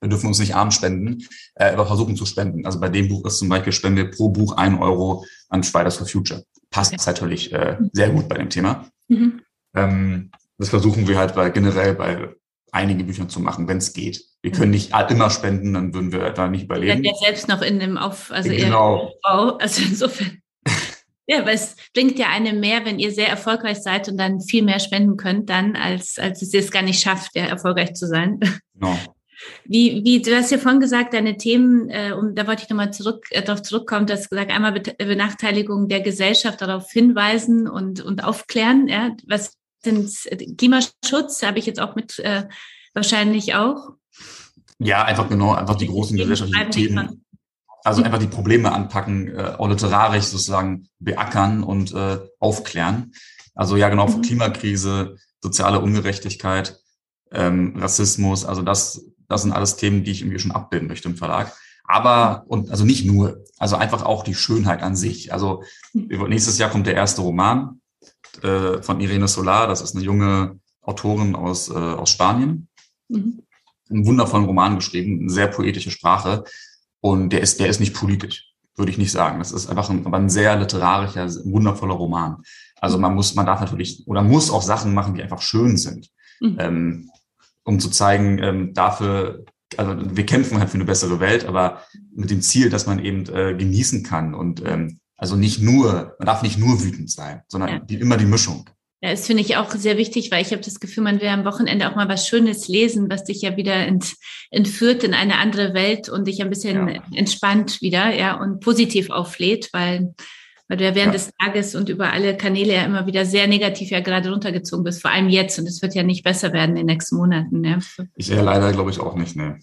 wir 0.00 0.08
dürfen 0.08 0.26
uns 0.26 0.38
nicht 0.38 0.54
arm 0.54 0.70
spenden, 0.70 1.24
äh, 1.54 1.72
aber 1.72 1.86
versuchen 1.86 2.16
zu 2.16 2.26
spenden. 2.26 2.66
Also 2.66 2.80
bei 2.80 2.88
dem 2.88 3.08
Buch 3.08 3.24
ist 3.26 3.38
zum 3.38 3.48
Beispiel, 3.48 3.72
spenden 3.72 3.98
wir 3.98 4.10
pro 4.10 4.28
Buch 4.28 4.56
ein 4.56 4.78
Euro 4.78 5.24
an 5.48 5.62
Fridays 5.62 5.96
for 5.96 6.06
Future. 6.06 6.44
Passt 6.70 6.92
okay. 6.92 7.02
natürlich 7.06 7.52
äh, 7.52 7.76
sehr 7.92 8.10
gut 8.10 8.28
bei 8.28 8.36
dem 8.36 8.50
Thema. 8.50 8.86
Mhm. 9.08 9.40
Ähm, 9.74 10.30
das 10.58 10.70
versuchen 10.70 11.06
wir 11.06 11.18
halt 11.18 11.34
bei, 11.34 11.50
generell 11.50 11.94
bei 11.94 12.34
einige 12.72 13.04
Bücher 13.04 13.28
zu 13.28 13.40
machen, 13.40 13.68
wenn 13.68 13.78
es 13.78 13.92
geht. 13.92 14.22
Wir 14.42 14.52
können 14.52 14.70
nicht 14.70 14.92
immer 15.10 15.30
spenden, 15.30 15.74
dann 15.74 15.94
würden 15.94 16.12
wir 16.12 16.30
da 16.30 16.48
nicht 16.48 16.64
überleben. 16.64 17.04
Ja, 17.04 17.12
selbst 17.14 17.48
noch 17.48 17.62
in 17.62 17.78
dem 17.78 17.96
Auf, 17.98 18.30
also 18.30 18.50
genau. 18.50 19.12
Bau, 19.22 19.56
also 19.56 19.82
insofern. 19.82 20.38
Ja, 21.28 21.40
aber 21.40 21.50
es 21.50 21.74
bringt 21.96 22.18
ja 22.18 22.28
einem 22.28 22.60
mehr, 22.60 22.84
wenn 22.84 22.98
ihr 22.98 23.10
sehr 23.10 23.30
erfolgreich 23.30 23.78
seid 23.78 24.06
und 24.10 24.18
dann 24.18 24.42
viel 24.42 24.62
mehr 24.62 24.80
spenden 24.80 25.16
könnt, 25.16 25.48
dann 25.48 25.76
als 25.76 26.18
als 26.18 26.42
es 26.42 26.52
es 26.52 26.70
gar 26.70 26.82
nicht 26.82 27.00
schafft, 27.00 27.34
ja, 27.34 27.46
erfolgreich 27.46 27.94
zu 27.94 28.06
sein. 28.06 28.38
Genau. 28.74 28.98
Wie, 29.64 30.02
wie 30.04 30.20
du 30.20 30.36
hast 30.36 30.50
ja 30.50 30.58
vorhin 30.58 30.80
gesagt, 30.80 31.14
deine 31.14 31.38
Themen, 31.38 31.88
äh, 31.88 32.12
und 32.12 32.34
da 32.36 32.46
wollte 32.46 32.64
ich 32.64 32.68
nochmal 32.68 32.92
zurück, 32.92 33.24
äh, 33.30 33.42
darauf 33.42 33.62
zurückkommen, 33.62 34.06
dass 34.06 34.28
gesagt, 34.28 34.50
einmal 34.50 34.72
Benachteiligung 34.72 35.88
der 35.88 36.00
Gesellschaft 36.00 36.60
darauf 36.60 36.90
hinweisen 36.90 37.66
und, 37.66 38.02
und 38.02 38.22
aufklären. 38.22 38.88
Ja, 38.88 39.16
was 39.26 39.56
sind 39.82 40.10
Klimaschutz, 40.58 41.42
habe 41.42 41.58
ich 41.58 41.64
jetzt 41.64 41.80
auch 41.80 41.94
mit 41.94 42.18
äh, 42.18 42.44
wahrscheinlich 42.92 43.54
auch. 43.54 43.92
Ja, 44.78 45.04
einfach 45.04 45.30
genau, 45.30 45.54
einfach 45.54 45.76
die 45.76 45.86
großen 45.86 46.16
gesellschaftlichen 46.16 46.70
Themen. 46.70 47.24
Also 47.86 48.02
einfach 48.02 48.18
die 48.18 48.26
Probleme 48.26 48.72
anpacken, 48.72 49.28
äh, 49.28 49.54
auch 49.58 49.68
literarisch 49.68 50.24
sozusagen 50.24 50.88
beackern 50.98 51.62
und 51.62 51.94
äh, 51.94 52.18
aufklären. 52.40 53.12
Also 53.54 53.76
ja, 53.76 53.88
genau, 53.88 54.08
mhm. 54.08 54.22
Klimakrise, 54.22 55.14
soziale 55.40 55.78
Ungerechtigkeit, 55.78 56.80
ähm, 57.30 57.76
Rassismus, 57.76 58.44
also 58.44 58.62
das, 58.62 59.04
das 59.28 59.42
sind 59.42 59.52
alles 59.52 59.76
Themen, 59.76 60.02
die 60.02 60.10
ich 60.10 60.22
irgendwie 60.22 60.40
schon 60.40 60.50
abbilden 60.50 60.88
möchte 60.88 61.08
im 61.08 61.16
Verlag. 61.16 61.52
Aber, 61.84 62.42
und 62.48 62.72
also 62.72 62.84
nicht 62.84 63.06
nur, 63.06 63.44
also 63.56 63.76
einfach 63.76 64.02
auch 64.02 64.24
die 64.24 64.34
Schönheit 64.34 64.82
an 64.82 64.96
sich. 64.96 65.32
Also 65.32 65.62
mhm. 65.92 66.26
nächstes 66.28 66.58
Jahr 66.58 66.70
kommt 66.70 66.88
der 66.88 66.94
erste 66.94 67.20
Roman 67.20 67.80
äh, 68.42 68.82
von 68.82 68.98
Irene 69.00 69.28
Solar, 69.28 69.68
das 69.68 69.80
ist 69.80 69.94
eine 69.94 70.04
junge 70.04 70.58
Autorin 70.82 71.36
aus, 71.36 71.68
äh, 71.68 71.74
aus 71.74 72.10
Spanien. 72.10 72.66
Mhm. 73.08 73.42
Einen 73.88 74.06
wundervollen 74.06 74.46
Roman 74.46 74.74
geschrieben, 74.74 75.20
eine 75.20 75.30
sehr 75.30 75.46
poetische 75.46 75.92
Sprache. 75.92 76.42
Und 77.06 77.30
der 77.32 77.40
ist, 77.40 77.60
der 77.60 77.68
ist 77.68 77.78
nicht 77.78 77.94
politisch, 77.94 78.52
würde 78.74 78.90
ich 78.90 78.98
nicht 78.98 79.12
sagen. 79.12 79.38
Das 79.38 79.52
ist 79.52 79.68
einfach 79.68 79.88
ein, 79.90 80.04
aber 80.04 80.16
ein 80.16 80.28
sehr 80.28 80.56
literarischer, 80.56 81.28
wundervoller 81.44 81.94
Roman. 81.94 82.42
Also 82.80 82.98
man 82.98 83.14
muss, 83.14 83.36
man 83.36 83.46
darf 83.46 83.60
natürlich 83.60 84.02
oder 84.08 84.22
muss 84.22 84.50
auch 84.50 84.62
Sachen 84.62 84.92
machen, 84.92 85.14
die 85.14 85.22
einfach 85.22 85.40
schön 85.40 85.76
sind, 85.76 86.10
mhm. 86.40 86.56
ähm, 86.58 87.10
um 87.62 87.78
zu 87.78 87.90
zeigen, 87.90 88.42
ähm, 88.42 88.74
dafür, 88.74 89.44
also 89.76 89.94
wir 90.16 90.26
kämpfen 90.26 90.58
halt 90.58 90.70
für 90.70 90.74
eine 90.74 90.84
bessere 90.84 91.20
Welt, 91.20 91.44
aber 91.44 91.82
mit 92.12 92.30
dem 92.30 92.42
Ziel, 92.42 92.70
dass 92.70 92.88
man 92.88 92.98
eben 92.98 93.28
äh, 93.28 93.54
genießen 93.54 94.02
kann 94.02 94.34
und 94.34 94.66
ähm, 94.66 94.98
also 95.16 95.36
nicht 95.36 95.62
nur, 95.62 96.16
man 96.18 96.26
darf 96.26 96.42
nicht 96.42 96.58
nur 96.58 96.82
wütend 96.82 97.08
sein, 97.08 97.42
sondern 97.46 97.70
ja. 97.70 97.78
die, 97.78 98.00
immer 98.00 98.16
die 98.16 98.26
Mischung. 98.26 98.68
Ja, 99.02 99.10
das 99.10 99.26
finde 99.26 99.42
ich 99.42 99.56
auch 99.56 99.70
sehr 99.72 99.98
wichtig, 99.98 100.30
weil 100.30 100.40
ich 100.40 100.52
habe 100.52 100.62
das 100.62 100.80
Gefühl, 100.80 101.04
man 101.04 101.20
will 101.20 101.28
am 101.28 101.44
Wochenende 101.44 101.90
auch 101.90 101.96
mal 101.96 102.08
was 102.08 102.26
Schönes 102.26 102.66
lesen, 102.66 103.10
was 103.10 103.24
dich 103.24 103.42
ja 103.42 103.56
wieder 103.56 103.74
ent, 103.74 104.14
entführt 104.50 105.04
in 105.04 105.12
eine 105.12 105.36
andere 105.36 105.74
Welt 105.74 106.08
und 106.08 106.26
dich 106.26 106.40
ein 106.40 106.48
bisschen 106.48 106.88
ja. 106.88 107.02
entspannt 107.14 107.82
wieder, 107.82 108.14
ja, 108.14 108.40
und 108.40 108.60
positiv 108.60 109.10
auflädt, 109.10 109.68
weil, 109.72 110.14
weil 110.68 110.78
du 110.78 110.84
ja 110.84 110.94
während 110.94 111.12
ja. 111.12 111.18
des 111.18 111.30
Tages 111.38 111.74
und 111.74 111.90
über 111.90 112.10
alle 112.10 112.38
Kanäle 112.38 112.72
ja 112.72 112.84
immer 112.84 113.06
wieder 113.06 113.26
sehr 113.26 113.46
negativ 113.46 113.90
ja 113.90 114.00
gerade 114.00 114.30
runtergezogen 114.30 114.82
bist, 114.82 115.02
vor 115.02 115.10
allem 115.10 115.28
jetzt. 115.28 115.58
Und 115.58 115.66
es 115.66 115.82
wird 115.82 115.94
ja 115.94 116.02
nicht 116.02 116.24
besser 116.24 116.54
werden 116.54 116.70
in 116.70 116.86
den 116.86 116.86
nächsten 116.86 117.16
Monaten. 117.16 117.62
Ja. 117.64 117.78
Ich 118.16 118.28
ja 118.28 118.40
leider 118.40 118.72
glaube 118.72 118.90
ich 118.90 118.98
auch 118.98 119.14
nicht, 119.14 119.36
ne. 119.36 119.58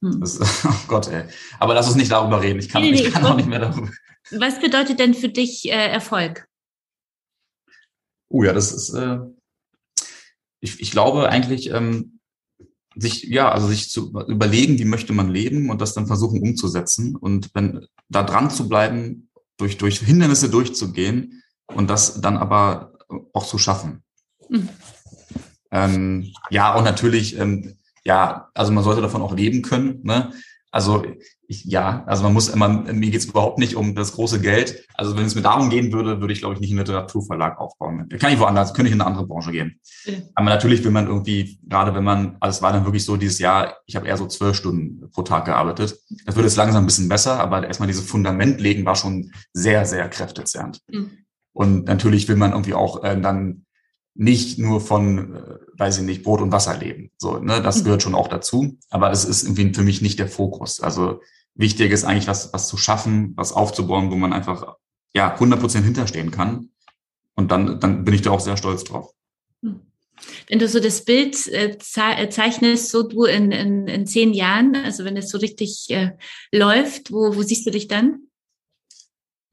Hm. 0.00 0.20
Das, 0.20 0.38
oh 0.64 0.86
Gott, 0.86 1.08
ey. 1.08 1.24
Aber 1.58 1.74
lass 1.74 1.88
uns 1.88 1.96
nicht 1.96 2.12
darüber 2.12 2.40
reden. 2.40 2.60
Ich 2.60 2.68
kann, 2.68 2.82
nee, 2.82 2.92
nee, 2.92 3.02
ich 3.06 3.12
kann 3.12 3.26
auch 3.26 3.36
nicht 3.36 3.48
mehr 3.48 3.58
darüber. 3.58 3.90
Was 4.30 4.60
bedeutet 4.60 5.00
denn 5.00 5.14
für 5.14 5.28
dich 5.28 5.68
äh, 5.68 5.88
Erfolg? 5.88 6.46
Oh 8.28 8.42
ja, 8.42 8.52
das 8.52 8.72
ist, 8.72 8.92
äh, 8.94 9.18
ich, 10.60 10.80
ich 10.80 10.90
glaube 10.90 11.28
eigentlich, 11.28 11.70
ähm, 11.70 12.20
sich, 12.96 13.24
ja, 13.24 13.50
also 13.52 13.68
sich 13.68 13.90
zu 13.90 14.10
überlegen, 14.26 14.78
wie 14.78 14.84
möchte 14.84 15.12
man 15.12 15.28
leben 15.28 15.70
und 15.70 15.80
das 15.80 15.94
dann 15.94 16.06
versuchen 16.06 16.40
umzusetzen 16.40 17.14
und 17.14 17.50
wenn 17.54 17.86
da 18.08 18.22
dran 18.22 18.50
zu 18.50 18.68
bleiben, 18.68 19.28
durch, 19.58 19.76
durch 19.76 19.98
Hindernisse 20.00 20.50
durchzugehen 20.50 21.42
und 21.74 21.88
das 21.88 22.20
dann 22.20 22.36
aber 22.36 22.92
auch 23.32 23.46
zu 23.46 23.58
schaffen. 23.58 24.02
Mhm. 24.48 24.68
Ähm, 25.70 26.32
ja, 26.50 26.74
und 26.74 26.84
natürlich, 26.84 27.38
ähm, 27.38 27.76
ja, 28.04 28.50
also 28.54 28.72
man 28.72 28.84
sollte 28.84 29.02
davon 29.02 29.22
auch 29.22 29.34
leben 29.34 29.62
können. 29.62 30.00
Ne? 30.02 30.32
Also 30.76 31.06
ich, 31.48 31.64
ja, 31.64 32.04
also 32.04 32.22
man 32.22 32.34
muss 32.34 32.50
immer, 32.50 32.68
mir 32.68 33.10
geht 33.10 33.22
es 33.22 33.24
überhaupt 33.24 33.58
nicht 33.58 33.76
um 33.76 33.94
das 33.94 34.12
große 34.12 34.42
Geld. 34.42 34.86
Also 34.92 35.16
wenn 35.16 35.24
es 35.24 35.34
mir 35.34 35.40
darum 35.40 35.70
gehen 35.70 35.90
würde, 35.90 36.20
würde 36.20 36.34
ich, 36.34 36.40
glaube 36.40 36.54
ich, 36.54 36.60
nicht 36.60 36.68
einen 36.68 36.80
Literaturverlag 36.80 37.58
aufbauen. 37.58 38.06
Kann 38.18 38.34
ich 38.34 38.38
woanders, 38.38 38.74
könnte 38.74 38.88
ich 38.90 38.94
in 38.94 39.00
eine 39.00 39.08
andere 39.08 39.26
Branche 39.26 39.52
gehen. 39.52 39.80
Ja. 40.04 40.18
Aber 40.34 40.50
natürlich 40.50 40.84
will 40.84 40.90
man 40.90 41.06
irgendwie, 41.06 41.58
gerade 41.66 41.94
wenn 41.94 42.04
man, 42.04 42.36
also 42.40 42.58
es 42.58 42.62
war 42.62 42.74
dann 42.74 42.84
wirklich 42.84 43.06
so 43.06 43.16
dieses 43.16 43.38
Jahr, 43.38 43.78
ich 43.86 43.96
habe 43.96 44.06
eher 44.06 44.18
so 44.18 44.26
zwölf 44.26 44.54
Stunden 44.54 45.10
pro 45.12 45.22
Tag 45.22 45.46
gearbeitet. 45.46 45.98
Das 46.26 46.36
wird 46.36 46.44
jetzt 46.44 46.56
langsam 46.56 46.84
ein 46.84 46.86
bisschen 46.86 47.08
besser, 47.08 47.40
aber 47.40 47.66
erstmal 47.66 47.86
dieses 47.86 48.04
Fundament 48.04 48.60
legen 48.60 48.84
war 48.84 48.96
schon 48.96 49.32
sehr, 49.54 49.86
sehr 49.86 50.10
kräftezehrend. 50.10 50.82
Mhm. 50.92 51.10
Und 51.54 51.86
natürlich 51.86 52.28
will 52.28 52.36
man 52.36 52.52
irgendwie 52.52 52.74
auch 52.74 53.02
äh, 53.02 53.18
dann 53.18 53.64
nicht 54.18 54.58
nur 54.58 54.80
von, 54.80 55.34
äh, 55.34 55.58
weiß 55.74 55.98
ich 55.98 56.04
nicht, 56.04 56.22
Brot 56.22 56.40
und 56.40 56.52
Wasser 56.52 56.76
leben. 56.76 57.10
So, 57.18 57.38
ne, 57.38 57.62
das 57.62 57.80
mhm. 57.80 57.84
gehört 57.84 58.02
schon 58.02 58.14
auch 58.14 58.28
dazu. 58.28 58.78
Aber 58.90 59.10
es 59.10 59.24
ist 59.24 59.44
irgendwie 59.44 59.74
für 59.74 59.82
mich 59.82 60.02
nicht 60.02 60.18
der 60.18 60.28
Fokus. 60.28 60.80
Also 60.80 61.20
wichtig 61.54 61.92
ist 61.92 62.04
eigentlich 62.04 62.28
was, 62.28 62.52
was 62.52 62.68
zu 62.68 62.76
schaffen, 62.76 63.32
was 63.36 63.52
aufzubauen, 63.52 64.10
wo 64.10 64.16
man 64.16 64.32
einfach, 64.32 64.76
ja, 65.14 65.32
100 65.32 65.60
Prozent 65.60 65.84
hinterstehen 65.84 66.30
kann. 66.30 66.70
Und 67.34 67.50
dann, 67.50 67.80
dann 67.80 68.04
bin 68.04 68.14
ich 68.14 68.22
da 68.22 68.30
auch 68.30 68.40
sehr 68.40 68.56
stolz 68.56 68.84
drauf. 68.84 69.12
Hm. 69.62 69.80
Wenn 70.48 70.58
du 70.58 70.68
so 70.68 70.80
das 70.80 71.04
Bild 71.04 71.46
äh, 71.48 71.76
äh, 71.76 72.28
zeichnest, 72.30 72.90
so 72.90 73.02
du 73.02 73.24
in, 73.24 73.52
in, 73.52 73.86
in 73.86 74.06
zehn 74.06 74.32
Jahren, 74.32 74.74
also 74.76 75.04
wenn 75.04 75.16
es 75.16 75.28
so 75.28 75.38
richtig 75.38 75.86
äh, 75.90 76.12
läuft, 76.52 77.12
wo, 77.12 77.36
wo 77.36 77.42
siehst 77.42 77.66
du 77.66 77.70
dich 77.70 77.88
dann? 77.88 78.25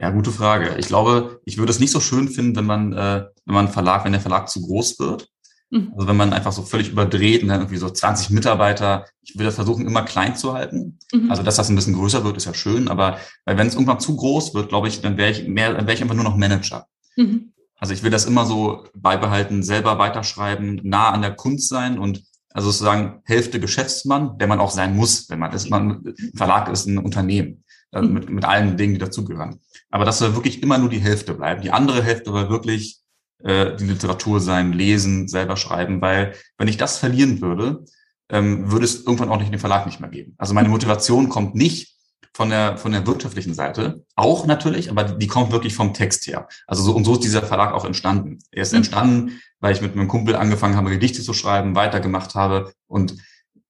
Ja, 0.04 0.10
gute 0.10 0.34
Frage. 0.34 0.76
Ich 0.80 0.88
glaube, 0.88 1.40
ich 1.46 1.58
würde 1.58 1.72
es 1.72 1.80
nicht 1.80 1.92
so 1.92 2.02
schön 2.02 2.28
finden, 2.28 2.58
wenn 2.58 2.66
man, 2.66 2.92
äh, 2.92 3.24
wenn 3.46 3.56
man 3.56 3.70
Verlag, 3.70 4.04
wenn 4.04 4.12
der 4.12 4.20
Verlag 4.20 4.50
zu 4.50 4.62
groß 4.62 5.00
wird. 5.00 5.30
Mhm. 5.70 5.94
Also 5.96 6.10
wenn 6.10 6.18
man 6.18 6.34
einfach 6.34 6.52
so 6.52 6.64
völlig 6.64 6.90
überdreht 6.90 7.42
und 7.42 7.48
dann 7.48 7.62
irgendwie 7.62 7.78
so 7.78 7.90
20 7.90 8.32
Mitarbeiter, 8.32 9.06
ich 9.22 9.38
würde 9.40 9.54
versuchen, 9.54 9.88
immer 9.88 10.02
klein 10.02 10.36
zu 10.36 10.52
halten. 10.56 11.00
Mhm. 11.14 11.32
Also 11.32 11.42
dass 11.42 11.56
das 11.56 11.70
ein 11.70 11.76
bisschen 11.78 11.94
größer 11.94 12.26
wird, 12.26 12.36
ist 12.36 12.44
ja 12.44 12.54
schön, 12.54 12.90
aber 12.90 13.18
weil 13.46 13.58
wenn 13.58 13.68
es 13.68 13.76
irgendwann 13.76 14.02
zu 14.02 14.18
groß 14.18 14.54
wird, 14.54 14.68
glaube 14.68 14.90
ich, 14.90 15.00
dann 15.00 15.16
wäre 15.16 15.32
ich 15.32 15.48
mehr, 15.48 15.74
dann 15.74 15.88
wäre 15.88 15.94
ich 15.94 16.02
einfach 16.02 16.16
nur 16.16 16.26
noch 16.26 16.36
Manager. 16.36 16.86
Mhm. 17.16 17.54
Also 17.78 17.94
ich 17.94 18.04
will 18.04 18.12
das 18.12 18.26
immer 18.26 18.46
so 18.46 18.84
beibehalten, 18.94 19.64
selber 19.64 20.00
weiterschreiben, 20.00 20.82
nah 20.84 21.12
an 21.12 21.22
der 21.22 21.34
Kunst 21.34 21.70
sein 21.70 21.98
und 21.98 22.24
also 22.50 22.72
sozusagen 22.72 23.22
Hälfte 23.24 23.62
Geschäftsmann, 23.62 24.38
der 24.38 24.50
man 24.50 24.60
auch 24.60 24.72
sein 24.72 24.98
muss, 24.98 25.30
wenn 25.30 25.40
man 25.40 25.54
ist. 25.54 25.70
Man, 25.70 26.14
Verlag 26.36 26.70
ist 26.70 26.88
ein 26.88 26.98
Unternehmen 26.98 27.64
äh, 27.94 28.02
mhm. 28.02 28.14
mit, 28.14 28.30
mit 28.30 28.46
allen 28.46 28.76
Dingen, 28.76 28.94
die 28.94 29.00
dazugehören. 29.00 29.60
Aber 29.94 30.06
das 30.06 30.18
soll 30.18 30.34
wirklich 30.34 30.64
immer 30.64 30.80
nur 30.80 30.90
die 30.90 31.00
Hälfte 31.00 31.36
bleiben. 31.36 31.62
Die 31.62 31.70
andere 31.70 32.02
Hälfte 32.02 32.32
soll 32.32 32.50
wirklich 32.50 33.02
äh, 33.44 33.76
die 33.76 33.86
Literatur 33.86 34.40
sein, 34.40 34.74
lesen, 34.74 35.28
selber 35.28 35.56
schreiben, 35.56 36.02
weil 36.02 36.34
wenn 36.58 36.68
ich 36.68 36.78
das 36.78 36.98
verlieren 36.98 37.42
würde, 37.42 37.86
ähm, 38.30 38.72
würde 38.72 38.86
es 38.86 39.04
irgendwann 39.04 39.30
auch 39.30 39.38
nicht 39.38 39.54
den 39.54 39.60
Verlag 39.60 39.86
nicht 39.86 40.00
mehr 40.00 40.10
geben. 40.10 40.34
Also 40.40 40.56
meine 40.56 40.70
Motivation 40.70 41.30
kommt 41.30 41.54
nicht 41.54 41.96
von 42.34 42.50
der, 42.50 42.78
von 42.78 42.92
der 42.92 43.06
wirtschaftlichen 43.06 43.54
Seite, 43.54 44.04
auch 44.16 44.48
natürlich, 44.48 44.90
aber 44.90 45.04
die 45.04 45.28
kommt 45.28 45.52
wirklich 45.52 45.76
vom 45.76 45.94
Text 45.94 46.26
her. 46.26 46.48
Also 46.66 46.82
so, 46.82 46.96
und 46.96 47.04
so 47.06 47.14
ist 47.14 47.24
dieser 47.24 47.44
Verlag 47.44 47.72
auch 47.72 47.86
entstanden. 47.86 48.40
Er 48.50 48.64
ist 48.64 48.72
mhm. 48.72 48.78
entstanden, 48.78 49.42
weil 49.60 49.76
ich 49.76 49.82
mit 49.84 49.96
meinem 49.96 50.08
Kumpel 50.08 50.36
angefangen 50.36 50.76
habe, 50.76 50.90
Gedichte 50.90 51.22
zu 51.22 51.34
schreiben, 51.34 51.76
weitergemacht 51.76 52.34
habe 52.34 52.74
und 52.88 53.16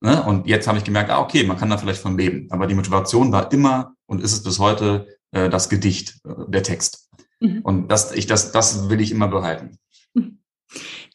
Ne? 0.05 0.21
Und 0.21 0.47
jetzt 0.47 0.67
habe 0.67 0.77
ich 0.77 0.83
gemerkt, 0.83 1.09
ah, 1.11 1.21
okay, 1.21 1.45
man 1.45 1.57
kann 1.57 1.69
da 1.69 1.77
vielleicht 1.77 2.01
von 2.01 2.17
leben. 2.17 2.47
Aber 2.51 2.67
die 2.67 2.75
Motivation 2.75 3.31
war 3.31 3.49
immer 3.53 3.93
und 4.05 4.21
ist 4.21 4.33
es 4.33 4.43
bis 4.43 4.59
heute 4.59 5.07
äh, 5.33 5.49
das 5.49 5.69
Gedicht, 5.69 6.21
äh, 6.25 6.33
der 6.47 6.63
Text. 6.63 7.09
Mhm. 7.39 7.61
Und 7.63 7.87
das, 7.89 8.13
ich, 8.13 8.27
das, 8.27 8.51
das 8.51 8.89
will 8.89 9.01
ich 9.01 9.11
immer 9.11 9.27
behalten. 9.27 9.77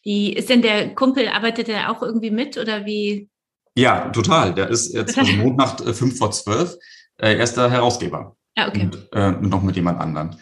Wie 0.03 0.33
ist 0.33 0.49
denn 0.49 0.63
der 0.63 0.95
Kumpel, 0.95 1.29
arbeitet 1.29 1.69
er 1.69 1.91
auch 1.91 2.03
irgendwie 2.03 2.31
mit 2.31 2.57
oder 2.59 2.87
wie? 2.87 3.29
Ja, 3.75 4.11
total. 4.11 4.55
Der 4.55 4.69
ist 4.69 4.93
jetzt 4.93 5.19
also 5.19 5.33
Mondnacht 5.33 5.81
äh, 5.81 5.95
fünf 5.95 6.19
vor 6.19 6.31
zwölf, 6.31 6.77
äh, 7.19 7.37
erster 7.37 7.71
Herausgeber. 7.71 8.37
Ah, 8.57 8.69
okay. 8.69 8.83
Und 8.83 9.09
äh, 9.13 9.31
noch 9.33 9.63
mit 9.63 9.77
jemand 9.77 10.01
anderen. 10.01 10.37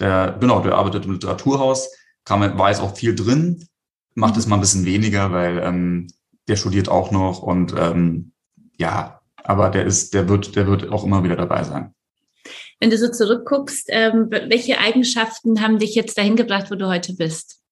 Der, 0.00 0.36
genau, 0.40 0.60
der 0.60 0.74
arbeitet 0.74 1.04
im 1.04 1.12
Literaturhaus, 1.12 1.90
kam, 2.24 2.40
war 2.58 2.68
jetzt 2.68 2.80
auch 2.80 2.96
viel 2.96 3.14
drin, 3.14 3.66
macht 4.14 4.34
mhm. 4.34 4.40
es 4.40 4.46
mal 4.46 4.56
ein 4.56 4.60
bisschen 4.60 4.84
weniger, 4.84 5.32
weil 5.32 5.58
ähm, 5.58 6.08
der 6.48 6.56
studiert 6.56 6.88
auch 6.88 7.10
noch 7.10 7.40
und 7.42 7.74
ähm, 7.78 8.32
ja, 8.76 9.20
aber 9.36 9.70
der 9.70 9.84
ist, 9.84 10.14
der 10.14 10.28
wird, 10.28 10.56
der 10.56 10.66
wird 10.66 10.90
auch 10.90 11.04
immer 11.04 11.22
wieder 11.22 11.36
dabei 11.36 11.64
sein. 11.64 11.94
Wenn 12.84 12.90
du 12.90 12.98
so 12.98 13.10
zurückguckst, 13.10 13.86
ähm, 13.88 14.28
welche 14.30 14.78
Eigenschaften 14.78 15.62
haben 15.62 15.78
dich 15.78 15.94
jetzt 15.94 16.18
dahin 16.18 16.36
gebracht, 16.36 16.70
wo 16.70 16.74
du 16.74 16.86
heute 16.86 17.14
bist? 17.14 17.62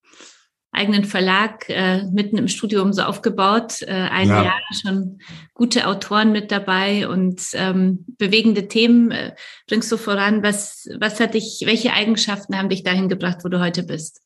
Eigenen 0.71 1.05
Verlag 1.05 1.69
äh, 1.69 2.05
mitten 2.05 2.39
im 2.39 2.49
Studium 2.49 2.95
so 2.95 3.03
aufgebaut, 3.03 3.83
äh, 3.83 3.91
ein 3.91 4.31
ja. 4.31 4.43
Jahr 4.43 4.61
schon 4.73 5.19
gute 5.53 5.87
Autoren 5.87 6.33
mit 6.33 6.51
dabei 6.51 7.09
und 7.09 7.43
ähm, 7.53 8.07
bewegende 8.17 8.69
Themen 8.69 9.11
äh, 9.11 9.35
bringst 9.69 9.93
du 9.93 9.99
voran. 9.99 10.43
Was, 10.43 10.89
was 10.99 11.21
hat 11.21 11.35
dich, 11.35 11.65
welche 11.67 11.93
Eigenschaften 11.93 12.57
haben 12.57 12.71
dich 12.71 12.83
dahin 12.83 13.11
gebracht, 13.11 13.41
wo 13.45 13.51
du 13.51 13.61
heute 13.61 13.83
bist? 13.83 14.23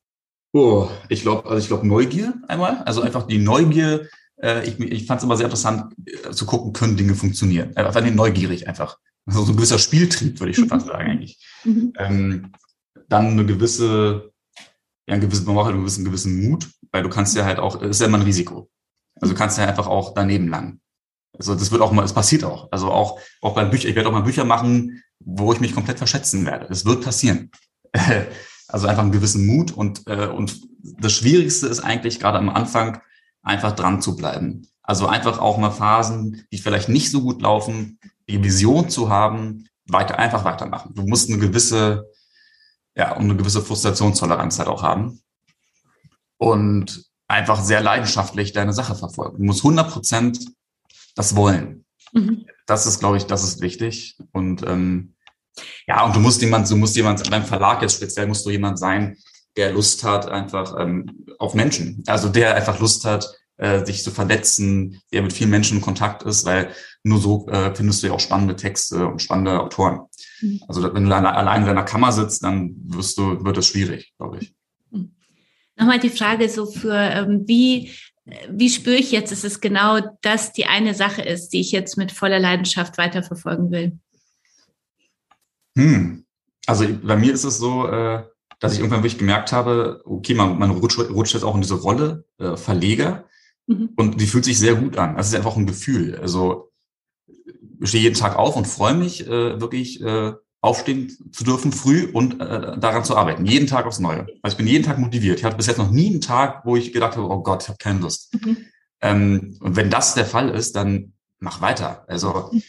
Oh, 0.52 0.88
ich 1.08 1.22
glaube, 1.22 1.48
also 1.48 1.58
ich 1.58 1.66
glaube 1.66 1.84
Neugier 1.84 2.34
einmal, 2.46 2.84
also 2.84 3.00
einfach 3.00 3.26
die 3.26 3.38
Neugier, 3.38 4.06
äh, 4.40 4.64
ich, 4.64 4.78
ich 4.78 5.06
fand 5.06 5.18
es 5.18 5.24
immer 5.24 5.36
sehr 5.36 5.46
interessant 5.46 5.94
äh, 6.06 6.30
zu 6.30 6.46
gucken, 6.46 6.72
können 6.72 6.96
Dinge 6.96 7.16
funktionieren. 7.16 7.76
Einfach 7.76 8.00
neugierig 8.08 8.68
einfach. 8.68 8.98
Also 9.26 9.44
so 9.44 9.52
ein 9.52 9.56
gewisser 9.56 9.78
Spieltrieb, 9.78 10.38
würde 10.38 10.50
ich 10.50 10.56
schon 10.56 10.68
fast 10.68 10.86
sagen 10.86 11.10
eigentlich. 11.10 11.38
Mhm. 11.64 11.92
Ähm, 11.98 12.52
dann 13.08 13.26
eine 13.26 13.44
gewisse, 13.44 14.30
ja, 15.08 15.14
ein 15.14 15.20
gewissen, 15.20 15.46
man 15.46 15.56
braucht 15.56 15.66
halt 15.66 15.74
einen 15.74 15.82
gewissen, 15.82 16.04
gewissen 16.04 16.48
Mut, 16.48 16.70
weil 16.92 17.02
du 17.02 17.08
kannst 17.08 17.34
ja 17.34 17.44
halt 17.44 17.58
auch, 17.58 17.82
es 17.82 17.90
ist 17.90 18.00
ja 18.00 18.06
immer 18.06 18.18
ein 18.18 18.22
Risiko. 18.22 18.70
Also 19.20 19.34
du 19.34 19.38
kannst 19.38 19.58
ja 19.58 19.66
einfach 19.66 19.88
auch 19.88 20.14
daneben 20.14 20.46
lang. 20.46 20.78
Also 21.36 21.56
das 21.56 21.72
wird 21.72 21.82
auch 21.82 21.90
mal, 21.90 22.04
es 22.04 22.12
passiert 22.12 22.44
auch. 22.44 22.68
Also 22.70 22.92
auch, 22.92 23.18
auch 23.42 23.54
bei 23.56 23.64
Büchern, 23.64 23.90
ich 23.90 23.96
werde 23.96 24.08
auch 24.08 24.12
mal 24.12 24.22
Bücher 24.22 24.44
machen, 24.44 25.02
wo 25.18 25.52
ich 25.52 25.58
mich 25.58 25.74
komplett 25.74 25.98
verschätzen 25.98 26.46
werde. 26.46 26.66
Es 26.70 26.84
wird 26.84 27.04
passieren. 27.04 27.50
Also 28.68 28.88
einfach 28.88 29.04
einen 29.04 29.12
gewissen 29.12 29.46
Mut 29.46 29.70
und, 29.70 30.08
äh, 30.08 30.26
und 30.26 30.60
das 30.82 31.12
Schwierigste 31.12 31.68
ist 31.68 31.78
eigentlich 31.78 32.18
gerade 32.18 32.38
am 32.38 32.48
Anfang, 32.48 33.00
einfach 33.40 33.76
dran 33.76 34.02
zu 34.02 34.16
bleiben. 34.16 34.66
Also 34.82 35.06
einfach 35.06 35.38
auch 35.38 35.56
mal 35.56 35.70
Phasen, 35.70 36.44
die 36.50 36.58
vielleicht 36.58 36.88
nicht 36.88 37.12
so 37.12 37.22
gut 37.22 37.42
laufen, 37.42 38.00
die 38.28 38.42
Vision 38.42 38.88
zu 38.88 39.08
haben, 39.08 39.68
weiter, 39.86 40.18
einfach 40.18 40.44
weitermachen. 40.44 40.92
Du 40.94 41.02
musst 41.02 41.28
eine 41.28 41.38
gewisse, 41.38 42.10
ja, 42.94 43.12
eine 43.16 43.36
gewisse 43.36 43.62
Frustrationstoleranz 43.62 44.58
halt 44.58 44.68
auch 44.68 44.82
haben. 44.82 45.20
Und 46.38 47.04
einfach 47.28 47.62
sehr 47.62 47.80
leidenschaftlich 47.80 48.52
deine 48.52 48.72
Sache 48.72 48.94
verfolgen. 48.94 49.38
Du 49.38 49.44
musst 49.44 49.60
100 49.60 49.90
Prozent 49.90 50.38
das 51.14 51.34
wollen. 51.34 51.84
Mhm. 52.12 52.46
Das 52.66 52.86
ist, 52.86 53.00
glaube 53.00 53.16
ich, 53.16 53.26
das 53.26 53.42
ist 53.42 53.60
wichtig. 53.60 54.16
Und 54.32 54.62
ähm, 54.66 55.14
ja, 55.86 56.04
und 56.04 56.14
du 56.14 56.20
musst 56.20 56.42
jemand, 56.42 56.70
du 56.70 56.76
musst 56.76 56.96
jemand, 56.96 57.28
beim 57.30 57.44
Verlag 57.44 57.82
jetzt 57.82 57.96
speziell 57.96 58.26
musst 58.26 58.44
du 58.44 58.50
jemand 58.50 58.78
sein, 58.78 59.16
der 59.56 59.72
Lust 59.72 60.04
hat 60.04 60.28
einfach 60.28 60.74
ähm, 60.78 61.26
auf 61.38 61.54
Menschen. 61.54 62.02
Also 62.06 62.28
der 62.28 62.54
einfach 62.54 62.78
Lust 62.78 63.04
hat, 63.04 63.32
äh, 63.58 63.84
sich 63.84 64.02
zu 64.02 64.10
verletzen, 64.10 65.00
der 65.12 65.22
mit 65.22 65.32
vielen 65.32 65.50
Menschen 65.50 65.78
in 65.78 65.82
Kontakt 65.82 66.22
ist, 66.22 66.44
weil 66.44 66.70
nur 67.02 67.20
so 67.20 67.48
äh, 67.48 67.74
findest 67.74 68.02
du 68.02 68.08
ja 68.08 68.12
auch 68.12 68.20
spannende 68.20 68.56
Texte 68.56 69.06
und 69.06 69.22
spannende 69.22 69.60
Autoren. 69.60 70.00
Mhm. 70.40 70.60
Also 70.68 70.82
wenn 70.94 71.08
du 71.08 71.14
allein 71.14 71.62
in 71.62 71.66
deiner 71.66 71.84
Kammer 71.84 72.12
sitzt, 72.12 72.44
dann 72.44 72.74
wirst 72.84 73.16
du, 73.18 73.44
wird 73.44 73.56
es 73.56 73.66
schwierig, 73.66 74.12
glaube 74.18 74.38
ich. 74.40 74.54
Mhm. 74.90 75.14
Nochmal 75.76 76.00
die 76.00 76.10
Frage 76.10 76.48
so 76.48 76.66
für, 76.66 76.94
ähm, 76.94 77.44
wie, 77.46 77.92
wie 78.50 78.70
spüre 78.70 78.96
ich 78.96 79.12
jetzt, 79.12 79.32
dass 79.32 79.44
es 79.44 79.60
genau 79.60 80.00
das 80.20 80.52
die 80.52 80.66
eine 80.66 80.94
Sache 80.94 81.22
ist, 81.22 81.50
die 81.50 81.60
ich 81.60 81.72
jetzt 81.72 81.96
mit 81.96 82.12
voller 82.12 82.38
Leidenschaft 82.38 82.98
weiterverfolgen 82.98 83.70
will? 83.70 83.98
Hm. 85.76 86.24
Also 86.66 86.86
bei 87.02 87.16
mir 87.16 87.32
ist 87.32 87.44
es 87.44 87.58
so, 87.58 87.86
äh, 87.86 88.24
dass 88.58 88.72
ich 88.72 88.80
irgendwann 88.80 89.02
wirklich 89.02 89.18
gemerkt 89.18 89.52
habe, 89.52 90.02
okay, 90.04 90.34
man, 90.34 90.58
man 90.58 90.70
rutscht, 90.70 90.98
rutscht 90.98 91.34
jetzt 91.34 91.44
auch 91.44 91.54
in 91.54 91.60
diese 91.60 91.74
Rolle 91.74 92.24
äh, 92.38 92.56
Verleger 92.56 93.26
mhm. 93.66 93.90
und 93.96 94.20
die 94.20 94.26
fühlt 94.26 94.44
sich 94.44 94.58
sehr 94.58 94.74
gut 94.74 94.98
an. 94.98 95.16
Das 95.16 95.28
ist 95.28 95.34
einfach 95.34 95.56
ein 95.56 95.66
Gefühl. 95.66 96.16
Also 96.16 96.72
ich 97.80 97.88
stehe 97.88 98.02
jeden 98.02 98.16
Tag 98.16 98.36
auf 98.36 98.56
und 98.56 98.66
freue 98.66 98.94
mich 98.94 99.26
äh, 99.26 99.60
wirklich 99.60 100.00
äh, 100.00 100.32
aufstehen 100.60 101.12
zu 101.32 101.44
dürfen 101.44 101.72
früh 101.72 102.08
und 102.10 102.40
äh, 102.40 102.78
daran 102.78 103.04
zu 103.04 103.16
arbeiten. 103.16 103.44
Jeden 103.46 103.66
Tag 103.66 103.86
aufs 103.86 104.00
Neue. 104.00 104.26
Also 104.42 104.54
ich 104.54 104.56
bin 104.56 104.66
jeden 104.66 104.84
Tag 104.84 104.98
motiviert. 104.98 105.38
Ich 105.38 105.44
hatte 105.44 105.56
bis 105.56 105.66
jetzt 105.66 105.78
noch 105.78 105.90
nie 105.90 106.08
einen 106.08 106.20
Tag, 106.20 106.64
wo 106.64 106.76
ich 106.76 106.92
gedacht 106.92 107.16
habe, 107.16 107.28
oh 107.28 107.42
Gott, 107.42 107.62
ich 107.62 107.68
habe 107.68 107.78
keine 107.78 108.00
Lust. 108.00 108.34
Mhm. 108.34 108.56
Ähm, 109.02 109.56
und 109.60 109.76
wenn 109.76 109.90
das 109.90 110.14
der 110.14 110.24
Fall 110.24 110.50
ist, 110.50 110.74
dann 110.74 111.12
mach 111.38 111.60
weiter. 111.60 112.04
Also 112.08 112.50
mhm 112.50 112.62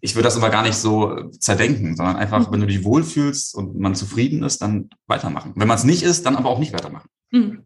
ich 0.00 0.14
würde 0.14 0.24
das 0.24 0.36
aber 0.36 0.50
gar 0.50 0.62
nicht 0.62 0.76
so 0.76 1.30
zerdenken, 1.30 1.96
sondern 1.96 2.16
einfach, 2.16 2.48
mhm. 2.48 2.52
wenn 2.52 2.60
du 2.60 2.66
dich 2.66 2.84
wohlfühlst 2.84 3.54
und 3.54 3.78
man 3.78 3.94
zufrieden 3.94 4.42
ist, 4.42 4.62
dann 4.62 4.90
weitermachen. 5.06 5.52
Wenn 5.56 5.68
man 5.68 5.76
es 5.76 5.84
nicht 5.84 6.02
ist, 6.02 6.26
dann 6.26 6.36
aber 6.36 6.48
auch 6.48 6.58
nicht 6.58 6.72
weitermachen. 6.72 7.08
Mhm. 7.30 7.64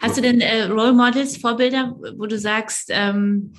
Hast 0.00 0.16
du 0.16 0.22
denn 0.22 0.40
äh, 0.40 0.64
Role 0.64 0.92
Models, 0.92 1.36
Vorbilder, 1.36 1.96
wo 2.16 2.26
du 2.26 2.38
sagst, 2.38 2.88
ähm, 2.90 3.54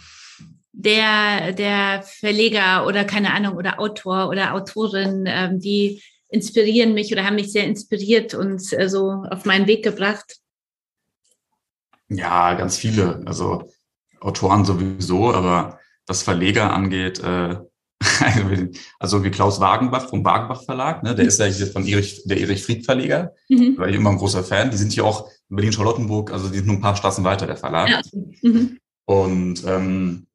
der, 0.71 1.53
der 1.53 2.03
Verleger 2.03 2.85
oder 2.85 3.03
keine 3.03 3.33
Ahnung, 3.33 3.55
oder 3.55 3.79
Autor 3.79 4.29
oder 4.29 4.53
Autorin, 4.53 5.25
ähm, 5.27 5.59
die 5.59 6.01
inspirieren 6.29 6.93
mich 6.93 7.11
oder 7.11 7.25
haben 7.25 7.35
mich 7.35 7.51
sehr 7.51 7.65
inspiriert 7.65 8.33
und 8.33 8.61
äh, 8.73 8.89
so 8.89 9.23
auf 9.29 9.45
meinen 9.45 9.67
Weg 9.67 9.83
gebracht? 9.83 10.37
Ja, 12.09 12.53
ganz 12.53 12.77
viele. 12.77 13.21
Also 13.25 13.69
Autoren 14.19 14.65
sowieso, 14.65 15.33
aber 15.33 15.79
was 16.05 16.23
Verleger 16.23 16.73
angeht, 16.73 17.19
äh, 17.19 17.55
also 18.99 19.23
wie 19.23 19.31
Klaus 19.31 19.59
Wagenbach 19.59 20.09
vom 20.09 20.23
Wagenbach 20.23 20.63
Verlag, 20.63 21.01
ne? 21.01 21.15
der 21.15 21.25
ist 21.25 21.39
ja 21.39 21.45
hier 21.45 21.67
von 21.67 21.85
Erich, 21.87 22.21
der 22.25 22.39
Erich 22.39 22.63
Fried 22.63 22.85
Verleger, 22.85 23.33
mhm. 23.49 23.77
war 23.77 23.87
ich 23.87 23.95
immer 23.95 24.11
ein 24.11 24.17
großer 24.17 24.43
Fan. 24.43 24.69
Die 24.69 24.77
sind 24.77 24.93
hier 24.93 25.05
auch 25.05 25.29
Berlin-Charlottenburg, 25.49 26.31
also 26.31 26.49
die 26.49 26.57
sind 26.57 26.67
nur 26.67 26.75
ein 26.75 26.81
paar 26.81 26.95
Straßen 26.95 27.23
weiter, 27.23 27.47
der 27.47 27.57
Verlag. 27.57 27.89
Ja. 27.89 28.01
Mhm. 28.41 28.77
Und 29.05 29.63
ähm, 29.65 30.27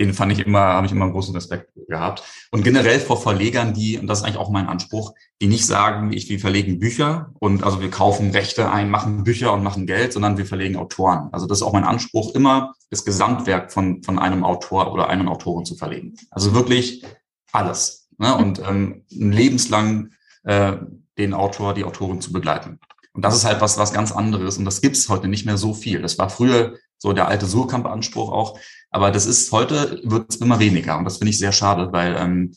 den 0.00 0.14
fand 0.14 0.32
ich 0.32 0.38
immer, 0.38 0.60
habe 0.60 0.86
ich 0.86 0.92
immer 0.92 1.04
einen 1.04 1.12
großen 1.12 1.34
Respekt 1.34 1.72
gehabt. 1.88 2.22
Und 2.50 2.64
generell 2.64 2.98
vor 3.00 3.20
Verlegern, 3.20 3.74
die, 3.74 3.98
und 3.98 4.06
das 4.06 4.20
ist 4.20 4.24
eigentlich 4.24 4.38
auch 4.38 4.48
mein 4.48 4.66
Anspruch, 4.66 5.12
die 5.42 5.46
nicht 5.46 5.66
sagen, 5.66 6.12
ich, 6.12 6.28
wir 6.30 6.40
verlegen 6.40 6.78
Bücher 6.78 7.32
und 7.38 7.62
also 7.62 7.82
wir 7.82 7.90
kaufen 7.90 8.30
Rechte 8.30 8.70
ein, 8.70 8.88
machen 8.88 9.24
Bücher 9.24 9.52
und 9.52 9.62
machen 9.62 9.86
Geld, 9.86 10.14
sondern 10.14 10.38
wir 10.38 10.46
verlegen 10.46 10.76
Autoren. 10.76 11.28
Also 11.32 11.46
das 11.46 11.58
ist 11.58 11.62
auch 11.62 11.74
mein 11.74 11.84
Anspruch, 11.84 12.34
immer 12.34 12.72
das 12.88 13.04
Gesamtwerk 13.04 13.72
von, 13.72 14.02
von 14.02 14.18
einem 14.18 14.42
Autor 14.42 14.90
oder 14.90 15.10
einem 15.10 15.28
Autoren 15.28 15.66
zu 15.66 15.76
verlegen. 15.76 16.14
Also 16.30 16.54
wirklich 16.54 17.04
alles. 17.52 18.08
Ne? 18.16 18.34
Und 18.34 18.62
ähm, 18.66 19.04
lebenslang 19.10 20.12
äh, 20.44 20.76
den 21.18 21.34
Autor, 21.34 21.74
die 21.74 21.84
Autorin 21.84 22.22
zu 22.22 22.32
begleiten. 22.32 22.80
Und 23.12 23.24
das 23.24 23.34
ist 23.34 23.44
halt 23.44 23.60
was, 23.60 23.78
was 23.78 23.92
ganz 23.92 24.12
anderes. 24.12 24.58
Und 24.58 24.64
das 24.64 24.80
gibt's 24.80 25.08
heute 25.08 25.28
nicht 25.28 25.46
mehr 25.46 25.56
so 25.56 25.74
viel. 25.74 26.00
Das 26.00 26.18
war 26.18 26.30
früher 26.30 26.76
so 26.98 27.12
der 27.12 27.28
alte 27.28 27.46
Surkamp-Anspruch 27.46 28.30
auch. 28.30 28.58
Aber 28.90 29.10
das 29.10 29.26
ist 29.26 29.50
heute 29.52 30.00
wird 30.04 30.30
es 30.30 30.36
immer 30.36 30.58
weniger 30.58 30.98
und 30.98 31.04
das 31.04 31.18
finde 31.18 31.30
ich 31.30 31.38
sehr 31.38 31.52
schade, 31.52 31.92
weil 31.92 32.16
ähm, 32.16 32.54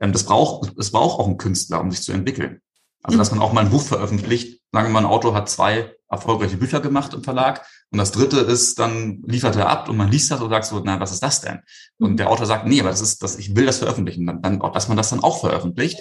ähm, 0.00 0.12
das 0.12 0.24
braucht 0.24 0.72
es 0.78 0.90
braucht 0.90 1.20
auch 1.20 1.26
einen 1.26 1.36
Künstler, 1.36 1.80
um 1.80 1.90
sich 1.90 2.02
zu 2.02 2.12
entwickeln. 2.12 2.60
Also 3.02 3.18
dass 3.18 3.30
man 3.30 3.40
auch 3.40 3.52
mal 3.52 3.64
ein 3.64 3.70
Buch 3.70 3.82
veröffentlicht. 3.82 4.60
Sagen 4.72 4.88
wir 4.88 4.92
mal, 4.92 5.00
ein 5.00 5.06
Autor 5.06 5.34
hat 5.34 5.48
zwei 5.48 5.94
erfolgreiche 6.10 6.56
Bücher 6.56 6.80
gemacht 6.80 7.14
im 7.14 7.22
Verlag 7.22 7.66
und 7.90 7.98
das 7.98 8.12
dritte 8.12 8.38
ist, 8.38 8.78
dann 8.78 9.22
liefert 9.26 9.56
er 9.56 9.68
ab 9.68 9.88
und 9.88 9.96
man 9.96 10.10
liest 10.10 10.30
das 10.30 10.40
und 10.40 10.50
sagt 10.50 10.66
so, 10.66 10.80
na, 10.84 11.00
was 11.00 11.10
ist 11.10 11.22
das 11.22 11.40
denn? 11.40 11.60
Und 11.98 12.18
der 12.18 12.28
Autor 12.28 12.44
sagt, 12.44 12.66
nee, 12.66 12.80
aber 12.80 12.90
das 12.90 13.00
ist, 13.00 13.22
das, 13.22 13.38
ich 13.38 13.56
will 13.56 13.64
das 13.64 13.78
veröffentlichen. 13.78 14.26
Dann, 14.26 14.42
dann, 14.42 14.58
dass 14.72 14.88
man 14.88 14.96
das 14.96 15.08
dann 15.08 15.20
auch 15.20 15.40
veröffentlicht 15.40 15.98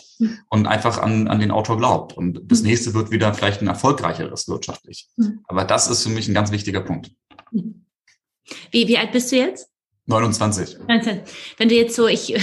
und 0.49 0.67
einfach 0.67 0.97
an, 0.97 1.29
an 1.29 1.39
den 1.39 1.51
Autor 1.51 1.77
glaubt. 1.77 2.15
Und 2.17 2.41
das 2.51 2.61
nächste 2.61 2.93
wird 2.93 3.11
wieder 3.11 3.33
vielleicht 3.33 3.61
ein 3.61 3.67
erfolgreicheres 3.67 4.49
wirtschaftlich. 4.49 5.07
Aber 5.47 5.63
das 5.63 5.87
ist 5.87 6.03
für 6.03 6.09
mich 6.09 6.27
ein 6.27 6.33
ganz 6.33 6.51
wichtiger 6.51 6.81
Punkt. 6.81 7.11
Wie, 7.51 8.87
wie 8.87 8.97
alt 8.97 9.13
bist 9.13 9.31
du 9.31 9.37
jetzt? 9.37 9.69
29. 10.07 10.79
19. 10.87 11.21
Wenn 11.57 11.69
du 11.69 11.75
jetzt 11.75 11.95
so, 11.95 12.07
ich 12.07 12.33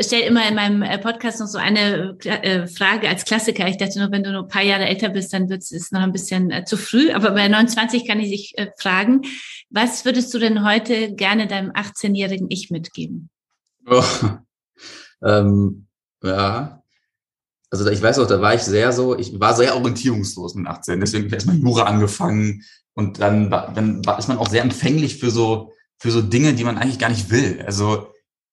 stelle 0.00 0.24
immer 0.24 0.48
in 0.48 0.54
meinem 0.54 0.82
äh, 0.82 0.98
Podcast 0.98 1.40
noch 1.40 1.46
so 1.46 1.58
eine 1.58 2.16
äh, 2.24 2.66
Frage 2.66 3.08
als 3.08 3.24
Klassiker. 3.24 3.66
Ich 3.68 3.76
dachte 3.76 3.98
nur, 3.98 4.10
wenn 4.10 4.22
du 4.22 4.32
nur 4.32 4.42
ein 4.42 4.48
paar 4.48 4.62
Jahre 4.62 4.86
älter 4.86 5.08
bist, 5.08 5.32
dann 5.32 5.48
wird 5.48 5.62
es 5.62 5.92
noch 5.92 6.00
ein 6.00 6.12
bisschen 6.12 6.50
äh, 6.50 6.64
zu 6.64 6.76
früh. 6.76 7.10
Aber 7.12 7.32
bei 7.32 7.48
29 7.48 8.06
kann 8.06 8.20
ich 8.20 8.30
dich 8.30 8.54
fragen, 8.78 9.22
was 9.70 10.04
würdest 10.04 10.32
du 10.34 10.38
denn 10.38 10.64
heute 10.64 11.14
gerne 11.14 11.46
deinem 11.46 11.70
18-jährigen 11.70 12.48
Ich 12.50 12.70
mitgeben? 12.70 13.30
Oh, 13.86 14.04
ähm, 15.24 15.86
ja, 16.22 16.82
also 17.70 17.88
ich 17.88 18.02
weiß 18.02 18.18
auch, 18.18 18.26
da 18.26 18.40
war 18.40 18.54
ich 18.54 18.62
sehr 18.62 18.92
so, 18.92 19.18
ich 19.18 19.40
war 19.40 19.54
sehr 19.54 19.74
orientierungslos 19.74 20.54
mit 20.54 20.66
18. 20.66 21.00
Deswegen 21.00 21.24
habe 21.24 21.28
ich 21.28 21.34
erstmal 21.34 21.56
Jura 21.56 21.84
angefangen 21.84 22.62
und 22.94 23.20
dann, 23.20 23.50
dann 23.50 24.02
ist 24.18 24.28
man 24.28 24.38
auch 24.38 24.48
sehr 24.48 24.62
empfänglich 24.62 25.18
für 25.18 25.30
so 25.30 25.72
für 26.02 26.10
so 26.10 26.20
Dinge, 26.20 26.52
die 26.54 26.64
man 26.64 26.78
eigentlich 26.78 26.98
gar 26.98 27.10
nicht 27.10 27.30
will. 27.30 27.62
Also 27.64 28.11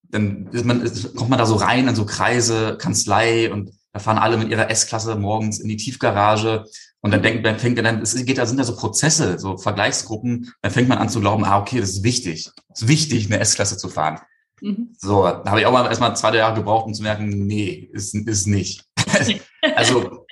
dann 0.10 0.47
ist 0.51 0.66
man, 0.66 0.82
ist, 0.82 1.16
kommt 1.16 1.30
man 1.30 1.39
da 1.39 1.45
so 1.45 1.55
rein 1.55 1.88
in 1.88 1.95
so 1.95 2.05
Kreise, 2.05 2.78
Kanzlei 2.78 3.51
und 3.51 3.72
da 3.93 3.99
fahren 3.99 4.18
alle 4.18 4.38
mit 4.38 4.49
ihrer 4.49 4.70
S-Klasse 4.70 5.16
morgens 5.16 5.60
in 5.60 5.70
die 5.70 5.78
Tiefgarage 5.78 6.66
und 7.01 7.12
dann 7.12 7.24
denkt, 7.24 7.45
dann 7.45 7.60
fängt 7.60 7.78
dann, 7.80 8.01
es 8.01 8.14
geht, 8.26 8.38
da 8.38 8.45
sind 8.45 8.57
da 8.57 8.64
so 8.64 8.76
Prozesse, 8.76 9.39
so 9.39 9.57
Vergleichsgruppen, 9.57 10.51
dann 10.62 10.72
fängt 10.72 10.89
man 10.89 10.97
an 10.97 11.10
zu 11.10 11.22
glauben, 11.22 11.45
ah, 11.45 11.60
okay, 11.60 11.80
das 11.80 11.91
ist 11.91 12.03
wichtig. 12.03 12.51
Es 12.74 12.82
ist 12.82 12.88
wichtig, 12.88 13.28
eine 13.28 13.39
S-Klasse 13.39 13.78
zu 13.78 13.89
fahren. 13.89 14.20
Mhm. 14.62 14.93
So, 14.97 15.24
da 15.24 15.43
habe 15.45 15.62
ich 15.62 15.66
auch 15.66 15.72
mal 15.72 15.88
erstmal 15.88 16.16
zwei 16.16 16.36
Jahre 16.36 16.55
gebraucht, 16.55 16.86
um 16.86 16.93
zu 16.93 17.03
merken, 17.03 17.47
nee, 17.47 17.89
ist, 17.93 18.14
ist 18.14 18.47
nicht. 18.47 18.86
also, 19.76 20.26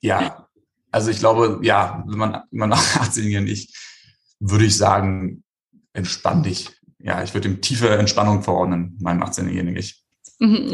ja. 0.00 0.48
Also 0.90 1.10
ich 1.10 1.18
glaube, 1.18 1.60
ja, 1.62 2.04
wenn 2.06 2.18
man, 2.18 2.42
wenn 2.50 2.58
man 2.58 2.68
nach 2.70 2.96
18 2.96 3.28
Jahren 3.28 3.46
ich, 3.46 3.74
würde 4.38 4.66
ich 4.66 4.76
sagen, 4.76 5.42
entspann 5.92 6.42
dich. 6.42 6.70
Ja, 7.02 7.22
ich 7.22 7.34
würde 7.34 7.48
ihm 7.48 7.60
tiefe 7.60 7.88
Entspannung 7.90 8.42
verordnen, 8.42 8.96
meinem 9.00 9.22
18-jährigen 9.22 9.76
Ich. 9.76 10.02
Mhm. 10.38 10.72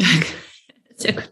Sehr 0.96 1.14
gut. 1.14 1.30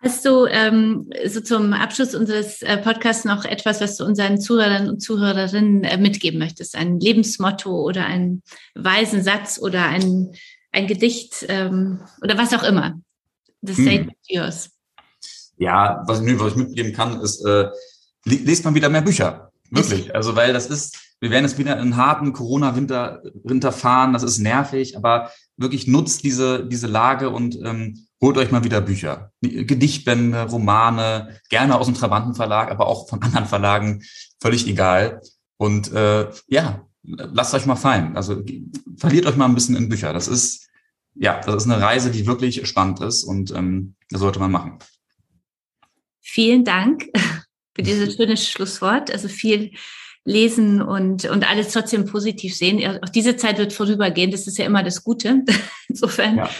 Hast 0.00 0.24
du 0.24 0.46
ähm, 0.46 1.10
so 1.26 1.40
zum 1.40 1.72
Abschluss 1.72 2.14
unseres 2.14 2.62
äh, 2.62 2.78
Podcasts 2.78 3.24
noch 3.24 3.44
etwas, 3.44 3.80
was 3.80 3.96
du 3.96 4.04
unseren 4.04 4.40
Zuhörern 4.40 4.88
und 4.88 5.00
Zuhörerinnen 5.00 5.82
äh, 5.82 5.96
mitgeben 5.96 6.38
möchtest? 6.38 6.76
Ein 6.76 7.00
Lebensmotto 7.00 7.70
oder 7.82 8.06
einen 8.06 8.42
weisen 8.76 9.24
Satz 9.24 9.58
oder 9.60 9.86
ein, 9.86 10.30
ein 10.70 10.86
Gedicht 10.86 11.44
ähm, 11.48 12.00
oder 12.22 12.38
was 12.38 12.54
auch 12.54 12.62
immer? 12.62 13.00
The 13.62 13.72
stage 13.72 14.04
hm. 14.04 14.10
yours. 14.28 14.70
Ja, 15.56 16.04
was 16.06 16.20
ich, 16.20 16.38
was 16.38 16.52
ich 16.52 16.58
mitgeben 16.58 16.92
kann, 16.92 17.20
ist, 17.20 17.44
äh, 17.44 17.68
lest 18.24 18.64
mal 18.64 18.74
wieder 18.74 18.88
mehr 18.88 19.02
Bücher. 19.02 19.50
Wirklich. 19.70 20.14
Also, 20.14 20.36
weil 20.36 20.52
das 20.52 20.66
ist, 20.66 20.96
wir 21.20 21.30
werden 21.30 21.44
jetzt 21.44 21.58
wieder 21.58 21.74
in 21.74 21.80
einen 21.80 21.96
harten 21.96 22.32
Corona-Winter 22.32 23.22
Winter 23.42 23.72
fahren, 23.72 24.12
das 24.12 24.22
ist 24.22 24.38
nervig, 24.38 24.96
aber 24.96 25.30
wirklich 25.56 25.86
nutzt 25.86 26.22
diese, 26.24 26.66
diese 26.66 26.86
Lage 26.86 27.30
und 27.30 27.58
ähm, 27.64 28.06
holt 28.20 28.36
euch 28.36 28.50
mal 28.50 28.64
wieder 28.64 28.80
Bücher. 28.80 29.32
Gedichtbände, 29.40 30.42
Romane, 30.44 31.40
gerne 31.50 31.78
aus 31.78 31.86
dem 31.86 31.94
Trabantenverlag, 31.94 32.70
aber 32.70 32.86
auch 32.86 33.08
von 33.08 33.22
anderen 33.22 33.46
Verlagen, 33.46 34.02
völlig 34.40 34.66
egal. 34.66 35.20
Und 35.56 35.92
äh, 35.92 36.28
ja, 36.46 36.86
lasst 37.02 37.54
euch 37.54 37.66
mal 37.66 37.76
fallen. 37.76 38.16
Also 38.16 38.44
verliert 38.96 39.26
euch 39.26 39.36
mal 39.36 39.46
ein 39.46 39.54
bisschen 39.54 39.76
in 39.76 39.88
Bücher. 39.88 40.12
Das 40.12 40.28
ist, 40.28 40.68
ja, 41.14 41.40
das 41.40 41.64
ist 41.64 41.70
eine 41.70 41.82
Reise, 41.82 42.10
die 42.10 42.26
wirklich 42.26 42.66
spannend 42.66 43.00
ist 43.00 43.24
und 43.24 43.52
ähm, 43.52 43.94
das 44.10 44.20
sollte 44.20 44.38
man 44.38 44.52
machen. 44.52 44.78
Vielen 46.20 46.64
Dank 46.64 47.06
für 47.74 47.82
dieses 47.82 48.14
schöne 48.14 48.36
Schlusswort. 48.36 49.10
Also 49.10 49.28
viel 49.28 49.72
lesen 50.24 50.82
und, 50.82 51.24
und 51.24 51.50
alles 51.50 51.72
trotzdem 51.72 52.04
positiv 52.04 52.54
sehen. 52.54 53.00
Auch 53.02 53.08
diese 53.08 53.36
Zeit 53.36 53.58
wird 53.58 53.72
vorübergehen. 53.72 54.30
Das 54.30 54.46
ist 54.46 54.58
ja 54.58 54.66
immer 54.66 54.82
das 54.82 55.04
Gute. 55.04 55.42
Insofern. 55.88 56.36
Ja. 56.36 56.50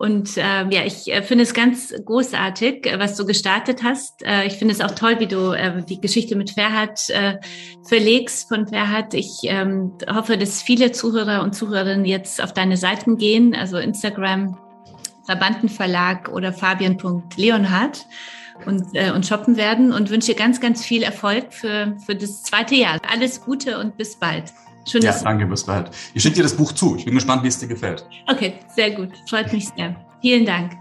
Und 0.00 0.30
ähm, 0.38 0.70
ja, 0.70 0.86
ich 0.86 1.12
äh, 1.12 1.22
finde 1.22 1.44
es 1.44 1.52
ganz 1.52 1.92
großartig, 2.06 2.86
äh, 2.86 2.98
was 2.98 3.16
du 3.16 3.26
gestartet 3.26 3.82
hast. 3.82 4.24
Äh, 4.24 4.46
ich 4.46 4.54
finde 4.54 4.72
es 4.72 4.80
auch 4.80 4.92
toll, 4.92 5.20
wie 5.20 5.26
du 5.26 5.52
äh, 5.52 5.82
die 5.84 6.00
Geschichte 6.00 6.36
mit 6.36 6.52
Ferhat 6.52 7.10
äh, 7.10 7.36
verlegst 7.86 8.48
von 8.48 8.66
Ferhat. 8.66 9.12
Ich 9.12 9.40
ähm, 9.42 9.92
hoffe, 10.10 10.38
dass 10.38 10.62
viele 10.62 10.92
Zuhörer 10.92 11.42
und 11.42 11.54
Zuhörerinnen 11.54 12.06
jetzt 12.06 12.42
auf 12.42 12.54
deine 12.54 12.78
Seiten 12.78 13.18
gehen, 13.18 13.54
also 13.54 13.76
Instagram, 13.76 14.56
Verbandenverlag 15.26 16.30
oder 16.30 16.54
fabian.leonhardt 16.54 18.06
und, 18.66 18.94
äh, 18.94 19.10
und 19.10 19.26
shoppen 19.26 19.56
werden 19.56 19.92
und 19.92 20.10
wünsche 20.10 20.34
ganz, 20.34 20.60
ganz 20.60 20.84
viel 20.84 21.02
Erfolg 21.02 21.52
für, 21.52 21.96
für 22.04 22.14
das 22.14 22.42
zweite 22.42 22.74
Jahr. 22.74 22.98
Alles 23.10 23.40
Gute 23.40 23.78
und 23.78 23.96
bis 23.96 24.16
bald. 24.16 24.52
Schön, 24.88 25.02
ja, 25.02 25.14
danke, 25.22 25.46
bis 25.46 25.64
bald. 25.64 25.90
Ich 26.14 26.22
schicke 26.22 26.36
dir 26.36 26.42
das 26.42 26.56
Buch 26.56 26.72
zu. 26.72 26.96
Ich 26.96 27.04
bin 27.04 27.14
gespannt, 27.14 27.42
wie 27.42 27.48
es 27.48 27.58
dir 27.58 27.68
gefällt. 27.68 28.04
Okay, 28.26 28.54
sehr 28.74 28.90
gut. 28.92 29.10
Freut 29.28 29.52
mich 29.52 29.68
sehr. 29.76 29.94
Vielen 30.20 30.46
Dank. 30.46 30.72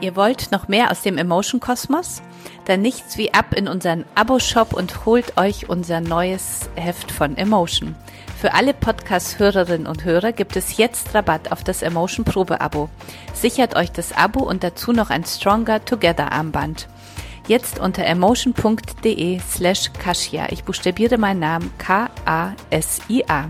Ihr 0.00 0.16
wollt 0.16 0.52
noch 0.52 0.68
mehr 0.68 0.90
aus 0.90 1.02
dem 1.02 1.16
Emotion 1.16 1.60
Kosmos? 1.60 2.22
Dann 2.66 2.82
nichts 2.82 3.16
wie 3.18 3.32
ab 3.32 3.54
in 3.54 3.68
unseren 3.68 4.04
Abo-Shop 4.14 4.72
und 4.72 5.06
holt 5.06 5.36
euch 5.36 5.68
unser 5.68 6.00
neues 6.00 6.68
Heft 6.74 7.10
von 7.10 7.36
Emotion. 7.36 7.94
Für 8.44 8.52
alle 8.52 8.74
Podcast-Hörerinnen 8.74 9.86
und 9.86 10.04
Hörer 10.04 10.32
gibt 10.32 10.56
es 10.56 10.76
jetzt 10.76 11.14
Rabatt 11.14 11.50
auf 11.50 11.64
das 11.64 11.80
Emotion 11.80 12.26
Probe-Abo. 12.26 12.90
Sichert 13.32 13.74
euch 13.74 13.90
das 13.90 14.12
Abo 14.12 14.40
und 14.40 14.62
dazu 14.62 14.92
noch 14.92 15.08
ein 15.08 15.24
Stronger 15.24 15.82
Together 15.82 16.30
Armband. 16.30 16.86
Jetzt 17.48 17.78
unter 17.78 18.04
emotion.de 18.04 19.40
slash 19.40 19.90
Kasia. 19.94 20.48
Ich 20.50 20.62
buchstabiere 20.64 21.16
meinen 21.16 21.40
Namen 21.40 21.72
K-A-S-I-A. 21.78 23.48